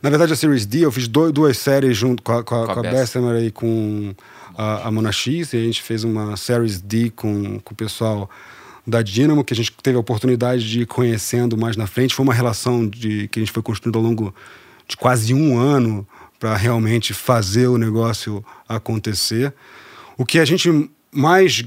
Na 0.00 0.10
verdade, 0.10 0.32
a 0.32 0.36
Series 0.36 0.64
D, 0.64 0.84
eu 0.84 0.92
fiz 0.92 1.08
dois, 1.08 1.32
duas 1.32 1.58
séries 1.58 1.96
junto 1.96 2.22
com 2.22 2.32
a, 2.32 2.44
com 2.44 2.54
a, 2.54 2.66
com 2.66 2.70
a, 2.70 2.74
com 2.74 2.80
a 2.80 2.90
Bessemer 2.90 3.42
e 3.42 3.50
com 3.50 4.14
a, 4.58 4.88
a 4.88 4.90
Mona 4.90 5.12
X, 5.12 5.52
e 5.52 5.56
a 5.56 5.60
gente 5.60 5.80
fez 5.80 6.02
uma 6.02 6.36
Series 6.36 6.80
D 6.80 7.10
com, 7.10 7.60
com 7.60 7.72
o 7.72 7.76
pessoal 7.76 8.28
da 8.84 9.02
Dynamo, 9.02 9.44
que 9.44 9.52
a 9.54 9.56
gente 9.56 9.72
teve 9.80 9.96
a 9.96 10.00
oportunidade 10.00 10.68
de 10.68 10.80
ir 10.80 10.86
conhecendo 10.86 11.56
mais 11.56 11.76
na 11.76 11.86
frente. 11.86 12.12
Foi 12.12 12.24
uma 12.24 12.34
relação 12.34 12.88
de, 12.88 13.28
que 13.28 13.38
a 13.38 13.42
gente 13.42 13.52
foi 13.52 13.62
construindo 13.62 13.96
ao 13.96 14.02
longo 14.02 14.34
de 14.88 14.96
quase 14.96 15.32
um 15.32 15.56
ano 15.56 16.04
para 16.40 16.56
realmente 16.56 17.14
fazer 17.14 17.68
o 17.68 17.78
negócio 17.78 18.44
acontecer. 18.68 19.54
O 20.16 20.24
que 20.24 20.40
a 20.40 20.44
gente 20.44 20.90
mais 21.12 21.62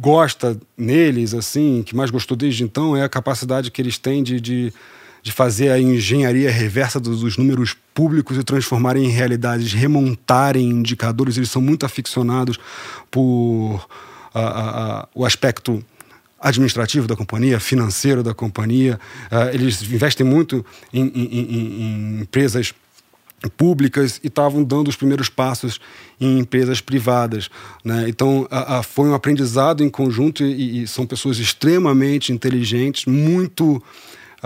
gosta 0.00 0.58
neles, 0.76 1.34
assim, 1.34 1.84
que 1.84 1.94
mais 1.94 2.10
gostou 2.10 2.36
desde 2.36 2.64
então, 2.64 2.96
é 2.96 3.02
a 3.04 3.08
capacidade 3.08 3.70
que 3.70 3.80
eles 3.80 3.96
têm 3.96 4.22
de, 4.22 4.40
de, 4.40 4.72
de 5.24 5.32
fazer 5.32 5.70
a 5.70 5.80
engenharia 5.80 6.50
reversa 6.50 7.00
dos, 7.00 7.38
números 7.38 7.74
públicos 7.94 8.36
e 8.36 8.44
transformarem 8.44 9.06
em 9.06 9.08
realidades, 9.08 9.72
remontarem 9.72 10.68
indicadores. 10.68 11.38
Eles 11.38 11.50
são 11.50 11.62
muito 11.62 11.86
aficionados 11.86 12.58
por 13.10 13.88
a, 14.34 14.40
a, 14.40 15.00
a, 15.00 15.08
o 15.14 15.24
aspecto 15.24 15.82
administrativo 16.38 17.08
da 17.08 17.16
companhia, 17.16 17.58
financeiro 17.58 18.22
da 18.22 18.34
companhia. 18.34 19.00
Uh, 19.32 19.54
eles 19.54 19.80
investem 19.82 20.26
muito 20.26 20.62
em, 20.92 21.06
em, 21.06 21.24
em, 21.24 21.82
em 21.82 22.20
empresas 22.20 22.74
públicas 23.56 24.20
e 24.22 24.26
estavam 24.26 24.62
dando 24.62 24.88
os 24.88 24.96
primeiros 24.96 25.30
passos 25.30 25.80
em 26.20 26.38
empresas 26.38 26.82
privadas. 26.82 27.48
Né? 27.82 28.04
Então, 28.08 28.46
a, 28.50 28.80
a, 28.80 28.82
foi 28.82 29.08
um 29.08 29.14
aprendizado 29.14 29.82
em 29.82 29.88
conjunto 29.88 30.44
e, 30.44 30.82
e 30.82 30.86
são 30.86 31.06
pessoas 31.06 31.38
extremamente 31.38 32.30
inteligentes, 32.30 33.06
muito 33.06 33.82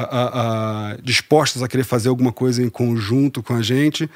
a, 0.02 0.96
dispostas 1.02 1.62
a 1.62 1.68
querer 1.68 1.84
fazer 1.84 2.08
alguma 2.08 2.32
coisa 2.32 2.62
em 2.62 2.68
conjunto 2.68 3.42
com 3.42 3.54
a 3.54 3.62
gente. 3.62 4.08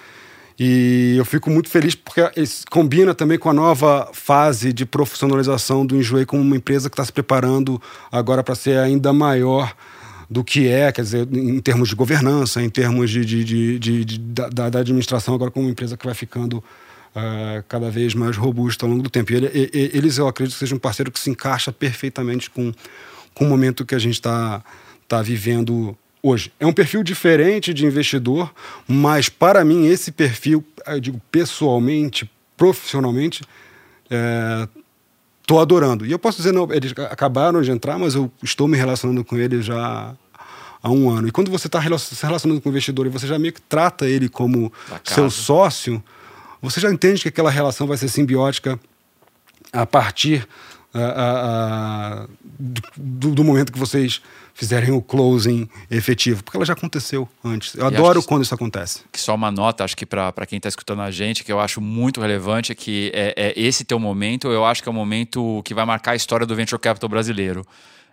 E 0.59 1.15
eu 1.17 1.25
fico 1.25 1.51
muito 1.51 1.69
feliz 1.69 1.95
porque 1.95 2.23
combina 2.71 3.15
também 3.15 3.39
com 3.39 3.51
a 3.51 3.53
nova 3.53 4.09
fase 4.13 4.73
de 4.73 4.87
profissionalização 4.87 5.85
do 5.85 5.97
Enjoei 5.97 6.25
como 6.25 6.43
uma 6.43 6.57
empresa 6.57 6.89
que 6.89 6.95
está 6.95 7.05
se 7.05 7.13
preparando 7.13 7.81
agora 8.11 8.45
para 8.45 8.55
ser 8.55 8.79
ainda 8.79 9.13
maior 9.13 9.75
do 10.31 10.45
que 10.45 10.69
é, 10.69 10.91
quer 10.93 11.03
dizer, 11.03 11.29
em 11.33 11.61
termos 11.61 11.91
de 11.91 11.95
governança, 11.95 12.63
em 12.63 12.71
termos 12.71 13.11
de, 13.11 13.25
de, 13.25 13.45
de, 13.79 14.05
de, 14.05 14.19
da, 14.19 14.71
da, 14.71 14.79
administração, 14.79 15.35
agora 15.35 15.51
como 15.51 15.67
uma 15.67 15.73
empresa 15.73 15.95
que 15.95 16.07
vai 16.07 16.15
ficando 16.15 16.55
uh, 16.59 17.63
cada 17.69 17.91
vez 17.91 18.15
mais 18.15 18.37
robusta 18.37 18.87
ao 18.87 18.91
longo 18.91 19.03
do 19.03 19.11
tempo. 19.11 19.31
E, 19.33 19.37
ele, 19.37 19.51
eles, 19.73 20.17
eu 20.17 20.27
acredito, 20.27 20.55
que 20.55 20.61
sejam 20.61 20.77
um 20.77 20.81
parceiro 20.81 21.11
que 21.11 21.21
se 21.21 21.29
encaixa 21.29 21.71
perfeitamente 21.71 22.49
com, 22.49 22.73
com 23.35 23.45
o 23.45 23.49
momento 23.49 23.85
que 23.85 23.95
a 23.95 23.99
gente 23.99 24.15
está 24.15 24.63
tá 25.17 25.23
vivendo 25.23 25.97
hoje. 26.23 26.51
É 26.59 26.67
um 26.67 26.73
perfil 26.73 27.03
diferente 27.03 27.75
de 27.75 27.85
investidor, 27.85 28.51
mas 28.89 29.29
para 29.29 29.63
mim 29.63 29.87
esse 29.87 30.11
perfil, 30.11 30.65
eu 30.87 31.01
digo 31.01 31.21
pessoalmente, 31.31 32.31
profissionalmente, 32.57 33.43
estou 35.43 35.59
é, 35.59 35.63
adorando. 35.63 36.07
E 36.07 36.13
eu 36.13 36.19
posso 36.19 36.39
dizer, 36.39 36.53
não, 36.53 36.73
eles 36.73 36.95
acabaram 37.11 37.61
de 37.61 37.71
entrar, 37.71 37.99
mas 37.99 38.15
eu 38.15 38.33
estou 38.43 38.67
me 38.67 38.79
relacionando 38.79 39.23
com 39.23 39.37
eles 39.37 39.67
já 39.67 40.15
há 40.83 40.91
um 40.91 41.11
ano. 41.11 41.29
E 41.29 41.31
quando 41.31 41.51
você 41.51 41.67
está 41.67 41.79
se 41.99 42.25
relacionando 42.25 42.61
com 42.63 42.71
o 42.71 42.73
investidor 42.73 43.05
e 43.07 43.11
você 43.11 43.27
já 43.27 43.39
meio 43.39 43.53
que 43.53 43.61
trata 43.61 44.09
ele 44.09 44.31
como 44.31 44.73
seu 45.05 45.29
sócio, 45.29 46.03
você 46.63 46.81
já 46.81 46.91
entende 46.91 47.21
que 47.21 47.29
aquela 47.29 47.51
relação 47.51 47.87
vai 47.87 47.99
ser 47.99 48.09
simbiótica 48.09 48.81
a 49.73 49.85
partir 49.85 50.49
uh, 50.95 52.25
uh, 52.25 52.29
do, 52.97 53.35
do 53.35 53.45
momento 53.45 53.73
que 53.73 53.79
vocês 53.79 54.23
fizerem 54.55 54.91
o 54.91 55.01
closing 55.01 55.69
efetivo, 55.91 56.43
porque 56.43 56.57
ela 56.57 56.67
já 56.67 56.73
aconteceu 56.73 57.29
antes. 57.45 57.75
Eu 57.75 57.85
e 57.85 57.87
adoro 57.87 58.23
quando 58.23 58.43
isso 58.43 58.55
acontece. 58.55 59.01
Que 59.11 59.21
só 59.21 59.35
uma 59.35 59.51
nota, 59.51 59.85
acho 59.85 59.97
que 59.97 60.07
para 60.07 60.47
quem 60.47 60.59
está 60.59 60.69
escutando 60.69 61.03
a 61.03 61.11
gente, 61.11 61.43
que 61.43 61.53
eu 61.53 61.59
acho 61.59 61.81
muito 61.81 62.21
relevante, 62.21 62.73
é 62.73 62.75
que 62.75 63.11
é, 63.15 63.35
é, 63.37 63.53
esse 63.57 63.85
teu 63.85 63.99
momento, 63.99 64.49
eu 64.49 64.65
acho 64.65 64.83
que 64.83 64.89
é 64.89 64.93
o 64.93 64.95
momento 64.95 65.63
que 65.65 65.75
vai 65.75 65.85
marcar 65.85 66.13
a 66.13 66.17
história 66.17 66.47
do 66.47 66.55
venture 66.55 66.81
capital 66.81 67.09
brasileiro, 67.09 67.67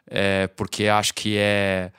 é, 0.10 0.48
porque 0.48 0.88
acho 0.88 1.14
que 1.14 1.38
é 1.38 1.92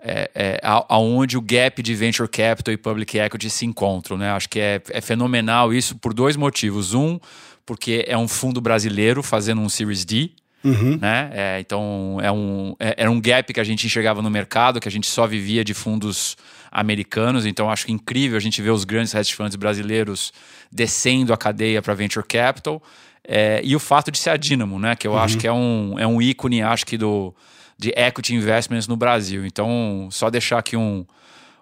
é, 0.00 0.30
é, 0.32 0.60
aonde 0.62 1.36
o 1.36 1.42
gap 1.42 1.82
de 1.82 1.92
venture 1.92 2.28
capital 2.28 2.72
e 2.72 2.76
public 2.76 3.18
equity 3.18 3.50
se 3.50 3.66
encontram, 3.66 4.16
né? 4.16 4.30
Acho 4.30 4.48
que 4.48 4.60
é, 4.60 4.80
é 4.90 5.00
fenomenal 5.00 5.74
isso 5.74 5.96
por 5.96 6.14
dois 6.14 6.36
motivos. 6.36 6.94
Um, 6.94 7.18
porque 7.66 8.04
é 8.08 8.16
um 8.16 8.26
fundo 8.26 8.62
brasileiro 8.62 9.22
fazendo 9.22 9.60
um 9.60 9.68
Series 9.68 10.02
D, 10.02 10.30
Uhum. 10.64 10.98
Né? 11.00 11.30
É, 11.32 11.60
então 11.60 12.18
é 12.20 12.32
um, 12.32 12.74
é, 12.80 12.94
era 12.98 13.10
um 13.10 13.20
gap 13.20 13.52
que 13.52 13.60
a 13.60 13.64
gente 13.64 13.86
enxergava 13.86 14.20
no 14.20 14.30
mercado, 14.30 14.80
que 14.80 14.88
a 14.88 14.90
gente 14.90 15.06
só 15.06 15.26
vivia 15.26 15.64
de 15.64 15.74
fundos 15.74 16.36
americanos. 16.70 17.46
Então 17.46 17.70
acho 17.70 17.90
incrível 17.90 18.36
a 18.36 18.40
gente 18.40 18.60
ver 18.60 18.70
os 18.70 18.84
grandes 18.84 19.14
hedge 19.14 19.34
funds 19.34 19.56
brasileiros 19.56 20.32
descendo 20.70 21.32
a 21.32 21.36
cadeia 21.36 21.80
para 21.80 21.94
venture 21.94 22.26
capital. 22.26 22.82
É, 23.26 23.60
e 23.62 23.76
o 23.76 23.78
fato 23.78 24.10
de 24.10 24.18
ser 24.18 24.30
a 24.30 24.36
Dynamo, 24.36 24.78
né? 24.78 24.96
que 24.96 25.06
eu 25.06 25.12
uhum. 25.12 25.18
acho 25.18 25.36
que 25.36 25.46
é 25.46 25.52
um, 25.52 25.98
é 25.98 26.06
um 26.06 26.20
ícone 26.20 26.62
acho 26.62 26.86
que 26.86 26.96
do, 26.96 27.34
de 27.78 27.92
equity 27.94 28.34
investments 28.34 28.88
no 28.88 28.96
Brasil. 28.96 29.44
Então, 29.44 30.08
só 30.10 30.30
deixar 30.30 30.58
aqui 30.58 30.76
um, 30.76 31.04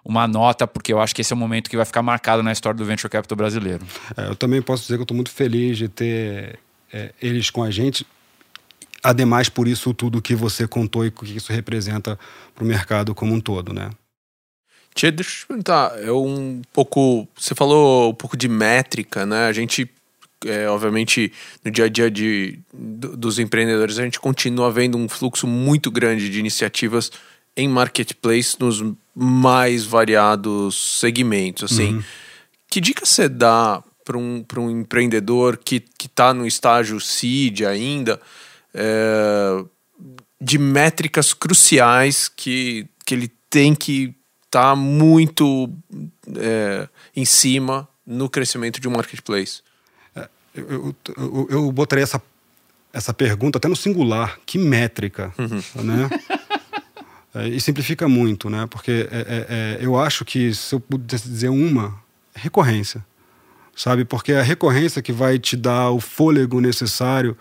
uma 0.03 0.27
nota, 0.27 0.65
porque 0.65 0.93
eu 0.93 1.01
acho 1.01 1.13
que 1.13 1.21
esse 1.21 1.33
é 1.33 1.35
o 1.35 1.37
momento 1.37 1.69
que 1.69 1.75
vai 1.75 1.85
ficar 1.85 2.01
marcado 2.01 2.41
na 2.41 2.53
história 2.53 2.77
do 2.77 2.85
venture 2.85 3.09
capital 3.09 3.35
brasileiro. 3.35 3.85
É, 4.15 4.27
eu 4.27 4.35
também 4.35 4.61
posso 4.61 4.83
dizer 4.83 4.95
que 4.95 5.01
eu 5.01 5.03
estou 5.03 5.15
muito 5.15 5.29
feliz 5.29 5.77
de 5.77 5.89
ter 5.89 6.57
é, 6.91 7.11
eles 7.21 7.49
com 7.49 7.61
a 7.61 7.69
gente 7.69 8.05
ademais 9.03 9.49
por 9.49 9.67
isso 9.67 9.93
tudo 9.93 10.21
que 10.21 10.35
você 10.35 10.67
contou 10.67 11.05
e 11.05 11.09
o 11.09 11.11
que 11.11 11.35
isso 11.35 11.51
representa 11.51 12.17
para 12.53 12.63
o 12.63 12.67
mercado 12.67 13.13
como 13.13 13.33
um 13.33 13.39
todo, 13.39 13.73
né? 13.73 13.89
Tia, 14.93 15.11
deixa 15.11 15.29
eu 15.29 15.35
te 15.35 15.47
perguntar, 15.47 15.91
é 16.01 16.11
um 16.11 16.61
pouco, 16.73 17.27
você 17.37 17.53
falou 17.53 18.09
um 18.09 18.15
pouco 18.15 18.35
de 18.35 18.47
métrica, 18.47 19.27
né? 19.27 19.45
A 19.45 19.53
gente, 19.53 19.87
é, 20.43 20.67
obviamente, 20.67 21.31
no 21.63 21.69
dia 21.69 21.85
a 21.85 21.89
dia 21.89 22.09
de, 22.09 22.57
dos 22.73 23.37
empreendedores, 23.37 23.99
a 23.99 24.03
gente 24.03 24.19
continua 24.19 24.71
vendo 24.71 24.97
um 24.97 25.07
fluxo 25.07 25.45
muito 25.45 25.91
grande 25.91 26.29
de 26.31 26.39
iniciativas 26.39 27.11
em 27.55 27.67
marketplace 27.67 28.55
nos 28.59 28.83
mais 29.13 29.83
variados 29.83 30.99
segmentos, 30.99 31.71
assim. 31.71 31.95
Uhum. 31.95 32.03
Que 32.69 32.81
dica 32.81 33.05
você 33.05 33.29
dá 33.29 33.83
para 34.03 34.17
um, 34.17 34.43
um 34.57 34.69
empreendedor 34.69 35.57
que 35.57 35.83
está 35.99 36.33
no 36.33 36.47
estágio 36.47 36.99
seed 36.99 37.61
ainda, 37.61 38.19
é, 38.77 39.65
de 40.39 40.59
métricas 40.59 41.33
cruciais 41.33 42.29
que, 42.29 42.87
que 43.05 43.15
ele 43.15 43.27
tem 43.49 43.73
que 43.73 44.15
estar 44.45 44.69
tá 44.69 44.75
muito 44.75 45.69
é, 46.37 46.87
em 47.15 47.25
cima 47.25 47.87
no 48.05 48.29
crescimento 48.29 48.79
de 48.79 48.87
um 48.87 48.91
marketplace? 48.91 49.61
É, 50.15 50.29
eu, 50.55 50.95
eu, 51.17 51.47
eu, 51.49 51.71
botaria 51.71 52.03
essa, 52.03 52.21
essa 52.93 53.13
pergunta 53.13 53.57
até 53.57 53.67
no 53.67 53.75
singular. 53.75 54.39
Que 54.45 54.59
métrica? 54.59 55.33
Uhum. 55.37 55.83
Né? 55.83 56.09
É, 57.35 57.47
e 57.49 57.61
simplifica 57.61 58.07
muito, 58.07 58.49
né? 58.49 58.65
Porque 58.67 59.07
é, 59.11 59.17
é, 59.19 59.45
é, 59.49 59.77
eu 59.79 59.99
acho 59.99 60.25
que 60.25 60.55
se 60.55 60.73
eu 60.73 60.79
pudesse 60.79 61.29
dizer 61.29 61.49
uma, 61.49 62.01
é 62.33 62.39
recorrência. 62.39 63.05
Sabe? 63.75 64.05
Porque 64.05 64.31
é 64.31 64.39
a 64.39 64.43
recorrência 64.43 65.03
que 65.03 65.11
vai 65.11 65.37
te 65.37 65.55
dar 65.55 65.91
o 65.91 65.99
fôlego 65.99 66.59
necessário 66.59 67.37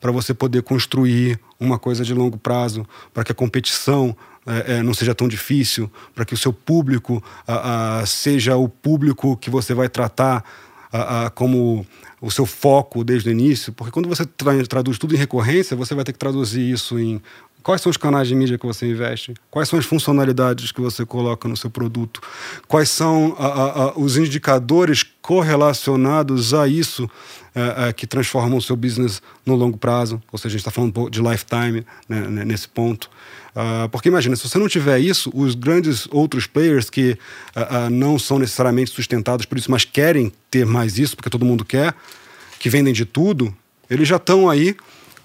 para 0.00 0.12
você 0.12 0.34
poder 0.34 0.62
construir 0.62 1.38
uma 1.58 1.78
coisa 1.78 2.04
de 2.04 2.14
longo 2.14 2.38
prazo, 2.38 2.86
para 3.12 3.24
que 3.24 3.32
a 3.32 3.34
competição 3.34 4.16
é, 4.46 4.76
é, 4.76 4.82
não 4.82 4.94
seja 4.94 5.14
tão 5.14 5.26
difícil, 5.26 5.90
para 6.14 6.24
que 6.24 6.34
o 6.34 6.36
seu 6.36 6.52
público 6.52 7.22
a, 7.46 8.00
a, 8.00 8.06
seja 8.06 8.56
o 8.56 8.68
público 8.68 9.36
que 9.36 9.50
você 9.50 9.74
vai 9.74 9.88
tratar 9.88 10.44
a, 10.92 11.30
como 11.30 11.86
o 12.20 12.30
seu 12.30 12.46
foco 12.46 13.04
desde 13.04 13.28
o 13.28 13.32
início, 13.32 13.72
porque 13.72 13.90
quando 13.90 14.08
você 14.08 14.24
tra 14.24 14.52
traduz 14.66 14.98
tudo 14.98 15.14
em 15.14 15.18
recorrência, 15.18 15.76
você 15.76 15.94
vai 15.94 16.04
ter 16.04 16.12
que 16.12 16.18
traduzir 16.18 16.70
isso 16.70 16.98
em 16.98 17.20
Quais 17.62 17.80
são 17.80 17.90
os 17.90 17.96
canais 17.96 18.28
de 18.28 18.34
mídia 18.34 18.56
que 18.56 18.64
você 18.64 18.88
investe? 18.88 19.34
Quais 19.50 19.68
são 19.68 19.78
as 19.78 19.84
funcionalidades 19.84 20.70
que 20.70 20.80
você 20.80 21.04
coloca 21.04 21.48
no 21.48 21.56
seu 21.56 21.68
produto? 21.68 22.20
Quais 22.68 22.88
são 22.88 23.34
a, 23.38 23.46
a, 23.46 23.82
a, 23.82 23.98
os 23.98 24.16
indicadores 24.16 25.02
correlacionados 25.20 26.54
a 26.54 26.68
isso 26.68 27.10
é, 27.54 27.88
é, 27.88 27.92
que 27.92 28.06
transformam 28.06 28.58
o 28.58 28.62
seu 28.62 28.76
business 28.76 29.20
no 29.44 29.56
longo 29.56 29.76
prazo? 29.76 30.22
Ou 30.30 30.38
seja, 30.38 30.48
a 30.48 30.50
gente 30.52 30.60
está 30.60 30.70
falando 30.70 31.10
de 31.10 31.20
lifetime 31.20 31.84
né, 32.08 32.44
nesse 32.44 32.68
ponto. 32.68 33.10
Uh, 33.56 33.88
porque 33.88 34.10
imagina, 34.10 34.36
se 34.36 34.46
você 34.46 34.58
não 34.58 34.68
tiver 34.68 34.98
isso, 34.98 35.30
os 35.34 35.54
grandes 35.54 36.06
outros 36.10 36.46
players 36.46 36.90
que 36.90 37.18
uh, 37.56 37.86
uh, 37.86 37.90
não 37.90 38.18
são 38.18 38.38
necessariamente 38.38 38.90
sustentados 38.90 39.46
por 39.46 39.56
isso, 39.56 39.70
mas 39.70 39.82
querem 39.82 40.30
ter 40.50 40.66
mais 40.66 40.98
isso, 40.98 41.16
porque 41.16 41.30
todo 41.30 41.44
mundo 41.44 41.64
quer, 41.64 41.94
que 42.58 42.68
vendem 42.68 42.92
de 42.92 43.06
tudo, 43.06 43.56
eles 43.88 44.06
já 44.06 44.16
estão 44.16 44.50
aí 44.50 44.76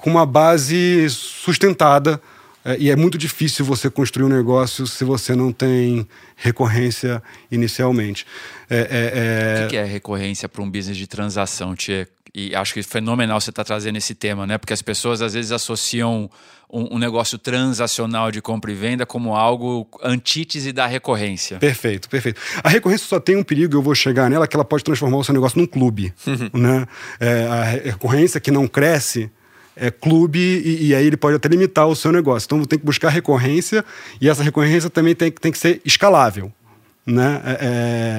com 0.01 0.09
uma 0.09 0.25
base 0.25 1.07
sustentada 1.09 2.21
É, 2.63 2.77
e 2.79 2.91
é 2.91 2.95
muito 2.95 3.17
difícil 3.17 3.65
você 3.65 3.89
construir 3.89 4.25
um 4.25 4.29
negócio 4.29 4.85
se 4.85 5.03
você 5.03 5.35
não 5.35 5.51
tem 5.51 6.07
recorrência 6.35 7.21
inicialmente. 7.49 8.25
É, 8.69 9.61
é, 9.61 9.65
o 9.65 9.67
que, 9.67 9.75
é 9.75 9.83
recorrência 9.83 10.47
para 10.47 10.61
um 10.61 10.69
business 10.69 10.95
de 10.95 11.07
transação, 11.07 11.75
Tia? 11.75 12.07
E 12.33 12.55
acho 12.55 12.73
que 12.73 12.79
é 12.79 12.83
fenomenal 12.83 13.41
você 13.41 13.49
estar 13.49 13.63
tá 13.63 13.67
trazendo 13.67 13.97
esse 13.97 14.15
tema, 14.15 14.47
né? 14.47 14.57
Porque 14.57 14.73
as 14.73 14.81
pessoas 14.81 15.21
às 15.21 15.33
vezes 15.33 15.51
associam 15.51 16.29
um, 16.71 16.95
um, 16.95 16.97
negócio 16.97 17.37
transacional 17.37 18.31
de 18.31 18.41
compra 18.41 18.71
e 18.71 18.75
venda 18.75 19.05
como 19.05 19.35
algo 19.35 19.85
antítese 20.01 20.71
da 20.71 20.87
recorrência. 20.87 21.57
Perfeito, 21.57 22.07
perfeito. 22.07 22.39
A 22.63 22.69
recorrência 22.69 23.05
só 23.05 23.19
tem 23.19 23.35
um 23.35 23.43
perigo, 23.43 23.75
eu 23.75 23.81
vou 23.81 23.93
chegar 23.93 24.29
nela, 24.29 24.47
que 24.47 24.55
ela 24.55 24.63
pode 24.63 24.83
transformar 24.83 25.17
o 25.17 25.23
seu 25.23 25.33
negócio 25.33 25.59
num 25.59 25.67
clube. 25.67 26.13
Uhum. 26.25 26.61
Né? 26.61 26.87
É, 27.19 27.47
a 27.47 27.63
recorrência 27.63 28.39
que 28.39 28.51
não 28.51 28.67
cresce 28.67 29.29
é 29.75 29.89
clube 29.89 30.39
e, 30.39 30.87
e, 30.87 30.95
aí 30.95 31.05
ele 31.05 31.17
pode 31.17 31.35
até 31.35 31.47
limitar 31.47 31.87
o 31.87 31.95
seu 31.95 32.11
negócio. 32.11 32.45
Então 32.45 32.63
tem 32.65 32.77
que 32.77 32.85
buscar 32.85 33.09
recorrência 33.09 33.83
e 34.19 34.29
essa 34.29 34.43
recorrência 34.43 34.89
também 34.89 35.15
tem, 35.15 35.31
tem 35.31 35.51
que 35.51 35.57
ser 35.57 35.81
escalável. 35.85 36.51
Né? 37.05 37.41
É, 37.43 37.57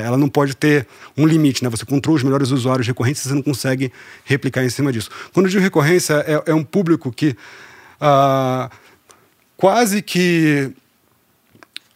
é, 0.03 0.07
ela 0.07 0.17
não 0.17 0.29
pode 0.29 0.57
ter 0.57 0.87
um 1.17 1.25
limite, 1.25 1.63
né? 1.63 1.71
Você 1.71 1.85
controla 1.85 2.17
os 2.17 2.25
melhores 2.25 2.51
usuários 2.51 2.87
recorrentes, 2.87 3.23
você 3.23 3.33
não 3.33 3.43
consegue 3.43 3.93
replicar 4.25 4.65
em 4.65 4.69
cima 4.69 4.93
disso. 4.93 5.09
Quando 5.33 5.47
eu 5.47 5.51
digo 5.51 5.63
recorrência, 5.63 6.15
é, 6.27 6.51
é 6.51 6.55
um 6.55 6.65
público 6.65 7.13
que 7.13 7.37
ah, 8.01 8.69
quase 9.57 10.03
que 10.03 10.73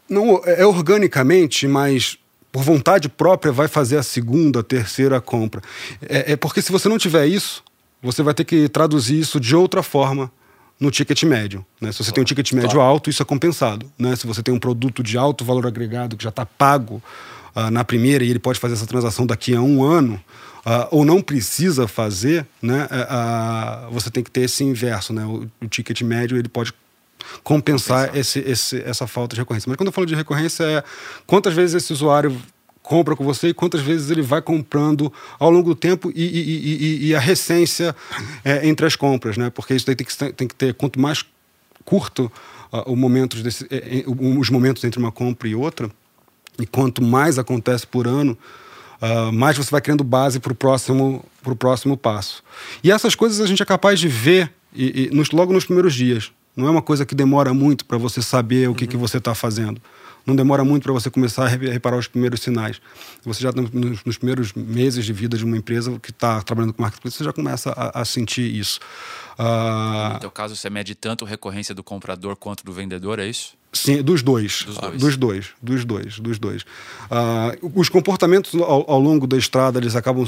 não 0.08 0.40
é 0.44 0.64
organicamente, 0.64 1.66
mas 1.66 2.16
por 2.52 2.62
vontade 2.62 3.08
própria 3.08 3.52
vai 3.52 3.66
fazer 3.66 3.98
a 3.98 4.02
segunda, 4.02 4.60
a 4.60 4.62
terceira 4.62 5.20
compra. 5.20 5.60
É, 6.08 6.32
é 6.32 6.36
porque 6.36 6.62
se 6.62 6.70
você 6.70 6.88
não 6.88 6.96
tiver 6.96 7.26
isso, 7.26 7.64
você 8.02 8.22
vai 8.22 8.34
ter 8.34 8.44
que 8.44 8.68
traduzir 8.68 9.18
isso 9.18 9.40
de 9.40 9.54
outra 9.54 9.82
forma 9.82 10.30
no 10.78 10.90
ticket 10.90 11.22
médio. 11.24 11.64
Né? 11.80 11.90
Se 11.92 12.04
você 12.04 12.12
tem 12.12 12.22
um 12.22 12.24
ticket 12.24 12.52
médio 12.52 12.80
alto, 12.80 13.08
isso 13.08 13.22
é 13.22 13.24
compensado. 13.24 13.90
Né? 13.98 14.14
Se 14.14 14.26
você 14.26 14.42
tem 14.42 14.54
um 14.54 14.58
produto 14.58 15.02
de 15.02 15.16
alto 15.16 15.44
valor 15.44 15.66
agregado 15.66 16.16
que 16.16 16.24
já 16.24 16.30
está 16.30 16.44
pago 16.44 17.02
uh, 17.54 17.70
na 17.70 17.84
primeira 17.84 18.24
e 18.24 18.30
ele 18.30 18.38
pode 18.38 18.58
fazer 18.58 18.74
essa 18.74 18.86
transação 18.86 19.26
daqui 19.26 19.54
a 19.54 19.60
um 19.60 19.82
ano, 19.82 20.20
uh, 20.66 20.88
ou 20.90 21.04
não 21.04 21.22
precisa 21.22 21.88
fazer, 21.88 22.46
né? 22.60 22.86
Uh, 22.86 23.90
você 23.92 24.10
tem 24.10 24.22
que 24.22 24.30
ter 24.30 24.42
esse 24.42 24.62
inverso. 24.62 25.12
Né? 25.12 25.24
O, 25.24 25.48
o 25.62 25.68
ticket 25.68 26.02
médio 26.02 26.36
ele 26.36 26.48
pode 26.48 26.72
compensar, 27.42 28.08
compensar. 28.08 28.20
Esse, 28.20 28.38
esse, 28.40 28.82
essa 28.82 29.06
falta 29.06 29.34
de 29.34 29.40
recorrência. 29.40 29.68
Mas 29.68 29.76
quando 29.76 29.88
eu 29.88 29.92
falo 29.92 30.06
de 30.06 30.14
recorrência, 30.14 30.64
é 30.64 30.84
quantas 31.26 31.54
vezes 31.54 31.82
esse 31.82 31.92
usuário 31.92 32.38
compra 32.86 33.16
com 33.16 33.24
você 33.24 33.48
e 33.48 33.54
quantas 33.54 33.80
vezes 33.80 34.10
ele 34.10 34.22
vai 34.22 34.40
comprando 34.40 35.12
ao 35.40 35.50
longo 35.50 35.70
do 35.70 35.74
tempo 35.74 36.12
e, 36.14 36.22
e, 36.22 36.50
e, 36.50 37.06
e 37.08 37.14
a 37.16 37.18
recência 37.18 37.94
é, 38.44 38.66
entre 38.66 38.86
as 38.86 38.94
compras, 38.94 39.36
né? 39.36 39.50
Porque 39.50 39.74
isso 39.74 39.84
daí 39.84 39.96
tem 39.96 40.06
que, 40.06 40.32
tem 40.32 40.46
que 40.46 40.54
ter, 40.54 40.72
quanto 40.72 41.00
mais 41.00 41.24
curto 41.84 42.30
uh, 42.72 42.90
o 42.90 42.94
momento 42.94 43.42
desse, 43.42 43.66
é, 43.70 44.04
os 44.06 44.50
momentos 44.50 44.84
entre 44.84 45.00
uma 45.00 45.10
compra 45.10 45.48
e 45.48 45.54
outra, 45.54 45.90
e 46.60 46.64
quanto 46.64 47.02
mais 47.02 47.40
acontece 47.40 47.84
por 47.84 48.06
ano, 48.06 48.38
uh, 49.02 49.32
mais 49.32 49.58
você 49.58 49.70
vai 49.70 49.80
criando 49.80 50.04
base 50.04 50.38
para 50.38 50.52
o 50.52 50.54
próximo, 50.54 51.24
pro 51.42 51.56
próximo 51.56 51.96
passo. 51.96 52.40
E 52.84 52.92
essas 52.92 53.16
coisas 53.16 53.40
a 53.40 53.46
gente 53.46 53.60
é 53.60 53.66
capaz 53.66 53.98
de 53.98 54.06
ver 54.06 54.52
e, 54.72 55.10
nos, 55.12 55.32
logo 55.32 55.52
nos 55.52 55.64
primeiros 55.64 55.92
dias. 55.92 56.30
Não 56.54 56.68
é 56.68 56.70
uma 56.70 56.82
coisa 56.82 57.04
que 57.04 57.16
demora 57.16 57.52
muito 57.52 57.84
para 57.84 57.98
você 57.98 58.22
saber 58.22 58.68
o 58.68 58.74
que, 58.74 58.84
uhum. 58.84 58.90
que 58.90 58.96
você 58.96 59.18
está 59.18 59.34
fazendo 59.34 59.80
não 60.26 60.34
demora 60.34 60.64
muito 60.64 60.82
para 60.82 60.92
você 60.92 61.08
começar 61.08 61.44
a 61.44 61.48
reparar 61.48 61.96
os 61.96 62.08
primeiros 62.08 62.40
sinais. 62.40 62.80
Você 63.24 63.42
já 63.42 63.52
nos, 63.52 63.70
nos 64.04 64.18
primeiros 64.18 64.52
meses 64.52 65.04
de 65.04 65.12
vida 65.12 65.38
de 65.38 65.44
uma 65.44 65.56
empresa 65.56 65.98
que 66.00 66.10
está 66.10 66.42
trabalhando 66.42 66.74
com 66.74 66.82
marketplace, 66.82 67.16
você 67.16 67.24
já 67.24 67.32
começa 67.32 67.70
a, 67.70 68.00
a 68.00 68.04
sentir 68.04 68.42
isso. 68.42 68.80
Uh... 69.38 70.14
No 70.14 70.20
teu 70.20 70.30
caso, 70.30 70.56
você 70.56 70.68
mede 70.68 70.94
tanto 70.94 71.24
a 71.24 71.28
recorrência 71.28 71.74
do 71.74 71.84
comprador 71.84 72.36
quanto 72.36 72.64
do 72.64 72.72
vendedor, 72.72 73.18
é 73.18 73.28
isso? 73.28 73.54
Sim, 73.72 74.02
dos 74.02 74.22
dois. 74.22 74.64
Dos 74.64 74.76
dois. 74.78 75.00
Dos 75.00 75.16
dois, 75.16 75.46
dos 75.62 75.84
dois, 75.84 76.18
dos 76.18 76.38
dois. 76.38 76.62
Uh, 76.62 77.72
os 77.74 77.88
comportamentos 77.88 78.54
ao, 78.54 78.90
ao, 78.90 78.98
longo 78.98 79.26
da 79.26 79.36
estrada, 79.36 79.78
eles 79.78 79.94
acabam 79.94 80.24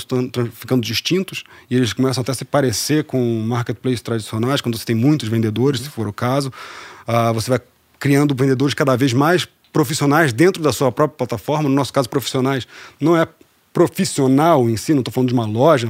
ficando 0.52 0.82
distintos 0.82 1.44
e 1.70 1.74
eles 1.74 1.92
começam 1.92 2.20
até 2.20 2.32
a 2.32 2.34
se 2.34 2.44
parecer 2.44 3.04
com 3.04 3.40
marketplaces 3.40 4.02
tradicionais, 4.02 4.60
quando 4.60 4.76
você 4.76 4.84
tem 4.84 4.94
muitos 4.94 5.28
vendedores, 5.28 5.80
se 5.80 5.88
for 5.88 6.06
o 6.06 6.12
caso. 6.12 6.52
Uh, 7.08 7.32
você 7.32 7.48
vai 7.50 7.60
criando 7.98 8.34
vendedores 8.34 8.74
cada 8.74 8.96
vez 8.96 9.12
mais 9.12 9.48
profissionais 9.72 10.32
dentro 10.32 10.62
da 10.62 10.72
sua 10.72 10.90
própria 10.90 11.16
plataforma, 11.16 11.68
no 11.68 11.74
nosso 11.74 11.92
caso, 11.92 12.08
profissionais, 12.08 12.66
não 13.00 13.16
é 13.16 13.26
profissional 13.72 14.68
em 14.68 14.76
si, 14.76 14.92
não 14.92 15.00
estou 15.00 15.12
falando 15.12 15.28
de 15.28 15.34
uma 15.34 15.46
loja, 15.46 15.88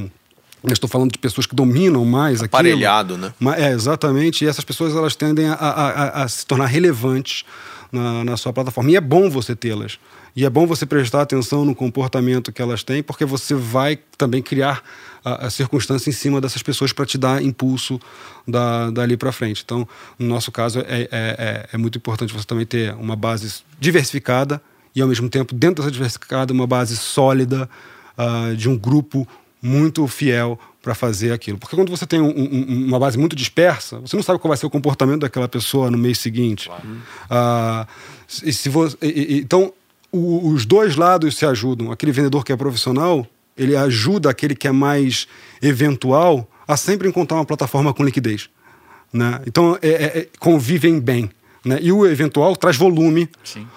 eu 0.63 0.73
estou 0.73 0.89
falando 0.89 1.11
de 1.11 1.17
pessoas 1.17 1.45
que 1.45 1.55
dominam 1.55 2.03
mais 2.03 2.43
Aparelhado, 2.43 3.15
aquilo. 3.15 3.33
né? 3.39 3.55
É, 3.57 3.71
exatamente. 3.71 4.43
E 4.43 4.47
essas 4.47 4.63
pessoas 4.65 4.93
elas 4.93 5.15
tendem 5.15 5.47
a, 5.47 5.53
a, 5.53 5.89
a, 5.89 6.23
a 6.23 6.27
se 6.27 6.45
tornar 6.45 6.65
relevantes 6.65 7.45
na, 7.91 8.23
na, 8.25 8.37
sua 8.37 8.51
plataforma. 8.51 8.91
E 8.91 8.95
é 8.95 9.01
bom 9.01 9.29
você 9.29 9.55
tê-las. 9.55 9.97
E 10.35 10.45
é 10.45 10.49
bom 10.49 10.65
você 10.67 10.85
prestar 10.85 11.21
atenção 11.21 11.65
no 11.65 11.75
comportamento 11.75 12.51
que 12.51 12.61
elas 12.61 12.83
têm, 12.83 13.01
porque 13.01 13.25
você 13.25 13.53
vai 13.53 13.97
também 14.17 14.41
criar 14.41 14.83
a, 15.23 15.47
a 15.47 15.49
circunstância 15.49 16.09
em 16.09 16.13
cima 16.13 16.39
dessas 16.39 16.63
pessoas 16.63 16.93
para 16.93 17.05
te 17.05 17.17
dar 17.17 17.43
impulso 17.43 17.99
da, 18.47 18.89
dali 18.89 19.17
para 19.17 19.31
frente. 19.31 19.63
Então, 19.63 19.87
no 20.17 20.27
nosso 20.27 20.51
caso, 20.51 20.79
é, 20.79 21.01
é, 21.01 21.09
é, 21.11 21.69
é, 21.73 21.77
muito 21.77 21.97
importante 21.97 22.33
você 22.33 22.45
também 22.45 22.65
ter 22.65 22.93
uma 22.95 23.15
base 23.15 23.63
diversificada 23.79 24.61
e, 24.95 25.01
ao 25.01 25.07
mesmo 25.07 25.29
tempo, 25.29 25.53
dentro 25.53 25.83
dessa 25.83 25.91
diversificada, 25.91 26.53
uma 26.53 26.67
base 26.67 26.95
sólida 26.97 27.69
uh, 28.17 28.55
de 28.55 28.69
um 28.69 28.77
grupo 28.77 29.27
muito 29.61 30.07
fiel 30.07 30.59
para 30.81 30.95
fazer 30.95 31.33
aquilo. 31.33 31.57
Porque 31.57 31.75
quando 31.75 31.89
você 31.89 32.07
tem 32.07 32.21
um, 32.21 32.29
um, 32.29 32.85
uma 32.87 32.97
base 32.97 33.17
muito 33.17 33.35
dispersa, 33.35 33.99
você 33.99 34.15
não 34.15 34.23
sabe 34.23 34.39
qual 34.39 34.49
vai 34.49 34.57
ser 34.57 34.65
o 34.65 34.69
comportamento 34.69 35.21
daquela 35.21 35.47
pessoa 35.47 35.91
no 35.91 35.97
mês 35.97 36.19
seguinte. 36.19 36.69
Claro. 36.69 36.87
Uh, 37.29 37.87
e 38.43 38.53
se 38.53 38.69
você, 38.69 38.97
e, 39.01 39.07
e, 39.07 39.39
então, 39.41 39.73
o, 40.11 40.49
os 40.49 40.65
dois 40.65 40.95
lados 40.95 41.37
se 41.37 41.45
ajudam. 41.45 41.91
Aquele 41.91 42.11
vendedor 42.11 42.43
que 42.43 42.51
é 42.51 42.57
profissional 42.57 43.27
ele 43.57 43.75
ajuda 43.75 44.29
aquele 44.29 44.55
que 44.55 44.67
é 44.69 44.71
mais 44.71 45.27
eventual 45.61 46.49
a 46.65 46.77
sempre 46.77 47.09
encontrar 47.09 47.37
uma 47.37 47.45
plataforma 47.45 47.93
com 47.93 48.05
liquidez. 48.05 48.49
Né? 49.11 49.41
Então, 49.45 49.77
é, 49.81 49.89
é, 49.89 50.19
é 50.19 50.27
convivem 50.39 50.97
bem. 50.97 51.29
Né? 51.65 51.77
E 51.81 51.91
o 51.91 52.05
eventual 52.05 52.55
traz 52.55 52.77
volume 52.77 53.27
Sim 53.43 53.67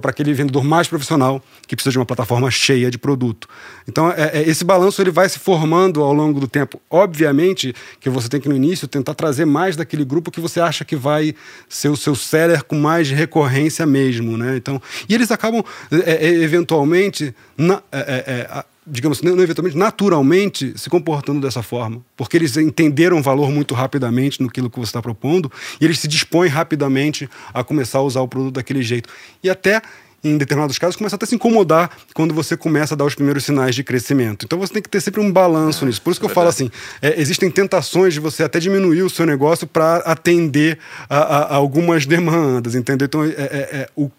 para 0.00 0.10
aquele 0.10 0.34
vendedor 0.34 0.62
mais 0.62 0.86
profissional 0.86 1.42
que 1.66 1.74
precisa 1.74 1.92
de 1.92 1.98
uma 1.98 2.04
plataforma 2.04 2.50
cheia 2.50 2.90
de 2.90 2.98
produto. 2.98 3.48
Então, 3.88 4.10
é, 4.10 4.32
é, 4.34 4.48
esse 4.48 4.64
balanço 4.64 5.00
ele 5.00 5.10
vai 5.10 5.28
se 5.28 5.38
formando 5.38 6.02
ao 6.02 6.12
longo 6.12 6.38
do 6.38 6.46
tempo. 6.46 6.80
Obviamente 6.90 7.74
que 7.98 8.10
você 8.10 8.28
tem 8.28 8.40
que, 8.40 8.48
no 8.48 8.54
início, 8.54 8.86
tentar 8.86 9.14
trazer 9.14 9.46
mais 9.46 9.76
daquele 9.76 10.04
grupo 10.04 10.30
que 10.30 10.40
você 10.40 10.60
acha 10.60 10.84
que 10.84 10.94
vai 10.94 11.34
ser 11.68 11.88
o 11.88 11.96
seu 11.96 12.14
seller 12.14 12.62
com 12.64 12.76
mais 12.76 13.10
recorrência 13.10 13.86
mesmo. 13.86 14.36
Né? 14.36 14.56
Então, 14.56 14.80
e 15.08 15.14
eles 15.14 15.30
acabam, 15.30 15.64
é, 15.90 16.26
é 16.26 16.34
eventualmente, 16.34 17.34
na, 17.56 17.82
é, 17.90 18.48
é, 18.50 18.64
digamos 18.86 19.20
não 19.20 19.40
eventualmente, 19.40 19.76
naturalmente 19.76 20.72
se 20.78 20.88
comportando 20.88 21.40
dessa 21.40 21.62
forma. 21.62 22.00
Porque 22.16 22.36
eles 22.36 22.56
entenderam 22.56 23.18
o 23.18 23.22
valor 23.22 23.50
muito 23.50 23.74
rapidamente 23.74 24.40
no 24.40 24.48
que 24.48 24.60
você 24.60 24.82
está 24.84 25.02
propondo 25.02 25.50
e 25.80 25.84
eles 25.84 25.98
se 25.98 26.06
dispõem 26.06 26.48
rapidamente 26.48 27.28
a 27.52 27.64
começar 27.64 27.98
a 27.98 28.02
usar 28.02 28.20
o 28.20 28.28
produto 28.28 28.54
daquele 28.54 28.82
jeito. 28.82 29.08
E 29.42 29.50
até, 29.50 29.82
em 30.22 30.38
determinados 30.38 30.78
casos, 30.78 30.94
começa 30.94 31.16
até 31.16 31.24
a 31.24 31.28
se 31.28 31.34
incomodar 31.34 31.90
quando 32.14 32.32
você 32.32 32.56
começa 32.56 32.94
a 32.94 32.96
dar 32.96 33.04
os 33.04 33.14
primeiros 33.14 33.44
sinais 33.44 33.74
de 33.74 33.82
crescimento. 33.82 34.44
Então 34.44 34.58
você 34.58 34.72
tem 34.72 34.82
que 34.82 34.88
ter 34.88 35.00
sempre 35.00 35.20
um 35.20 35.32
balanço 35.32 35.84
é, 35.84 35.88
nisso. 35.88 36.00
Por 36.00 36.12
isso 36.12 36.20
que 36.20 36.26
é 36.26 36.30
eu 36.30 36.34
falo 36.34 36.48
assim: 36.48 36.70
é, 37.02 37.20
existem 37.20 37.50
tentações 37.50 38.14
de 38.14 38.20
você 38.20 38.44
até 38.44 38.60
diminuir 38.60 39.02
o 39.02 39.10
seu 39.10 39.26
negócio 39.26 39.66
para 39.66 39.96
atender 39.98 40.78
a, 41.08 41.18
a, 41.18 41.38
a, 41.38 41.54
algumas 41.56 42.06
demandas, 42.06 42.74
entendeu? 42.74 43.06
Então, 43.06 43.24
é, 43.24 43.30
é, 43.30 43.36
é 43.72 43.88
o 43.96 44.10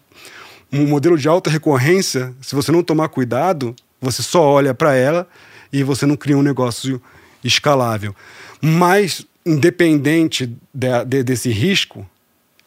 um 0.70 0.86
modelo 0.86 1.16
de 1.16 1.26
alta 1.26 1.48
recorrência, 1.48 2.34
se 2.42 2.54
você 2.54 2.70
não 2.70 2.82
tomar 2.82 3.08
cuidado, 3.08 3.74
você 4.00 4.22
só 4.22 4.42
olha 4.42 4.74
para 4.74 4.94
ela 4.94 5.28
e 5.72 5.82
você 5.82 6.06
não 6.06 6.16
cria 6.16 6.36
um 6.36 6.42
negócio 6.42 7.00
escalável. 7.42 8.14
Mas, 8.60 9.26
independente 9.44 10.46
de, 10.72 11.04
de, 11.06 11.22
desse 11.22 11.50
risco, 11.50 12.08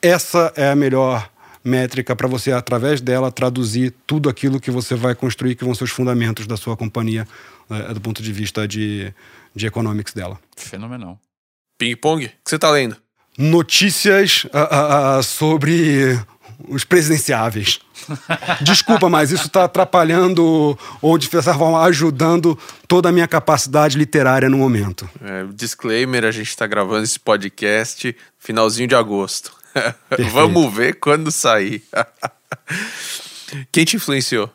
essa 0.01 0.51
é 0.55 0.69
a 0.69 0.75
melhor 0.75 1.29
métrica 1.63 2.15
para 2.15 2.27
você, 2.27 2.51
através 2.51 3.01
dela, 3.01 3.31
traduzir 3.31 3.93
tudo 4.07 4.29
aquilo 4.29 4.59
que 4.59 4.71
você 4.71 4.95
vai 4.95 5.13
construir, 5.13 5.55
que 5.55 5.63
vão 5.63 5.75
ser 5.75 5.83
os 5.83 5.91
fundamentos 5.91 6.47
da 6.47 6.57
sua 6.57 6.75
companhia, 6.75 7.27
é, 7.69 7.93
do 7.93 8.01
ponto 8.01 8.21
de 8.21 8.33
vista 8.33 8.67
de, 8.67 9.13
de 9.55 9.67
economics 9.67 10.13
dela. 10.13 10.39
Fenomenal. 10.55 11.19
Ping-pong? 11.77 12.25
O 12.25 12.29
que 12.29 12.35
você 12.45 12.55
está 12.55 12.69
lendo? 12.69 12.97
Notícias 13.37 14.45
uh, 14.45 15.19
uh, 15.19 15.23
sobre 15.23 16.19
os 16.67 16.83
presidenciáveis. 16.83 17.79
Desculpa, 18.61 19.09
mas 19.09 19.31
isso 19.31 19.47
está 19.47 19.65
atrapalhando 19.65 20.77
ou, 21.01 21.17
de 21.17 21.27
certa 21.27 21.53
forma, 21.53 21.81
ajudando 21.83 22.57
toda 22.87 23.09
a 23.09 23.11
minha 23.11 23.27
capacidade 23.27 23.97
literária 23.97 24.49
no 24.49 24.57
momento. 24.57 25.09
É, 25.21 25.45
disclaimer: 25.53 26.25
a 26.25 26.31
gente 26.31 26.49
está 26.49 26.65
gravando 26.67 27.03
esse 27.03 27.19
podcast 27.19 28.15
finalzinho 28.37 28.87
de 28.87 28.95
agosto. 28.95 29.53
Vamos 30.31 30.73
ver 30.73 30.95
quando 30.95 31.31
sair. 31.31 31.83
Quem 33.71 33.85
te 33.85 33.95
influenciou? 33.95 34.49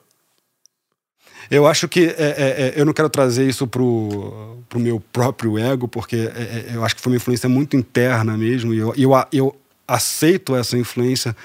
Eu 1.50 1.66
acho 1.66 1.88
que 1.88 2.06
é, 2.06 2.10
é, 2.10 2.14
é, 2.16 2.74
eu 2.76 2.84
não 2.84 2.92
quero 2.92 3.08
trazer 3.08 3.48
isso 3.48 3.66
pro, 3.66 4.58
pro 4.68 4.80
meu 4.80 5.00
próprio 5.12 5.58
ego, 5.58 5.86
porque 5.86 6.16
é, 6.16 6.18
é, 6.18 6.70
eu 6.74 6.84
acho 6.84 6.96
que 6.96 7.00
foi 7.00 7.12
uma 7.12 7.16
influência 7.16 7.48
muito 7.48 7.76
interna 7.76 8.36
mesmo, 8.36 8.74
e 8.74 8.78
eu, 8.78 8.92
eu, 8.96 9.12
eu 9.32 9.56
aceito 9.86 10.56
essa 10.56 10.76
influência 10.76 11.36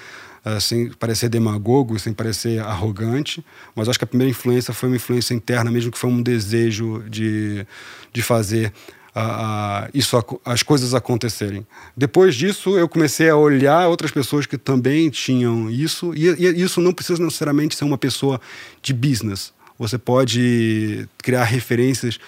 sem 0.60 0.90
parecer 0.90 1.30
demagogo, 1.30 2.00
sem 2.00 2.14
parecer 2.14 2.60
arrogante, 2.60 3.46
mas 3.76 3.88
acho 3.88 4.00
que 4.00 4.06
a 4.06 4.08
primeira 4.08 4.32
influência 4.32 4.74
foi 4.74 4.90
uma 4.90 4.96
influência 4.96 5.34
interna 5.34 5.70
mesmo, 5.70 5.92
que 5.92 5.98
foi 5.98 6.10
um 6.10 6.22
desejo 6.22 7.04
de, 7.10 7.66
de 8.12 8.22
fazer 8.22 8.74
uh, 9.16 9.90
isso, 9.94 10.18
as 10.44 10.64
coisas 10.64 10.94
acontecerem. 10.94 11.66
Depois 11.96 12.36
disso, 12.36 12.78
eu 12.78 12.88
comecei 12.88 13.30
a 13.30 13.36
olhar 13.36 13.88
outras 13.88 14.12
pessoas 14.12 14.46
que 14.46 14.58
também 14.58 15.10
tinham 15.10 15.70
isso, 15.70 16.14
e, 16.16 16.28
e 16.28 16.62
isso 16.62 16.82
não 16.82 16.94
precisa 16.94 17.22
necessariamente 17.22 17.76
ser 17.76 17.84
uma 17.84 17.98
pessoa 17.98 18.40
de 18.82 18.94
business. 18.94 19.54
Você 19.78 19.98
pode 19.98 21.08
criar 21.18 21.44
referências 21.44 22.20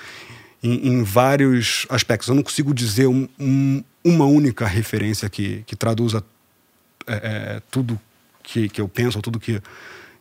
em, 0.62 0.88
em, 0.88 1.04
vários 1.04 1.86
aspectos. 1.90 2.28
Eu 2.28 2.36
não 2.36 2.44
consigo 2.44 2.74
dizer 2.74 3.08
um, 3.08 3.28
um, 3.40 3.84
uma 4.04 4.26
única 4.26 4.66
referência 4.66 5.30
que, 5.30 5.64
que 5.68 5.76
traduza 5.76 6.24
é, 7.08 7.14
é, 7.14 7.62
tudo 7.72 8.00
que, 8.42 8.70
que 8.70 8.82
eu 8.82 8.88
penso, 8.88 9.22
tudo 9.22 9.40
que, 9.40 9.62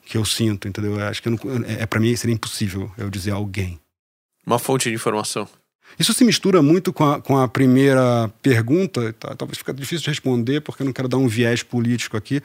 que 0.04 0.16
eu 0.16 0.24
sinto, 0.24 0.68
entendeu? 0.68 0.98
Eu 0.98 1.06
acho 1.06 1.22
que 1.22 1.30
não, 1.30 1.38
é, 1.66 1.82
é 1.82 1.86
para 1.86 2.00
mim 2.00 2.14
seria 2.16 2.34
impossível 2.34 2.90
eu 2.96 3.10
dizer 3.10 3.32
alguém. 3.32 3.80
Uma 4.46 4.58
fonte 4.58 4.88
de 4.88 4.94
informação. 4.94 5.48
Isso 5.98 6.12
se 6.14 6.24
mistura 6.24 6.62
muito 6.62 6.92
com 6.92 7.04
a, 7.04 7.20
com 7.20 7.38
a 7.38 7.46
primeira 7.46 8.30
pergunta, 8.40 9.12
tá, 9.12 9.34
talvez 9.34 9.58
fique 9.58 9.72
difícil 9.74 10.04
de 10.04 10.10
responder, 10.10 10.60
porque 10.60 10.82
eu 10.82 10.86
não 10.86 10.92
quero 10.92 11.08
dar 11.08 11.18
um 11.18 11.28
viés 11.28 11.62
político 11.62 12.16
aqui. 12.16 12.40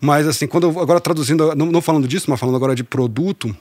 Mas, 0.00 0.26
assim, 0.26 0.46
quando 0.46 0.64
eu, 0.64 0.80
agora 0.80 1.00
traduzindo, 1.00 1.54
não, 1.54 1.66
não 1.66 1.82
falando 1.82 2.08
disso, 2.08 2.30
mas 2.30 2.40
falando 2.40 2.56
agora 2.56 2.74
de 2.74 2.82
produto, 2.82 3.54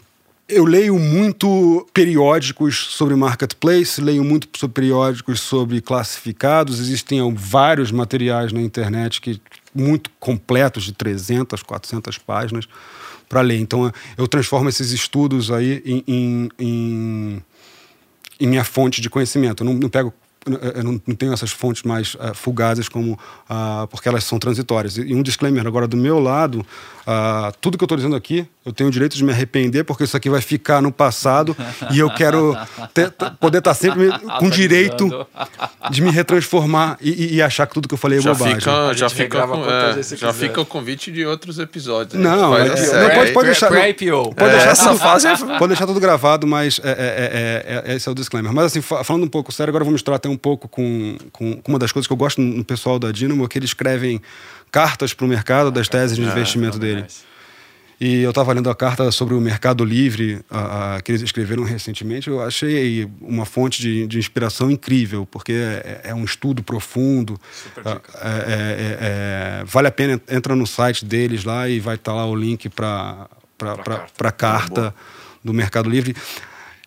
eu 0.47 0.63
leio 0.63 0.97
muito 0.99 1.85
periódicos 1.91 2.77
sobre 2.91 3.15
marketplace, 3.15 3.99
leio 3.99 4.23
muito 4.23 4.47
sobre 4.57 4.75
periódicos 4.75 5.41
sobre 5.41 5.81
classificados. 5.81 6.79
Existem 6.79 7.19
vários 7.33 7.91
materiais 7.91 8.53
na 8.53 8.61
internet 8.61 9.19
que 9.19 9.41
muito 9.75 10.09
completos 10.19 10.83
de 10.83 10.93
300, 10.93 11.61
400 11.61 12.17
páginas 12.17 12.67
para 13.27 13.41
ler. 13.41 13.59
Então 13.59 13.91
eu 14.17 14.27
transformo 14.27 14.69
esses 14.69 14.91
estudos 14.91 15.51
aí 15.51 15.81
em, 15.85 16.03
em, 16.07 16.49
em, 16.59 17.43
em 18.39 18.47
minha 18.47 18.63
fonte 18.63 19.01
de 19.01 19.09
conhecimento. 19.09 19.63
Eu 19.63 19.65
não, 19.65 19.73
não 19.73 19.89
pego 19.89 20.13
eu 20.45 20.83
não, 20.83 21.01
não 21.05 21.15
tenho 21.15 21.33
essas 21.33 21.51
fontes 21.51 21.83
mais 21.83 22.15
uh, 22.15 22.33
fugazes 22.33 22.87
como 22.87 23.13
uh, 23.13 23.87
porque 23.89 24.07
elas 24.07 24.23
são 24.23 24.37
transitórias. 24.37 24.97
E 24.97 25.13
um 25.13 25.23
disclaimer 25.23 25.65
agora 25.65 25.87
do 25.87 25.97
meu 25.97 26.19
lado, 26.19 26.59
uh, 26.59 27.51
tudo 27.59 27.77
que 27.77 27.83
eu 27.83 27.85
estou 27.85 27.97
dizendo 27.97 28.15
aqui, 28.15 28.47
eu 28.63 28.71
tenho 28.71 28.89
o 28.89 28.91
direito 28.91 29.15
de 29.15 29.23
me 29.23 29.31
arrepender 29.31 29.83
porque 29.83 30.03
isso 30.03 30.15
aqui 30.15 30.29
vai 30.29 30.41
ficar 30.41 30.81
no 30.81 30.91
passado 30.91 31.55
e 31.91 31.99
eu 31.99 32.09
quero 32.11 32.55
ter, 32.93 33.11
poder 33.39 33.59
estar 33.59 33.73
sempre 33.73 34.09
com 34.39 34.49
direito 34.49 35.25
de 35.89 36.01
me 36.01 36.11
retransformar 36.11 36.97
e, 37.01 37.35
e, 37.35 37.41
achar 37.41 37.67
que 37.67 37.73
tudo 37.73 37.87
que 37.87 37.93
eu 37.93 37.97
falei 37.97 38.19
é 38.19 38.21
já 38.21 38.33
bobagem. 38.33 38.59
Fica, 38.59 38.93
já 38.93 39.09
fica, 39.09 39.47
com, 39.47 39.65
é, 39.65 40.01
já 40.03 40.33
fica 40.33 40.61
o 40.61 40.65
convite 40.65 41.11
de 41.11 41.25
outros 41.25 41.59
episódios. 41.59 42.21
Não, 42.21 42.57
é, 42.57 42.69
não 42.69 43.15
pode, 43.15 43.31
pode 43.33 43.45
deixar. 43.47 43.69
Pode 43.69 44.51
deixar 44.51 44.69
essa 44.69 44.89
tudo, 44.89 44.99
fase 44.99 45.27
é... 45.27 45.35
pode 45.35 45.67
deixar 45.67 45.87
tudo 45.87 45.99
gravado, 45.99 46.47
mas 46.47 46.79
é, 46.83 46.89
é, 46.89 47.91
é, 47.91 47.95
esse 47.95 48.07
é 48.07 48.11
o 48.11 48.15
disclaimer. 48.15 48.53
Mas 48.53 48.65
assim, 48.65 48.81
falando 48.81 49.23
um 49.23 49.29
pouco 49.29 49.51
sério, 49.51 49.71
agora 49.71 49.83
eu 49.83 49.85
vou 49.85 49.93
misturar 49.93 50.17
até 50.17 50.29
um 50.29 50.34
pouco 50.37 50.67
com, 50.67 51.17
com, 51.31 51.61
uma 51.67 51.79
das 51.79 51.91
coisas 51.91 52.07
que 52.07 52.13
eu 52.13 52.17
gosto 52.17 52.41
no 52.41 52.63
pessoal 52.63 52.99
da 52.99 53.11
Dynamo, 53.11 53.47
que 53.47 53.57
eles 53.57 53.69
escrevem 53.69 54.21
cartas 54.71 55.13
para 55.13 55.25
o 55.25 55.29
mercado 55.29 55.71
das 55.71 55.87
teses 55.87 56.17
de 56.17 56.23
investimento 56.23 56.77
dele. 56.77 57.05
E 57.99 58.21
eu 58.21 58.31
estava 58.31 58.51
lendo 58.51 58.69
a 58.69 58.75
carta 58.75 59.09
sobre 59.09 59.33
o 59.35 59.39
Mercado 59.39 59.85
Livre, 59.85 60.41
a, 60.49 60.95
a, 60.95 61.01
que 61.01 61.11
eles 61.11 61.21
escreveram 61.21 61.63
recentemente. 61.63 62.29
Eu 62.29 62.41
achei 62.41 63.09
uma 63.21 63.45
fonte 63.45 63.81
de, 63.81 64.05
de 64.05 64.19
inspiração 64.19 64.69
incrível, 64.69 65.25
porque 65.25 65.53
é, 65.53 66.01
é, 66.05 66.13
um 66.13 66.25
estudo 66.25 66.61
profundo. 66.61 67.39
É, 67.77 67.89
é, 67.89 67.93
é, 67.93 68.97
é, 68.99 69.63
vale 69.65 69.87
a 69.87 69.91
pena, 69.91 70.21
entra 70.29 70.55
no 70.55 70.67
site 70.67 71.05
deles 71.05 71.45
lá 71.45 71.69
e 71.69 71.79
vai 71.79 71.95
estar 71.95 72.11
tá 72.11 72.17
lá 72.17 72.25
o 72.25 72.35
link 72.35 72.67
para 72.67 73.29
a 74.19 74.31
carta 74.31 74.93
do 75.41 75.53
Mercado 75.53 75.89
Livre 75.89 76.13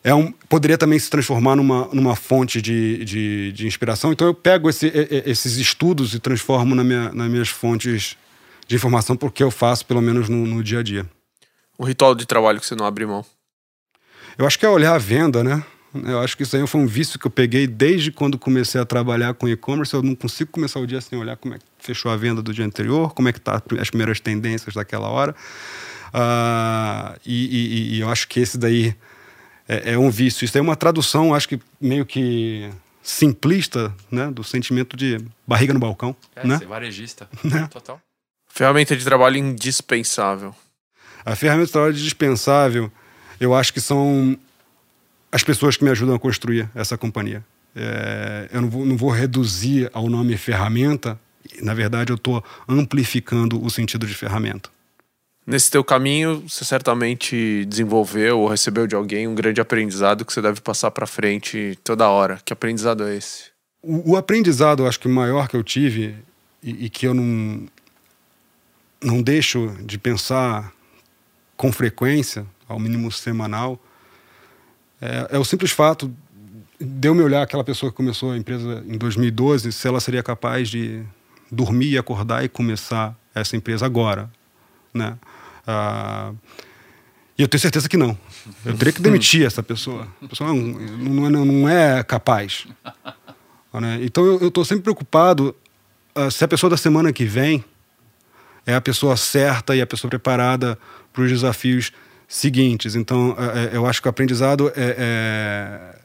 é 0.02 0.14
um, 0.14 0.32
poderia 0.48 0.78
também 0.78 0.98
se 0.98 1.10
transformar 1.10 1.56
numa, 1.56 1.88
numa 1.92 2.14
fonte 2.14 2.62
de, 2.62 3.04
de, 3.04 3.52
de 3.52 3.66
inspiração. 3.66 4.12
Então 4.12 4.26
eu 4.26 4.34
pego 4.34 4.70
esse, 4.70 4.92
esses 5.26 5.56
estudos 5.56 6.14
e 6.14 6.20
transformo 6.20 6.74
na 6.74 6.84
minha, 6.84 7.12
nas 7.12 7.28
minhas 7.30 7.48
fontes 7.48 8.16
de 8.66 8.76
informação, 8.76 9.16
porque 9.16 9.42
eu 9.42 9.50
faço, 9.50 9.84
pelo 9.86 10.00
menos 10.00 10.28
no, 10.28 10.46
no 10.46 10.62
dia 10.62 10.80
a 10.80 10.82
dia. 10.82 11.08
Um 11.78 11.84
ritual 11.84 12.14
de 12.14 12.26
trabalho 12.26 12.60
que 12.60 12.66
você 12.66 12.74
não 12.74 12.84
abre 12.84 13.06
mão? 13.06 13.24
Eu 14.36 14.46
acho 14.46 14.58
que 14.58 14.66
é 14.66 14.68
olhar 14.68 14.94
a 14.94 14.98
venda, 14.98 15.42
né? 15.42 15.64
Eu 16.04 16.20
acho 16.20 16.36
que 16.36 16.42
isso 16.42 16.54
aí 16.54 16.66
foi 16.66 16.80
um 16.80 16.86
vício 16.86 17.18
que 17.18 17.26
eu 17.26 17.30
peguei 17.30 17.66
desde 17.66 18.12
quando 18.12 18.38
comecei 18.38 18.80
a 18.80 18.84
trabalhar 18.84 19.34
com 19.34 19.48
e-commerce. 19.48 19.94
Eu 19.94 20.02
não 20.02 20.14
consigo 20.14 20.50
começar 20.50 20.78
o 20.80 20.86
dia 20.86 21.00
sem 21.00 21.18
olhar 21.18 21.36
como 21.36 21.54
é 21.54 21.58
que 21.58 21.64
fechou 21.78 22.10
a 22.10 22.16
venda 22.16 22.42
do 22.42 22.52
dia 22.52 22.64
anterior, 22.64 23.14
como 23.14 23.28
é 23.28 23.32
que 23.32 23.40
tá 23.40 23.62
as 23.80 23.88
primeiras 23.88 24.20
tendências 24.20 24.74
daquela 24.74 25.08
hora. 25.08 25.34
Uh, 26.08 27.18
e, 27.24 27.46
e, 27.46 27.96
e 27.96 28.00
eu 28.00 28.08
acho 28.10 28.28
que 28.28 28.38
esse 28.38 28.58
daí 28.58 28.94
é, 29.68 29.92
é 29.92 29.98
um 29.98 30.10
vício. 30.10 30.44
Isso 30.44 30.56
é 30.56 30.60
uma 30.60 30.74
tradução, 30.74 31.34
acho 31.34 31.48
que 31.48 31.60
meio 31.80 32.06
que 32.06 32.70
simplista, 33.02 33.94
né, 34.10 34.30
do 34.30 34.42
sentimento 34.42 34.96
de 34.96 35.18
barriga 35.46 35.72
no 35.72 35.80
balcão, 35.80 36.16
é, 36.34 36.46
né? 36.46 36.58
Ser 36.58 36.66
varejista, 36.66 37.28
né? 37.44 37.68
total. 37.70 38.00
Ferramenta 38.48 38.96
de 38.96 39.04
trabalho 39.04 39.36
indispensável. 39.36 40.54
A 41.24 41.36
ferramenta 41.36 41.66
de 41.66 41.72
trabalho 41.72 41.94
indispensável, 41.94 42.90
eu 43.38 43.54
acho 43.54 43.72
que 43.72 43.80
são 43.80 44.38
as 45.30 45.42
pessoas 45.42 45.76
que 45.76 45.84
me 45.84 45.90
ajudam 45.90 46.14
a 46.14 46.18
construir 46.18 46.68
essa 46.74 46.96
companhia. 46.96 47.44
É, 47.76 48.48
eu 48.52 48.62
não 48.62 48.68
vou, 48.70 48.86
não 48.86 48.96
vou 48.96 49.10
reduzir 49.10 49.90
ao 49.92 50.08
nome 50.08 50.36
ferramenta, 50.36 51.18
na 51.62 51.74
verdade 51.74 52.12
eu 52.12 52.16
estou 52.16 52.42
amplificando 52.66 53.62
o 53.62 53.70
sentido 53.70 54.06
de 54.06 54.14
ferramenta. 54.14 54.70
Nesse 55.48 55.70
teu 55.70 55.82
caminho, 55.82 56.44
você 56.46 56.62
certamente 56.62 57.64
desenvolveu 57.64 58.38
ou 58.38 58.48
recebeu 58.48 58.86
de 58.86 58.94
alguém 58.94 59.26
um 59.26 59.34
grande 59.34 59.62
aprendizado 59.62 60.22
que 60.22 60.30
você 60.30 60.42
deve 60.42 60.60
passar 60.60 60.90
para 60.90 61.06
frente 61.06 61.78
toda 61.82 62.06
hora. 62.06 62.38
Que 62.44 62.52
aprendizado 62.52 63.02
é 63.04 63.16
esse? 63.16 63.44
O, 63.82 64.12
o 64.12 64.16
aprendizado, 64.18 64.86
acho 64.86 65.00
que 65.00 65.08
maior 65.08 65.48
que 65.48 65.56
eu 65.56 65.64
tive 65.64 66.14
e, 66.62 66.84
e, 66.84 66.90
que 66.90 67.06
eu 67.06 67.14
não 67.14 67.66
não 69.02 69.22
deixo 69.22 69.74
de 69.86 69.96
pensar 69.96 70.70
com 71.56 71.72
frequência, 71.72 72.44
ao 72.68 72.78
mínimo 72.78 73.10
semanal, 73.10 73.82
é, 75.00 75.28
é 75.30 75.38
o 75.38 75.46
simples 75.46 75.70
fato 75.70 76.14
de 76.78 77.08
eu 77.08 77.14
me 77.14 77.22
olhar 77.22 77.40
aquela 77.40 77.64
pessoa 77.64 77.90
que 77.90 77.96
começou 77.96 78.32
a 78.32 78.36
empresa 78.36 78.84
em 78.86 78.98
2012, 78.98 79.72
se 79.72 79.88
ela 79.88 79.98
seria 79.98 80.22
capaz 80.22 80.68
de 80.68 81.02
dormir 81.50 81.92
e 81.92 81.96
acordar 81.96 82.44
e 82.44 82.50
começar 82.50 83.16
essa 83.34 83.56
empresa 83.56 83.86
agora, 83.86 84.30
né? 84.92 85.16
Ah, 85.70 86.32
e 87.36 87.42
eu 87.42 87.46
tenho 87.46 87.60
certeza 87.60 87.88
que 87.88 87.96
não. 87.98 88.18
Eu 88.64 88.76
teria 88.76 88.92
que 88.92 89.02
demitir 89.02 89.46
essa 89.46 89.62
pessoa. 89.62 90.08
A 90.22 90.26
pessoa 90.26 90.52
não, 90.52 90.56
não, 90.56 91.30
não, 91.30 91.44
não 91.44 91.68
é 91.68 92.02
capaz. 92.02 92.66
Né? 93.74 94.00
Então 94.02 94.24
eu 94.24 94.48
estou 94.48 94.64
sempre 94.64 94.82
preocupado 94.82 95.54
uh, 96.16 96.30
se 96.30 96.42
a 96.42 96.48
pessoa 96.48 96.70
da 96.70 96.76
semana 96.76 97.12
que 97.12 97.24
vem 97.24 97.62
é 98.66 98.74
a 98.74 98.80
pessoa 98.80 99.16
certa 99.16 99.76
e 99.76 99.80
a 99.80 99.86
pessoa 99.86 100.08
preparada 100.08 100.76
para 101.12 101.22
os 101.22 101.30
desafios 101.30 101.92
seguintes. 102.26 102.96
Então 102.96 103.32
uh, 103.32 103.36
eu 103.72 103.86
acho 103.86 104.00
que 104.00 104.08
o 104.08 104.10
aprendizado 104.10 104.72
é, 104.74 104.96
é 104.98 105.98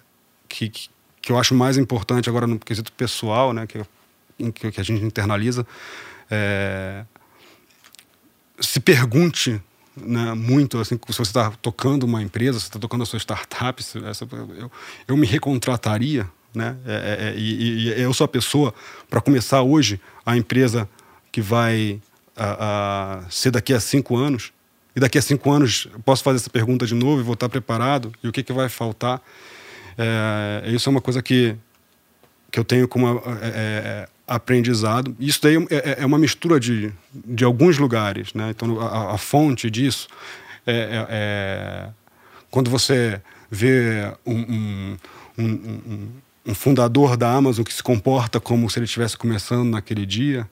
que, 0.47 0.69
que 0.69 1.31
eu 1.31 1.39
acho 1.39 1.55
mais 1.55 1.77
importante 1.77 2.29
agora 2.29 2.45
no 2.45 2.59
quesito 2.59 2.91
pessoal, 2.91 3.53
né, 3.53 3.65
que, 3.65 4.71
que 4.71 4.79
a 4.79 4.83
gente 4.83 5.03
internaliza, 5.03 5.65
é, 6.29 7.05
se 8.65 8.79
pergunte 8.79 9.61
né, 9.95 10.33
muito 10.33 10.79
assim 10.79 10.95
se 10.95 11.17
você 11.17 11.21
está 11.21 11.51
tocando 11.61 12.03
uma 12.03 12.21
empresa, 12.21 12.59
se 12.59 12.65
está 12.65 12.79
tocando 12.79 13.03
a 13.03 13.05
sua 13.05 13.19
startup, 13.19 13.81
se, 13.83 14.03
essa, 14.05 14.27
eu, 14.57 14.71
eu 15.07 15.17
me 15.17 15.27
recontrataria, 15.27 16.27
né? 16.53 16.75
É, 16.85 16.93
é, 16.93 17.29
é 17.29 17.35
e, 17.37 17.87
e, 17.87 18.01
eu 18.01 18.13
sou 18.13 18.25
a 18.25 18.27
pessoa 18.27 18.73
para 19.09 19.21
começar 19.21 19.61
hoje 19.61 19.99
a 20.25 20.35
empresa 20.37 20.89
que 21.31 21.41
vai 21.41 22.01
a, 22.35 23.21
a, 23.25 23.29
ser 23.29 23.51
daqui 23.51 23.73
a 23.73 23.79
cinco 23.79 24.15
anos. 24.17 24.51
E 24.95 24.99
daqui 24.99 25.17
a 25.17 25.21
cinco 25.21 25.51
anos 25.51 25.87
posso 26.05 26.23
fazer 26.23 26.37
essa 26.37 26.49
pergunta 26.51 26.85
de 26.85 26.93
novo 26.93 27.19
e 27.19 27.23
vou 27.23 27.33
estar 27.33 27.49
preparado. 27.49 28.11
E 28.23 28.27
o 28.27 28.31
que, 28.31 28.43
que 28.43 28.53
vai 28.53 28.69
faltar? 28.69 29.21
É, 29.97 30.63
isso 30.67 30.87
é 30.87 30.91
uma 30.91 31.01
coisa 31.01 31.21
que, 31.21 31.55
que 32.51 32.59
eu 32.59 32.63
tenho 32.63 32.87
como 32.87 33.07
é, 33.07 33.17
é 33.41 34.07
aprendizado. 34.35 35.15
Isso 35.19 35.41
daí 35.41 35.55
é, 35.55 35.75
é, 35.75 35.97
é, 35.99 36.05
uma 36.05 36.17
mistura 36.17 36.59
de, 36.59 36.91
de 37.13 37.43
alguns 37.43 37.77
lugares. 37.77 38.33
Né? 38.33 38.49
Então, 38.49 38.79
a, 38.79 39.13
a 39.13 39.17
fonte 39.17 39.69
disso 39.69 40.07
é, 40.65 40.73
é, 40.73 41.07
é 41.09 41.89
quando 42.49 42.69
você 42.69 43.21
vê 43.49 44.11
um, 44.25 44.35
um, 44.35 44.97
um, 45.37 46.09
um, 46.47 46.53
fundador 46.53 47.17
da 47.17 47.31
Amazon 47.31 47.63
que 47.63 47.73
se 47.73 47.81
comporta 47.81 48.39
como 48.39 48.69
se 48.69 48.79
ele 48.79 48.85
estivesse 48.85 49.17
começando 49.17 49.69
naquele 49.69 50.05
dia. 50.05 50.47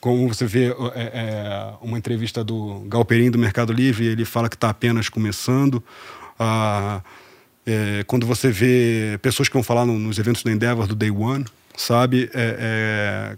Como 0.00 0.26
você 0.26 0.46
vê 0.46 0.74
é, 0.94 1.72
uma 1.80 1.96
entrevista 1.96 2.42
do 2.42 2.80
Galperin 2.88 3.30
do 3.30 3.38
Mercado 3.38 3.72
Livre, 3.72 4.06
ele 4.06 4.24
fala 4.24 4.48
que 4.48 4.56
está 4.56 4.70
apenas 4.70 5.08
começando. 5.08 5.82
Ah, 6.38 7.02
é, 7.64 8.02
quando 8.06 8.26
você 8.26 8.50
vê 8.50 9.18
pessoas 9.22 9.48
que 9.48 9.54
vão 9.54 9.62
falar 9.62 9.86
no, 9.86 9.98
nos 9.98 10.18
eventos 10.18 10.42
da 10.42 10.50
Endeavor 10.50 10.86
do 10.86 10.94
Day 10.94 11.10
One, 11.10 11.44
sabe? 11.76 12.30
É, 12.34 13.36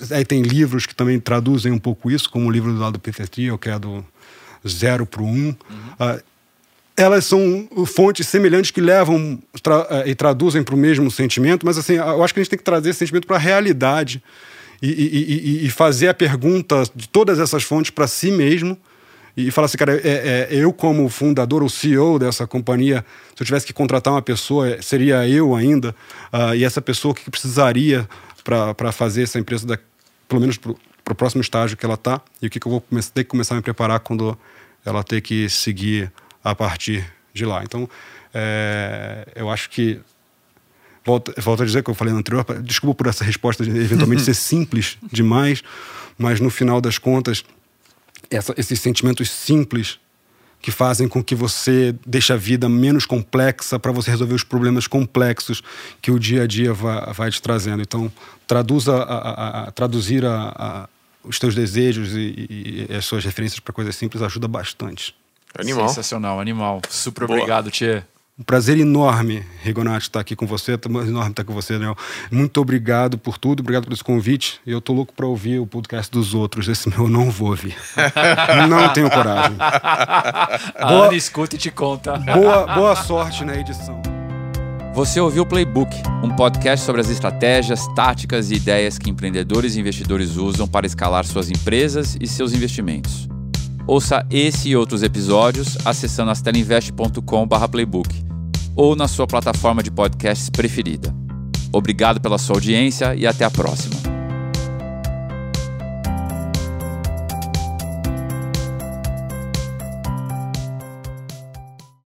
é, 0.00 0.16
aí 0.16 0.24
tem 0.24 0.42
livros 0.42 0.86
que 0.86 0.94
também 0.94 1.18
traduzem 1.18 1.72
um 1.72 1.78
pouco 1.78 2.10
isso, 2.10 2.30
como 2.30 2.48
o 2.48 2.50
livro 2.50 2.72
do 2.72 2.78
lado 2.78 2.98
Peter 2.98 3.28
Thiel, 3.28 3.58
que 3.58 3.68
é 3.68 3.78
do 3.78 4.04
zero 4.66 5.06
para 5.06 5.22
o 5.22 5.26
um. 5.26 5.46
Uhum. 5.48 5.54
Ah, 5.98 6.20
elas 6.96 7.24
são 7.24 7.68
fontes 7.86 8.26
semelhantes 8.28 8.70
que 8.70 8.80
levam 8.80 9.42
tra 9.62 9.86
é, 9.90 10.10
e 10.10 10.14
traduzem 10.14 10.62
para 10.62 10.74
o 10.74 10.78
mesmo 10.78 11.10
sentimento, 11.10 11.66
mas 11.66 11.76
assim, 11.76 11.94
eu 11.94 12.22
acho 12.22 12.32
que 12.32 12.40
a 12.40 12.42
gente 12.42 12.50
tem 12.50 12.58
que 12.58 12.64
trazer 12.64 12.90
esse 12.90 13.00
sentimento 13.00 13.26
para 13.26 13.36
a 13.36 13.40
realidade 13.40 14.22
e, 14.80 14.88
e, 14.88 15.62
e, 15.62 15.66
e, 15.66 15.70
fazer 15.70 16.08
a 16.08 16.14
pergunta 16.14 16.82
de 16.94 17.08
todas 17.08 17.38
essas 17.38 17.62
fontes 17.62 17.90
para 17.90 18.06
si 18.06 18.30
mesmo 18.30 18.78
e 19.36 19.50
falar 19.50 19.64
assim, 19.66 19.76
cara, 19.76 19.96
é, 19.96 20.48
é, 20.48 20.48
eu 20.50 20.72
como 20.72 21.08
fundador 21.08 21.62
ou 21.62 21.68
CEO 21.68 22.18
dessa 22.18 22.46
companhia, 22.46 23.04
se 23.34 23.42
eu 23.42 23.46
tivesse 23.46 23.66
que 23.66 23.72
contratar 23.72 24.12
uma 24.12 24.22
pessoa, 24.22 24.80
seria 24.80 25.28
eu 25.28 25.56
ainda, 25.56 25.94
uh, 26.32 26.54
e 26.54 26.64
essa 26.64 26.80
pessoa 26.80 27.12
o 27.12 27.14
que 27.14 27.28
precisaria 27.28 28.08
para 28.44 28.92
fazer 28.92 29.22
essa 29.22 29.38
empresa, 29.38 29.66
da, 29.66 29.78
pelo 30.28 30.40
menos 30.40 30.56
para 30.56 30.72
o 31.12 31.14
próximo 31.14 31.40
estágio 31.40 31.76
que 31.76 31.84
ela 31.84 31.94
está, 31.94 32.20
e 32.40 32.46
o 32.46 32.50
que, 32.50 32.60
que 32.60 32.66
eu 32.66 32.70
vou 32.70 32.84
ter 33.12 33.24
que 33.24 33.30
começar 33.30 33.54
a 33.54 33.56
me 33.56 33.62
preparar 33.62 33.98
quando 34.00 34.38
ela 34.84 35.02
ter 35.02 35.20
que 35.20 35.48
seguir 35.48 36.12
a 36.42 36.54
partir 36.54 37.04
de 37.32 37.44
lá. 37.44 37.64
Então, 37.64 37.88
é, 38.32 39.26
eu 39.34 39.50
acho 39.50 39.68
que 39.68 40.00
volto, 41.04 41.34
volto 41.38 41.62
a 41.62 41.66
dizer 41.66 41.82
que 41.82 41.90
eu 41.90 41.94
falei 41.94 42.12
no 42.12 42.20
anterior, 42.20 42.44
desculpa 42.62 42.94
por 42.94 43.06
essa 43.08 43.24
resposta 43.24 43.64
de 43.64 43.70
eventualmente 43.70 44.22
ser 44.24 44.34
simples 44.34 44.96
demais, 45.10 45.64
mas 46.16 46.38
no 46.38 46.50
final 46.50 46.80
das 46.80 46.98
contas 46.98 47.44
essa, 48.30 48.54
esses 48.56 48.80
sentimentos 48.80 49.30
simples 49.30 49.98
que 50.60 50.70
fazem 50.70 51.06
com 51.06 51.22
que 51.22 51.34
você 51.34 51.94
deixe 52.06 52.32
a 52.32 52.36
vida 52.36 52.70
menos 52.70 53.04
complexa 53.04 53.78
para 53.78 53.92
você 53.92 54.10
resolver 54.10 54.34
os 54.34 54.42
problemas 54.42 54.86
complexos 54.86 55.62
que 56.00 56.10
o 56.10 56.18
dia 56.18 56.44
a 56.44 56.46
dia 56.46 56.72
vai, 56.72 57.12
vai 57.12 57.30
te 57.30 57.42
trazendo. 57.42 57.82
Então, 57.82 58.10
traduza 58.46 58.96
a, 58.96 59.02
a, 59.02 59.64
a 59.64 59.70
traduzir 59.70 60.24
a, 60.24 60.88
os 61.22 61.38
teus 61.38 61.54
desejos 61.54 62.14
e, 62.14 62.86
e 62.88 62.94
as 62.94 63.04
suas 63.04 63.24
referências 63.24 63.60
para 63.60 63.74
coisas 63.74 63.94
simples 63.94 64.22
ajuda 64.22 64.48
bastante. 64.48 65.14
Animal. 65.58 65.88
Sensacional, 65.88 66.40
animal. 66.40 66.80
Super 66.88 67.26
Boa. 67.26 67.38
obrigado, 67.38 67.70
Tchê. 67.70 68.02
Um 68.36 68.42
prazer 68.42 68.76
enorme, 68.80 69.46
Rigonato, 69.62 70.00
estar 70.00 70.18
aqui 70.18 70.34
com 70.34 70.44
você. 70.44 70.72
É 70.72 70.74
enorme 71.06 71.30
estar 71.30 71.44
com 71.44 71.54
você, 71.54 71.74
Daniel. 71.74 71.96
Muito 72.32 72.60
obrigado 72.60 73.16
por 73.16 73.38
tudo, 73.38 73.60
obrigado 73.60 73.84
por 73.84 73.92
esse 73.92 74.02
convite. 74.02 74.60
Eu 74.66 74.80
tô 74.80 74.92
louco 74.92 75.14
para 75.14 75.24
ouvir 75.24 75.60
o 75.60 75.66
podcast 75.68 76.10
dos 76.10 76.34
outros. 76.34 76.66
Esse 76.66 76.88
meu 76.88 77.04
eu 77.04 77.08
não 77.08 77.30
vou 77.30 77.50
ouvir. 77.50 77.76
não 78.68 78.92
tenho 78.92 79.08
coragem. 79.08 79.56
A 79.60 80.58
boa, 80.80 81.06
Ana 81.06 81.14
escuta 81.14 81.54
e 81.54 81.58
te 81.60 81.70
conta. 81.70 82.16
Boa, 82.16 82.66
boa 82.74 82.96
sorte 82.96 83.44
na 83.44 83.56
edição. 83.56 84.02
Você 84.94 85.20
ouviu 85.20 85.44
o 85.44 85.46
Playbook, 85.46 85.94
um 86.20 86.34
podcast 86.34 86.84
sobre 86.84 87.02
as 87.02 87.10
estratégias, 87.10 87.86
táticas 87.94 88.50
e 88.50 88.56
ideias 88.56 88.98
que 88.98 89.10
empreendedores 89.10 89.76
e 89.76 89.80
investidores 89.80 90.34
usam 90.34 90.66
para 90.66 90.86
escalar 90.86 91.24
suas 91.24 91.52
empresas 91.52 92.16
e 92.20 92.26
seus 92.26 92.52
investimentos. 92.52 93.28
Ouça 93.86 94.26
esse 94.30 94.70
e 94.70 94.76
outros 94.76 95.02
episódios 95.02 95.76
acessando 95.84 96.30
astelinvest.com/playbook 96.30 98.24
ou 98.74 98.96
na 98.96 99.06
sua 99.06 99.26
plataforma 99.26 99.82
de 99.82 99.90
podcasts 99.90 100.48
preferida. 100.48 101.14
Obrigado 101.72 102.20
pela 102.20 102.38
sua 102.38 102.56
audiência 102.56 103.14
e 103.14 103.26
até 103.26 103.44
a 103.44 103.50
próxima. 103.50 104.03